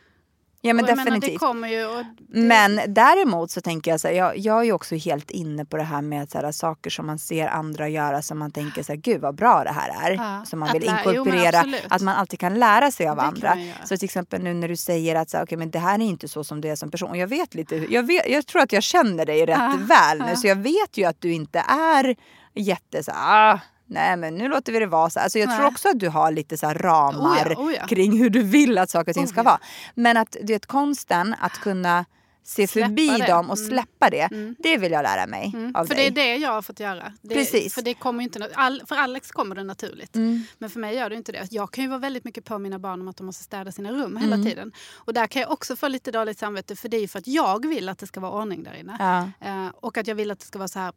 Ja 0.63 0.73
men 0.73 0.85
menar, 0.85 1.05
definitivt. 1.05 1.39
kommer 1.39 1.67
ju... 1.67 1.85
Det, 1.87 2.41
Men 2.41 2.81
däremot 2.87 3.51
så 3.51 3.61
tänker 3.61 3.91
jag 3.91 3.99
så 3.99 4.07
här, 4.07 4.15
jag, 4.15 4.37
jag 4.37 4.67
är 4.67 4.71
också 4.71 4.95
helt 4.95 5.31
inne 5.31 5.65
på 5.65 5.77
det 5.77 5.83
här 5.83 6.01
med 6.01 6.31
så 6.31 6.37
här, 6.37 6.51
saker 6.51 6.89
som 6.89 7.05
man 7.05 7.19
ser 7.19 7.47
andra 7.47 7.89
göra 7.89 8.21
som 8.21 8.39
man 8.39 8.51
tänker 8.51 8.83
så 8.83 8.91
här, 8.91 8.99
gud 8.99 9.21
vad 9.21 9.35
bra 9.35 9.63
det 9.63 9.71
här 9.71 10.11
är. 10.11 10.15
Ja, 10.15 10.45
Som 10.45 10.59
man 10.59 10.73
vill 10.73 10.83
jo, 10.85 10.91
inkorporera, 10.91 11.57
absolut. 11.59 11.85
att 11.89 12.01
man 12.01 12.15
alltid 12.15 12.39
kan 12.39 12.59
lära 12.59 12.91
sig 12.91 13.07
av 13.07 13.15
Det 13.17 13.23
andra. 13.23 13.57
Så 13.85 13.97
till 13.97 14.05
exempel 14.05 14.43
nu 14.43 14.53
när 14.53 14.67
du 14.67 14.75
säger 14.75 15.15
att 15.15 15.29
så 15.29 15.37
här, 15.37 15.43
okay, 15.43 15.57
men 15.57 15.71
det 15.71 15.79
här 15.79 15.95
är 15.95 16.03
inte 16.03 16.27
så 16.27 16.43
som 16.43 16.61
du 16.61 16.69
är 16.69 16.75
som 16.75 16.91
person. 16.91 17.19
Jag 17.19 17.27
vet 17.27 17.53
lite, 17.55 17.75
jag, 17.75 18.03
vet, 18.03 18.29
jag 18.29 18.45
tror 18.47 18.61
att 18.61 18.71
jag 18.71 18.83
känner 18.83 19.25
dig 19.25 19.45
rätt 19.45 19.57
Ja, 19.59 19.77
väl 19.81 20.19
nu. 20.19 20.25
ja. 20.29 20.35
Så 20.35 20.47
jag 20.47 20.55
vet 20.55 20.97
ju 20.97 21.05
att 21.05 21.21
du 21.21 21.33
inte 21.33 21.59
är 21.67 22.15
jätte 22.53 23.03
så 23.03 23.11
ah, 23.15 23.59
nej 23.91 24.17
men 24.17 24.35
nu 24.35 24.47
låter 24.47 24.73
vi 24.73 24.79
det 24.79 24.85
vara 24.87 25.09
så. 25.09 25.19
Alltså 25.19 25.39
jag 25.39 25.49
tror 25.49 25.59
Nej. 25.59 25.67
också 25.67 25.89
att 25.89 25.99
du 25.99 26.09
har 26.09 26.31
lite 26.31 26.57
så 26.57 26.67
ramar 26.67 27.47
Oh 27.47 27.51
ja, 27.53 27.59
oh 27.63 27.73
ja. 27.73 27.87
kring 27.87 28.17
hur 28.19 28.29
du 28.29 28.43
vill 28.43 28.77
att 28.77 28.89
saker 28.89 29.11
och 29.11 29.15
ting 29.15 29.23
Oh 29.25 29.29
ska 29.29 29.39
ja. 29.39 29.43
vara. 29.43 29.59
Men 29.95 30.17
att 30.17 30.35
du 30.43 30.53
vet 30.53 30.65
konsten 30.65 31.35
att 31.39 31.53
kunna 31.53 32.05
se 32.43 32.67
Släppa 32.67 32.87
förbi 32.87 33.07
det. 33.07 33.27
dem 33.27 33.49
och 33.49 33.57
Mm. 33.57 33.69
släppa 33.69 34.09
det. 34.09 34.21
Mm. 34.31 34.55
Det 34.59 34.77
vill 34.77 34.91
jag 34.91 35.03
lära 35.03 35.27
mig 35.27 35.51
Mm, 35.55 35.75
av 35.75 35.85
för 35.85 35.95
dig. 35.95 36.09
det 36.11 36.21
är 36.21 36.25
det 36.25 36.35
jag 36.37 36.49
har 36.51 36.61
fått 36.61 36.79
göra. 36.79 37.13
Det, 37.21 37.35
Precis. 37.35 37.73
För, 37.73 37.81
det 37.81 37.93
kommer 37.93 38.23
inte, 38.23 38.49
all, 38.55 38.81
för 38.87 38.95
Alex 38.95 39.31
kommer 39.31 39.55
det 39.55 39.63
naturligt. 39.63 40.15
Mm. 40.15 40.43
Men 40.57 40.69
för 40.69 40.79
mig 40.79 40.95
gör 40.95 41.09
det 41.09 41.15
inte 41.15 41.31
det. 41.31 41.47
Jag 41.51 41.71
kan 41.71 41.83
ju 41.83 41.87
vara 41.89 41.99
väldigt 41.99 42.23
mycket 42.23 42.45
på 42.45 42.59
mina 42.59 42.79
barn 42.79 43.01
om 43.01 43.07
att 43.07 43.17
de 43.17 43.25
måste 43.25 43.43
städa 43.43 43.71
sina 43.71 43.91
rum 43.91 44.17
hela 44.17 44.35
Mm. 44.35 44.47
tiden. 44.47 44.71
Och 44.95 45.13
där 45.13 45.27
kan 45.27 45.41
jag 45.41 45.51
också 45.51 45.75
få 45.75 45.87
lite 45.87 46.11
dåligt 46.11 46.39
samvete 46.39 46.75
för 46.75 46.89
det 46.89 46.97
är 46.97 47.01
ju 47.01 47.07
för 47.07 47.19
att 47.19 47.27
jag 47.27 47.65
vill 47.65 47.89
att 47.89 47.97
det 47.97 48.07
ska 48.07 48.19
vara 48.19 48.31
ordning 48.41 48.63
där 48.63 48.73
inne. 48.73 48.95
Ja. 49.39 49.47
Eh, 49.47 49.67
och 49.75 49.97
att 49.97 50.07
jag 50.07 50.15
vill 50.15 50.31
att 50.31 50.39
det 50.39 50.45
ska 50.45 50.59
vara 50.59 50.67
så 50.67 50.79
här, 50.79 50.93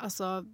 alltså 0.00 0.44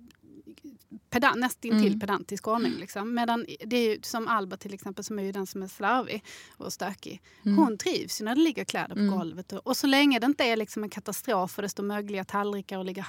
pedan, 1.10 1.40
nästintill 1.40 1.86
Mm. 1.86 2.00
pedantisk 2.00 2.48
ordning. 2.48 2.72
Liksom. 2.72 3.14
Medan 3.14 3.46
det 3.66 3.76
är 3.76 3.90
ju 3.94 3.98
som 4.02 4.28
Alba 4.28 4.56
till 4.56 4.74
exempel 4.74 5.04
som 5.04 5.18
är 5.18 5.32
den 5.32 5.46
som 5.46 5.62
är 5.62 5.68
slarvig 5.68 6.24
och 6.56 6.72
stökig. 6.72 7.22
Mm. 7.46 7.58
Hon 7.58 7.78
trivs 7.78 8.20
när 8.20 8.34
det 8.34 8.40
ligger 8.40 8.64
kläder 8.64 8.94
på 8.94 9.00
Mm. 9.00 9.18
golvet. 9.18 9.52
Och, 9.52 9.66
och 9.66 9.76
så 9.76 9.86
länge 9.86 10.18
det 10.18 10.26
inte 10.26 10.44
är 10.44 10.56
liksom 10.56 10.82
en 10.84 10.90
katastrof 10.90 11.56
och 11.58 11.62
det 11.62 11.68
står 11.68 11.82
mögliga 11.82 12.24
tallrikar 12.24 12.78
och 12.78 12.84
ligger 12.84 13.02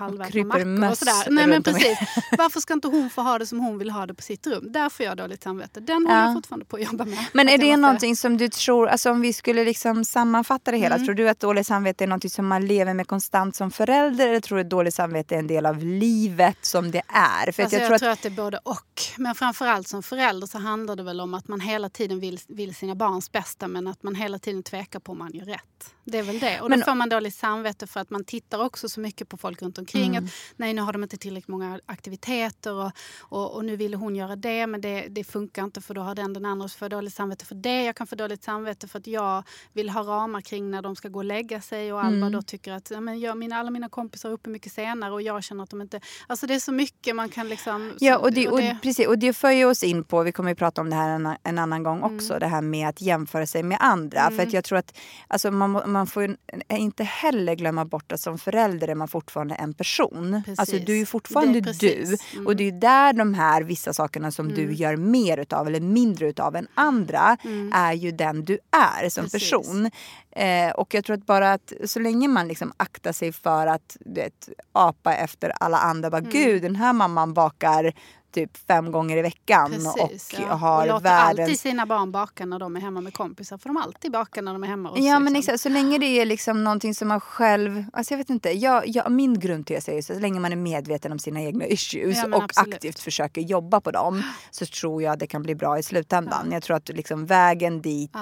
mackor 0.43 0.65
möss 0.65 0.91
och 0.91 0.97
sådär. 1.07 1.31
Nej 1.31 1.47
men 1.47 1.63
precis. 1.63 1.97
Varför 2.37 2.59
ska 2.59 2.73
inte 2.73 2.87
hon 2.87 3.09
få 3.09 3.21
ha 3.21 3.39
det 3.39 3.45
som 3.45 3.59
hon 3.59 3.77
vill 3.77 3.89
ha 3.89 4.05
det 4.05 4.13
på 4.13 4.21
sitt 4.21 4.47
rum? 4.47 4.71
Där 4.71 4.89
får 4.89 5.05
jag 5.05 5.17
dåligt 5.17 5.43
samvete. 5.43 5.79
Den 5.79 5.95
håller 6.05 6.19
Ja. 6.19 6.25
jag 6.25 6.33
fortfarande 6.33 6.65
på 6.65 6.75
att 6.75 6.83
jobba 6.91 7.05
med. 7.05 7.25
Men 7.33 7.49
är 7.49 7.57
det 7.57 7.65
måste- 7.65 7.77
någonting 7.81 8.15
som 8.15 8.37
du 8.37 8.49
tror, 8.49 8.87
alltså 8.87 9.11
om 9.11 9.21
vi 9.21 9.33
skulle 9.33 9.65
liksom 9.65 10.05
sammanfatta 10.05 10.71
det 10.71 10.77
hela, 10.77 10.95
Mm. 10.95 11.05
tror 11.07 11.15
du 11.15 11.29
att 11.29 11.39
dåligt 11.39 11.67
samvete 11.67 12.03
är 12.03 12.07
någonting 12.07 12.29
som 12.29 12.47
man 12.47 12.67
lever 12.67 12.93
med 12.93 13.07
konstant 13.07 13.55
som 13.55 13.71
förälder 13.71 14.27
eller 14.27 14.39
tror 14.39 14.57
du 14.57 14.61
att 14.63 14.69
dåligt 14.69 14.93
samvete 14.93 15.35
är 15.35 15.39
en 15.39 15.47
del 15.47 15.65
av 15.65 15.77
livet 15.83 16.57
som 16.65 16.91
det 16.91 17.01
är? 17.07 17.34
För 17.43 17.49
att 17.49 17.59
Alltså, 17.59 17.75
jag, 17.75 17.83
jag, 17.83 17.87
tror 17.87 17.97
tror 17.97 18.09
att, 18.09 18.17
att 18.17 18.23
det 18.23 18.29
är 18.29 18.43
både 18.43 18.57
och. 18.63 19.01
Men 19.17 19.35
framförallt 19.35 19.87
som 19.87 20.03
förälder 20.03 20.47
så 20.47 20.57
handlar 20.57 20.95
det 20.95 21.03
väl 21.03 21.21
om 21.21 21.33
att 21.33 21.47
man 21.47 21.59
hela 21.59 21.89
tiden 21.89 22.19
vill, 22.19 22.39
vill 22.47 22.75
sina 22.75 22.95
barns 22.95 23.31
bästa 23.31 23.67
men 23.67 23.87
att 23.87 24.03
man 24.03 24.15
hela 24.15 24.39
tiden 24.39 24.63
tvekar 24.63 24.99
på 24.99 25.11
om 25.11 25.17
man 25.17 25.31
gör 25.33 25.45
rätt. 25.45 25.95
Det 26.03 26.17
är 26.17 26.23
väl 26.23 26.39
det. 26.39 26.61
Och 26.61 26.69
Men- 26.69 26.79
då 26.79 26.85
får 26.85 26.95
man 26.95 27.09
dåligt 27.09 27.35
samvete 27.35 27.87
för 27.87 27.99
att 27.99 28.09
man 28.09 28.23
tittar 28.23 28.63
också 28.65 28.89
så 28.89 28.99
mycket 28.99 29.29
på 29.29 29.37
folk 29.37 29.61
runt 29.61 29.77
omkring. 29.77 30.15
Mm. 30.15 30.25
Att, 30.25 30.31
nej, 30.55 30.73
nu 30.73 30.81
har 30.81 30.93
de 30.93 31.03
inte 31.03 31.17
tillräckligt 31.17 31.47
många 31.47 31.79
aktiviteter 31.85 32.73
och, 32.73 32.91
och, 33.19 33.55
och 33.55 33.65
nu 33.65 33.75
ville 33.75 33.97
hon 33.97 34.15
göra 34.15 34.35
det 34.35 34.67
men 34.67 34.81
det, 34.81 35.07
det 35.09 35.23
funkar 35.23 35.63
inte 35.63 35.81
för 35.81 35.93
då 35.93 36.01
har 36.01 36.15
den 36.15 36.33
den 36.33 36.45
andra 36.45 36.67
får 36.67 36.89
dåligt 36.89 37.13
samvete 37.13 37.45
för 37.45 37.55
det. 37.55 37.83
Jag 37.83 37.95
kan 37.95 38.07
få 38.07 38.15
dåligt 38.15 38.43
samvete 38.43 38.87
för 38.87 38.99
att 38.99 39.07
jag 39.07 39.43
vill 39.73 39.89
ha 39.89 40.01
ramar 40.03 40.41
kring 40.41 40.71
när 40.71 40.81
de 40.81 40.95
ska 40.95 41.09
gå 41.09 41.19
och 41.19 41.25
lägga 41.25 41.61
sig 41.61 41.93
och 41.93 41.99
Alba 42.03 42.15
Mm. 42.15 42.31
då 42.31 42.41
tycker 42.41 42.71
att 42.71 42.91
ja, 42.91 43.01
men 43.01 43.19
jag, 43.19 43.37
mina, 43.37 43.55
alla 43.55 43.71
mina 43.71 43.89
kompisar 43.89 44.29
är 44.29 44.33
uppe 44.33 44.49
mycket 44.49 44.73
senare 44.73 45.13
och 45.13 45.21
jag 45.21 45.43
känner 45.43 45.63
att 45.63 45.69
de 45.69 45.81
inte... 45.81 46.01
Alltså 46.27 46.47
det 46.47 46.55
är 46.55 46.59
så 46.59 46.71
mycket 46.71 47.15
man 47.15 47.24
kan 47.29 47.49
liksom... 47.49 47.93
Ja, 47.99 48.17
och 48.17 48.31
det, 48.33 48.47
och, 48.47 48.59
precis, 48.81 49.07
och 49.07 49.19
det 49.19 49.33
för 49.33 49.51
ju 49.51 49.65
oss 49.65 49.83
in 49.83 50.03
på, 50.03 50.23
vi 50.23 50.31
kommer 50.31 50.49
ju 50.49 50.55
prata 50.55 50.81
om 50.81 50.89
det 50.89 50.95
här 50.95 51.09
en, 51.09 51.29
en 51.43 51.57
annan 51.59 51.83
gång 51.83 52.01
också, 52.03 52.33
Mm. 52.33 52.39
det 52.39 52.47
här 52.47 52.61
med 52.61 52.89
att 52.89 53.01
jämföra 53.01 53.47
sig 53.47 53.63
med 53.63 53.77
andra. 53.81 54.31
För 54.31 54.43
att 54.43 54.53
jag 54.53 54.63
tror 54.63 54.77
att 54.77 54.97
alltså, 55.27 55.51
man, 55.51 55.81
man 55.91 56.07
får 56.07 56.35
inte 56.69 57.03
heller 57.03 57.55
glömma 57.55 57.85
bort 57.85 58.11
att 58.11 58.19
som 58.19 58.37
förälder 58.37 58.87
är 58.87 58.95
man 58.95 59.07
fortfarande 59.07 59.55
en 59.55 59.73
person. 59.73 60.41
Precis. 60.45 60.59
Alltså 60.59 60.77
du 60.79 60.93
är 60.93 60.97
ju 60.97 61.05
fortfarande 61.05 61.61
Det 61.61 61.69
är 61.69 62.05
du. 62.05 62.17
Mm. 62.33 62.47
Och 62.47 62.55
det 62.55 62.67
är 62.67 62.71
där 62.71 63.13
de 63.13 63.33
här 63.33 63.61
vissa 63.61 63.93
sakerna 63.93 64.31
som 64.31 64.49
du 64.53 64.63
Mm. 64.63 64.75
gör 64.75 64.95
mer 64.95 65.37
utav 65.37 65.67
eller 65.67 65.79
mindre 65.79 66.27
utav 66.29 66.55
än 66.55 66.67
andra 66.75 67.37
Mm. 67.43 67.71
är 67.73 67.93
ju 67.93 68.11
den 68.11 68.45
du 68.45 68.57
är 68.71 69.09
som 69.09 69.23
Precis. 69.23 69.51
person. 69.51 69.91
Eh, 70.31 70.71
och 70.75 70.93
jag 70.93 71.05
tror 71.05 71.13
att 71.17 71.25
bara 71.25 71.53
att 71.53 71.73
så 71.85 71.99
länge 71.99 72.27
man 72.27 72.47
liksom 72.47 72.73
aktar 72.77 73.11
sig 73.11 73.31
för 73.31 73.67
att 73.67 73.97
du 73.99 74.21
vet, 74.21 74.49
apa 74.71 75.13
efter 75.15 75.51
alla 75.59 75.77
andra. 75.77 76.09
Bara, 76.09 76.17
Mm. 76.17 76.31
Gud, 76.31 76.61
den 76.61 76.75
här 76.75 76.93
mamman 76.93 77.14
bakar 77.33 77.93
typ 78.35 78.57
fem 78.57 78.91
gånger 78.91 79.17
i 79.17 79.21
veckan 79.21 79.71
Precis, 79.71 80.33
och 80.33 80.39
ja. 80.39 80.53
har 80.53 80.81
och 80.81 80.87
låter 80.87 81.03
världens... 81.03 81.39
alltid 81.39 81.59
sina 81.59 81.85
barn 81.85 82.11
baka 82.11 82.45
när 82.45 82.59
de 82.59 82.75
är 82.75 82.79
hemma 82.79 83.01
med 83.01 83.13
kompisar. 83.13 83.57
För 83.57 83.69
de 83.69 83.77
alltid 83.77 84.11
bakar 84.11 84.41
när 84.41 84.53
de 84.53 84.63
är 84.63 84.67
hemma 84.67 84.89
hos 84.89 84.99
Ja 84.99 85.19
men 85.19 85.33
liksom. 85.33 85.53
exakt, 85.53 85.61
så 85.61 85.69
länge 85.69 85.97
det 85.97 86.05
är 86.05 86.25
liksom 86.25 86.63
någonting 86.63 86.95
som 86.95 87.07
man 87.07 87.21
själv, 87.21 87.85
alltså 87.93 88.13
jag 88.13 88.17
vet 88.17 88.29
inte, 88.29 88.51
jag, 88.51 88.87
jag, 88.87 89.11
min 89.11 89.39
grundtes 89.39 89.89
är 89.89 89.93
ju 89.93 90.01
så, 90.01 90.13
så 90.13 90.19
länge 90.19 90.39
man 90.39 90.51
är 90.51 90.55
medveten 90.55 91.11
om 91.11 91.19
sina 91.19 91.41
egna 91.41 91.65
issues 91.65 92.17
Ja, 92.17 92.23
men 92.27 92.33
och 92.33 92.43
absolut. 92.43 92.73
aktivt 92.73 92.99
försöker 92.99 93.41
jobba 93.41 93.81
på 93.81 93.91
dem 93.91 94.23
så 94.51 94.65
tror 94.65 95.03
jag 95.03 95.19
det 95.19 95.27
kan 95.27 95.43
bli 95.43 95.55
bra 95.55 95.79
i 95.79 95.83
slutändan. 95.83 96.51
Jag 96.51 96.63
tror 96.63 96.77
att 96.77 96.89
liksom 96.89 97.25
vägen 97.25 97.81
dit, 97.81 98.11
Ja. 98.13 98.19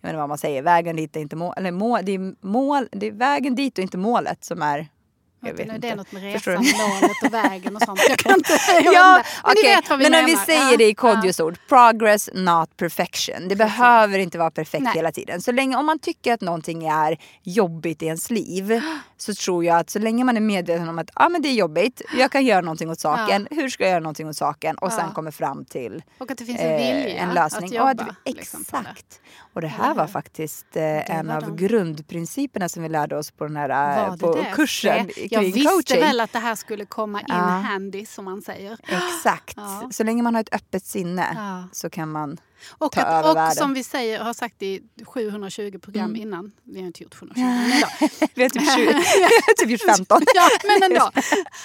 jag 0.00 0.08
vet 0.08 0.10
inte 0.10 0.16
vad 0.16 0.28
man 0.28 0.38
säger, 0.38 0.62
vägen 0.62 0.96
dit 0.96 1.16
är 1.16 1.20
inte 1.20 1.36
mål, 1.36 1.54
eller 1.56 1.70
mål, 1.70 2.00
det 2.02 2.12
är 2.14 2.46
mål, 2.46 2.88
det 2.92 3.06
är 3.06 3.12
vägen 3.12 3.54
dit 3.54 3.78
och 3.78 3.82
inte 3.82 3.98
målet 3.98 4.44
som 4.44 4.62
är 4.62 4.88
Jag 5.46 5.52
Vet 5.54 5.60
inte. 5.66 5.78
Det 5.78 5.88
är 5.88 5.96
något 5.96 6.12
med 6.12 6.22
resan, 6.22 6.54
målet 6.54 7.22
och 7.24 7.34
vägen 7.34 7.76
och 7.76 7.82
sånt. 7.82 8.00
Jag 8.08 8.18
kan 8.18 8.32
inte, 8.34 8.52
jag 8.84 8.94
Ja. 8.94 9.22
Men 9.44 9.52
okej. 9.52 9.76
vet 9.76 9.90
vad 9.90 9.98
vi 9.98 10.10
Men 10.10 10.20
om 10.20 10.24
menar. 10.26 10.38
vi 10.40 10.46
säger 10.46 10.70
Ja, 10.70 10.76
det 10.76 10.84
i 10.84 10.88
ja. 10.88 10.94
kodljusord. 10.94 11.58
Progress, 11.68 12.30
not 12.34 12.76
perfection. 12.76 13.48
Det 13.48 13.56
behöver 13.56 14.18
inte 14.18 14.38
vara 14.38 14.50
perfekt 14.50 14.82
Nej. 14.84 14.92
hela 14.94 15.12
tiden. 15.12 15.40
Så 15.42 15.52
länge, 15.52 15.76
om 15.76 15.86
man 15.86 15.98
tycker 15.98 16.32
att 16.34 16.40
någonting 16.40 16.86
är 16.86 17.18
jobbigt 17.42 18.02
i 18.02 18.06
ens 18.06 18.30
liv 18.30 18.80
så 19.16 19.34
tror 19.34 19.64
jag 19.64 19.78
att 19.78 19.90
så 19.90 19.98
länge 19.98 20.24
man 20.24 20.36
är 20.36 20.40
medveten 20.40 20.88
om 20.88 20.98
att 20.98 21.10
ah, 21.14 21.28
men 21.28 21.42
det 21.42 21.48
är 21.48 21.52
jobbigt, 21.54 22.02
jag 22.18 22.32
kan 22.32 22.44
göra 22.44 22.60
någonting 22.60 22.90
åt 22.90 23.00
saken. 23.00 23.48
Hur 23.50 23.68
ska 23.68 23.82
jag 23.84 23.90
göra 23.90 24.00
någonting 24.00 24.28
åt 24.28 24.36
saken? 24.36 24.76
Och 24.78 24.92
sen 24.92 25.04
Ja. 25.08 25.14
kommer 25.14 25.30
fram 25.30 25.64
till 25.64 26.02
Och 26.18 26.30
att 26.30 26.38
det 26.38 26.44
finns 26.44 26.60
en 26.60 26.70
eh, 26.70 26.76
vilja 27.04 27.18
en 27.22 27.34
lösning. 27.34 27.64
att 27.64 27.70
och 27.82 27.88
jobba. 27.90 28.02
att 28.02 28.16
vi, 28.24 28.32
liksom, 28.32 28.60
exakt. 28.60 29.20
Och 29.54 29.60
det 29.60 29.68
här 29.68 29.94
var 29.94 30.06
faktiskt 30.06 30.76
eh, 30.76 31.10
en 31.10 31.26
var 31.26 31.34
av 31.36 31.42
de. 31.42 31.56
grundprinciperna 31.56 32.68
som 32.68 32.82
vi 32.82 32.88
lärde 32.88 33.16
oss 33.18 33.30
på 33.30 33.44
den 33.44 33.56
här 33.56 33.68
eh, 34.06 34.12
det 34.12 34.18
på 34.18 34.34
det? 34.34 34.52
kursen 34.54 35.08
Se, 35.14 35.28
Jag 35.30 35.40
visste 35.40 35.60
coaching. 35.70 36.00
väl 36.00 36.20
att 36.20 36.32
det 36.32 36.38
här 36.38 36.54
skulle 36.54 36.84
komma 36.84 37.20
in 37.20 37.24
Ja. 37.28 37.34
handy 37.36 38.06
som 38.06 38.24
man 38.24 38.42
säger. 38.42 38.78
Exakt. 38.82 39.54
Ja. 39.56 39.88
Så 39.92 40.04
länge 40.04 40.22
man 40.22 40.34
har 40.34 40.40
ett 40.42 40.54
öppet 40.54 40.84
sinne 40.84 41.26
så 41.72 41.90
kan 41.90 42.10
man 42.12 42.36
Och, 42.70 42.96
att, 42.96 43.24
och 43.26 43.36
världen. 43.36 43.54
som 43.54 43.74
vi 43.74 43.84
säger, 43.84 44.20
har 44.20 44.32
sagt 44.34 44.62
i 44.62 44.80
720 45.06 45.78
program 45.78 46.04
Mm. 46.10 46.22
innan. 46.22 46.52
Vi 46.64 46.80
har 46.80 46.86
inte 46.86 47.02
gjort 47.02 47.14
720 47.20 47.40
men. 47.40 47.82
Vi 48.34 48.42
har 48.42 48.48
typ, 48.50 48.74
20, 48.74 48.84
vi 48.92 48.92
har 48.92 49.56
typ 49.56 49.70
gjort 49.70 49.96
15. 49.96 50.22
ja, 50.34 50.48
men 50.64 50.82
ändå. 50.92 51.10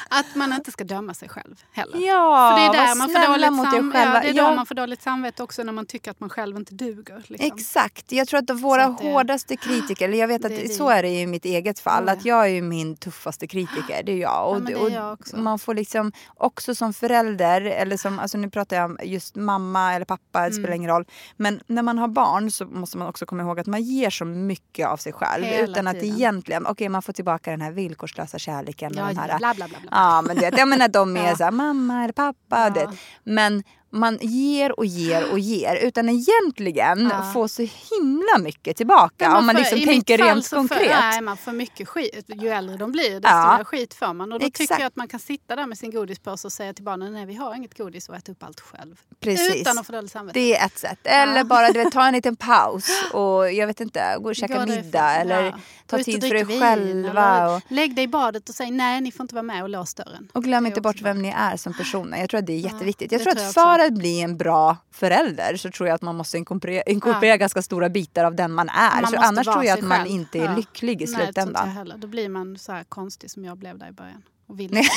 Att 0.09 0.35
man 0.35 0.53
inte 0.53 0.71
ska 0.71 0.83
döma 0.83 1.13
sig 1.13 1.29
själv 1.29 1.55
heller. 1.73 1.97
Ja, 2.07 2.51
För 2.57 2.59
det 2.73 2.79
är 2.79 2.85
där 2.87 2.95
man 2.95 3.09
får 3.09 3.27
dåligt 3.27 3.53
mot 3.53 3.71
sam-. 3.71 3.91
Ja, 3.95 4.19
det 4.21 4.29
är 4.29 4.33
Ja. 4.33 4.55
man 4.55 4.65
får 4.65 4.75
dåligt 4.75 5.01
samvete 5.01 5.43
också 5.43 5.63
när 5.63 5.73
man 5.73 5.85
tycker 5.85 6.11
att 6.11 6.19
man 6.19 6.29
själv 6.29 6.57
inte 6.57 6.73
duger. 6.73 7.23
Liksom. 7.27 7.57
Exakt. 7.57 8.11
Jag 8.11 8.27
tror 8.27 8.39
att 8.39 8.49
våra 8.49 8.85
att 8.85 8.97
det- 8.97 9.03
hårdaste 9.11 9.55
kritiker, 9.57 10.05
eller 10.05 10.17
jag 10.17 10.27
vet 10.27 10.45
att 10.45 10.51
är 10.51 10.67
så 10.67 10.89
är 10.89 11.03
det 11.03 11.09
i 11.09 11.27
mitt 11.27 11.45
eget 11.45 11.79
fall, 11.79 12.03
Ja. 12.07 12.13
att 12.13 12.25
jag 12.25 12.43
är 12.45 12.49
ju 12.49 12.61
min 12.61 12.97
tuffaste 12.97 13.47
kritiker. 13.47 14.03
Det 14.03 14.11
är 14.11 14.17
jag. 14.17 14.49
Och, 14.49 14.61
det 14.61 14.71
är 14.73 14.81
och 14.81 14.89
jag 14.89 15.13
också. 15.13 15.37
Man 15.37 15.59
får 15.59 15.73
liksom 15.73 16.11
också 16.35 16.75
som 16.75 16.93
förälder, 16.93 17.61
eller 17.61 17.97
som, 17.97 18.19
alltså 18.19 18.37
nu 18.37 18.49
pratar 18.49 18.75
jag 18.77 18.85
om 18.85 18.97
just 19.03 19.35
mamma 19.35 19.93
eller 19.95 20.05
pappa, 20.05 20.39
det 20.39 20.45
Mm. 20.45 20.53
spelar 20.63 20.75
ingen 20.75 20.88
roll. 20.89 21.05
Men 21.37 21.59
när 21.67 21.81
man 21.83 21.97
har 21.97 22.07
barn 22.07 22.51
så 22.51 22.65
måste 22.65 22.97
man 22.97 23.07
också 23.07 23.25
komma 23.25 23.43
ihåg 23.43 23.59
att 23.59 23.67
man 23.67 23.81
ger 23.81 24.09
så 24.09 24.25
mycket 24.25 24.87
av 24.87 24.97
sig 24.97 25.13
själv. 25.13 25.43
Hela 25.43 25.67
utan 25.71 25.87
att 25.87 25.99
tiden. 25.99 26.15
egentligen, 26.15 26.67
okej 26.67 26.89
man 26.89 27.01
får 27.01 27.13
tillbaka 27.13 27.51
den 27.51 27.61
här 27.61 27.71
villkorslösa 27.71 28.39
kärleken. 28.39 28.91
Ja, 28.95 29.01
och 29.01 29.07
den 29.07 29.17
här, 29.17 29.37
bla, 29.37 29.53
bla, 29.53 29.67
bla, 29.67 29.77
bla. 29.81 29.89
Ja, 29.91 30.21
men 30.21 30.35
du 30.35 30.41
vet, 30.41 30.57
jag 30.57 30.67
menar 30.67 30.87
de 30.87 31.17
är 31.17 31.27
Ja. 31.29 31.35
så 31.35 31.43
här, 31.43 31.51
mamma 31.51 32.03
eller 32.03 32.13
pappa. 32.13 32.63
Ja. 32.63 32.69
Det. 32.69 32.89
Men 33.23 33.63
man 33.91 34.17
ger 34.21 34.79
och 34.79 34.85
ger 34.85 35.31
och 35.31 35.39
ger 35.39 35.75
utan 35.75 36.09
egentligen 36.09 37.09
Ja. 37.11 37.31
få 37.33 37.47
så 37.47 37.61
himla 37.61 38.37
mycket 38.39 38.77
tillbaka. 38.77 39.37
Om 39.37 39.45
man 39.45 39.55
får- 39.55 39.59
liksom 39.61 39.81
tänker 39.81 40.17
rent 40.17 40.45
så 40.45 40.55
konkret. 40.55 40.79
För, 40.79 40.87
nej, 41.01 41.21
man 41.21 41.37
får 41.37 41.51
mycket 41.51 41.87
skit. 41.87 42.25
Ju 42.27 42.49
äldre 42.49 42.77
de 42.77 42.91
blir 42.91 43.11
desto 43.19 43.27
Ja. 43.29 43.57
mer 43.57 43.63
skit 43.63 43.93
får 43.93 44.13
man. 44.13 44.31
Och 44.31 44.39
då 44.39 44.45
tycker 44.45 44.63
Exakt. 44.63 44.79
jag 44.81 44.87
att 44.87 44.95
man 44.95 45.07
kan 45.07 45.19
sitta 45.19 45.55
där 45.55 45.65
med 45.67 45.77
sin 45.77 45.91
godispåse 45.91 46.47
och 46.47 46.51
säga 46.53 46.73
till 46.73 46.83
barnen 46.83 47.13
nej 47.13 47.25
vi 47.25 47.35
har 47.35 47.55
inget 47.55 47.77
godis 47.77 48.09
och 48.09 48.15
äta 48.15 48.31
upp 48.31 48.43
allt 48.43 48.59
själv. 48.59 48.95
Precis. 49.19 49.55
Utan 49.61 49.77
att 49.77 49.85
få 49.85 49.91
dåligt 49.93 50.11
samvete. 50.11 50.39
Det 50.39 50.55
är 50.57 50.65
ett 50.65 50.77
sätt. 50.77 50.99
Eller 51.03 51.37
Ja. 51.37 51.43
bara 51.43 51.71
du 51.71 51.83
vet, 51.83 51.93
ta 51.93 52.07
en 52.07 52.13
liten 52.19 52.35
paus 52.35 52.85
och 53.13 53.51
jag 53.53 53.67
vet 53.67 53.79
inte, 53.81 54.15
gå 54.19 54.29
och 54.29 54.35
käka 54.35 54.65
middag 54.65 55.15
eller 55.15 55.43
Ja. 55.45 55.51
ta 55.87 55.97
tid 56.03 56.21
för 56.23 56.29
dig 56.33 56.43
vin, 56.43 56.59
själva. 56.61 57.55
Och, 57.55 57.61
Lägg 57.67 57.95
dig 57.95 58.03
i 58.03 58.07
badet 58.07 58.49
och 58.49 58.55
säg 58.55 58.71
nej 58.71 59.01
ni 59.01 59.11
får 59.11 59.23
inte 59.23 59.35
vara 59.35 59.43
med 59.43 59.63
och 59.63 59.69
lås 59.69 59.93
dörren. 59.93 60.29
och 60.33 60.43
glöm 60.43 60.65
inte 60.65 60.81
bort 60.81 61.01
vem 61.01 61.21
ni 61.21 61.29
är 61.37 61.57
som 61.57 61.73
personer. 61.73 62.17
Jag 62.19 62.29
tror 62.29 62.39
att 62.39 62.45
det 62.45 62.53
är 62.53 62.57
jätteviktigt. 62.59 63.11
Jag 63.11 63.21
tror 63.21 63.33
att. 63.33 63.53
För 63.79 63.85
att 63.87 63.93
bli 63.93 64.21
en 64.21 64.37
bra 64.37 64.77
förälder 64.91 65.55
så 65.57 65.71
tror 65.71 65.87
jag 65.89 65.95
att 65.95 66.01
man 66.01 66.15
måste 66.15 66.37
inkorporera, 66.37 66.81
inkorporera 66.83 67.37
ganska 67.37 67.61
stora 67.61 67.89
bitar 67.89 68.23
av 68.25 68.35
den 68.35 68.51
man 68.51 68.69
är. 68.69 69.01
Man 69.01 69.11
så 69.11 69.17
annars 69.17 69.47
tror 69.47 69.65
jag 69.65 69.79
att 69.79 69.85
man 69.85 69.97
själv. 69.99 70.11
inte 70.11 70.39
är 70.39 70.43
Ja. 70.45 70.55
lycklig 70.55 71.01
i 71.01 71.05
Nej, 71.05 71.13
jag 71.13 71.23
slutändan. 71.23 71.69
heller. 71.69 71.97
Då 71.97 72.07
blir 72.07 72.29
man 72.29 72.57
så 72.57 72.71
här 72.71 72.83
konstig 72.83 73.31
som 73.31 73.45
jag 73.45 73.57
blev 73.57 73.77
där 73.77 73.87
i 73.87 73.91
början. 73.91 74.21
Och. 74.47 74.55
Nej. 74.55 74.69
Människa 74.69 74.87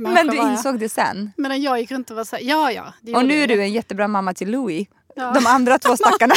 Men 0.14 0.26
du 0.26 0.36
insåg 0.36 0.78
det 0.78 0.88
sen. 0.88 1.32
Men 1.36 1.62
jag 1.62 1.80
gick 1.80 1.90
runt 1.90 2.10
och 2.10 2.16
var 2.16 2.24
så 2.24 2.36
här, 2.36 2.42
ja 2.42 2.72
ja. 2.72 2.92
Och 3.16 3.24
nu 3.24 3.34
är 3.42 3.48
du 3.48 3.62
en 3.62 3.72
jättebra 3.72 4.08
mamma 4.08 4.34
till 4.34 4.50
Louis. 4.50 4.88
Ja. 5.16 5.32
De 5.32 5.46
andra 5.46 5.78
två 5.78 5.96
stackarna. 5.96 6.34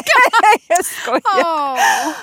jag 0.68 0.84
skojar. 0.84 1.20
Åh, 1.44 1.78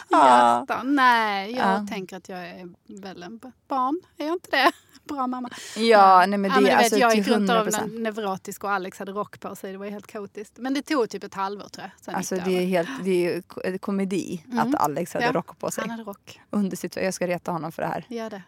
Ja. 0.10 0.66
Nej, 0.84 1.52
jag 1.52 1.68
Ja. 1.68 1.88
tänker 1.90 2.18
att 2.18 2.30
jag 2.30 2.40
är 2.48 2.70
väl 3.02 3.24
en 3.24 3.40
barn. 3.70 4.02
Är 4.18 4.26
jag 4.26 4.34
inte 4.36 4.50
det? 4.52 4.72
Bra 5.10 5.28
mamma. 5.28 5.49
Ja, 5.78 6.26
nej 6.28 6.38
men 6.38 6.41
det 6.41 6.47
ja, 6.47 6.53
men 6.53 6.64
du 6.64 6.70
vet, 6.70 6.78
alltså 6.78 6.97
jag 6.97 7.16
gick 7.16 7.28
runt 7.28 7.49
och 7.49 7.55
100 7.55 7.72
var 7.80 7.99
neurotisk 7.99 8.64
och 8.64 8.72
Alex 8.72 8.99
hade 8.99 9.12
rock 9.12 9.39
på 9.39 9.55
sig. 9.55 9.72
Det 9.72 9.78
var 9.78 9.86
helt 9.88 10.07
kaotiskt. 10.07 10.57
Men 10.57 10.74
det 10.74 10.82
tog 10.82 11.10
typ 11.10 11.24
ett 11.24 11.34
halvår 11.34 11.68
tror 11.70 11.84
jag. 11.95 12.05
Sen 12.05 12.16
Alltså 12.16 12.36
det 12.36 12.51
är 12.51 12.66
helt 12.66 12.89
det 13.03 13.26
är 13.36 13.41
ko- 13.41 13.62
komedi 13.80 14.43
Mm. 14.45 14.60
att 14.60 14.76
Alex 14.76 15.14
hade 15.14 15.26
Ja, 15.26 15.32
rock 15.32 15.60
på 15.60 15.72
sig. 15.72 15.82
Han 15.82 15.89
hade 15.89 16.03
rock. 16.03 16.39
Under 16.49 16.78
sitt, 16.78 16.95
jag 16.95 17.14
ska 17.14 17.28
reta 17.28 17.51
honom 17.51 17.72
för 17.72 17.82
det 17.82 17.88
här. 17.88 18.05
Gör 18.10 18.30
det. 18.30 18.41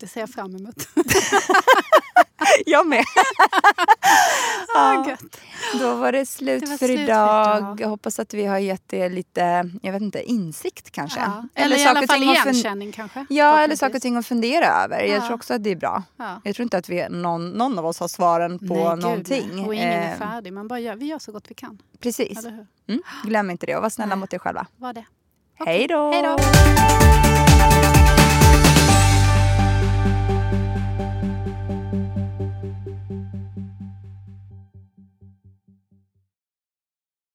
Det 0.00 0.06
ser 0.08 0.20
jag 0.20 0.30
fram 0.30 0.56
emot. 0.56 0.88
Jag 2.66 2.86
med. 2.86 3.04
Ja. 4.74 5.04
gött. 5.08 5.40
Då 5.80 5.94
var 5.94 6.12
det 6.12 6.26
slut 6.26 6.60
Det 6.60 6.66
var 6.70 6.76
för 6.76 6.86
slut 6.86 6.96
för 6.98 7.02
idag. 7.04 7.58
idag. 7.58 7.80
Jag 7.80 7.88
hoppas 7.88 8.18
att 8.18 8.34
vi 8.34 8.46
har 8.46 8.58
gett 8.58 8.92
er 8.92 9.10
lite, 9.10 9.70
jag 9.82 9.92
vet 9.92 10.02
inte, 10.02 10.22
insikt 10.22 10.90
kanske. 10.90 11.20
Ja. 11.20 11.44
Eller, 11.54 11.76
i 11.78 11.84
alla 11.84 12.06
fall 12.06 12.22
igenkänning 12.22 12.92
kanske. 12.92 13.26
Ja, 13.28 13.58
eller 13.60 13.76
saker 13.76 13.96
och 13.96 14.02
ting 14.02 14.16
att 14.16 14.26
fundera 14.26 14.66
över. 14.66 15.00
Jag 15.02 15.16
Ja. 15.16 15.20
tror 15.26 15.34
också 15.34 15.54
att 15.54 15.64
det 15.64 15.70
är 15.70 15.76
bra. 15.76 16.02
Ja. 16.16 16.40
Jag 16.44 16.54
tror 16.56 16.62
inte 16.64 16.78
att 16.78 16.88
vi, 16.88 17.08
någon, 17.08 17.50
någon 17.50 17.78
av 17.78 17.86
oss 17.86 18.00
har 18.00 18.08
svaren 18.08 18.58
på 18.58 18.64
Nej, 18.74 18.84
gud, 18.94 18.98
någonting. 19.02 19.48
nej. 19.52 19.64
Och 19.66 19.74
ingen 19.74 19.88
är 19.88 20.12
Eh, 20.12 20.18
färdig. 20.18 20.52
Man 20.52 20.68
bara 20.68 20.80
gör, 20.80 20.96
vi 20.96 21.06
gör 21.06 21.18
så 21.18 21.32
gott 21.32 21.44
vi 21.48 21.54
kan. 21.54 21.78
Precis. 22.00 22.38
Eller? 22.38 22.66
Mm. 22.88 23.02
Glöm 23.24 23.50
inte 23.50 23.66
det 23.66 23.76
och 23.76 23.82
var 23.82 23.90
snälla 23.90 24.08
Nej. 24.14 24.18
mot 24.20 24.32
er 24.34 24.38
själva. 24.38 24.66
Var 24.76 24.92
det. 24.92 25.04
Då! 25.58 25.64
Hej 25.64 25.86
då! 25.88 27.27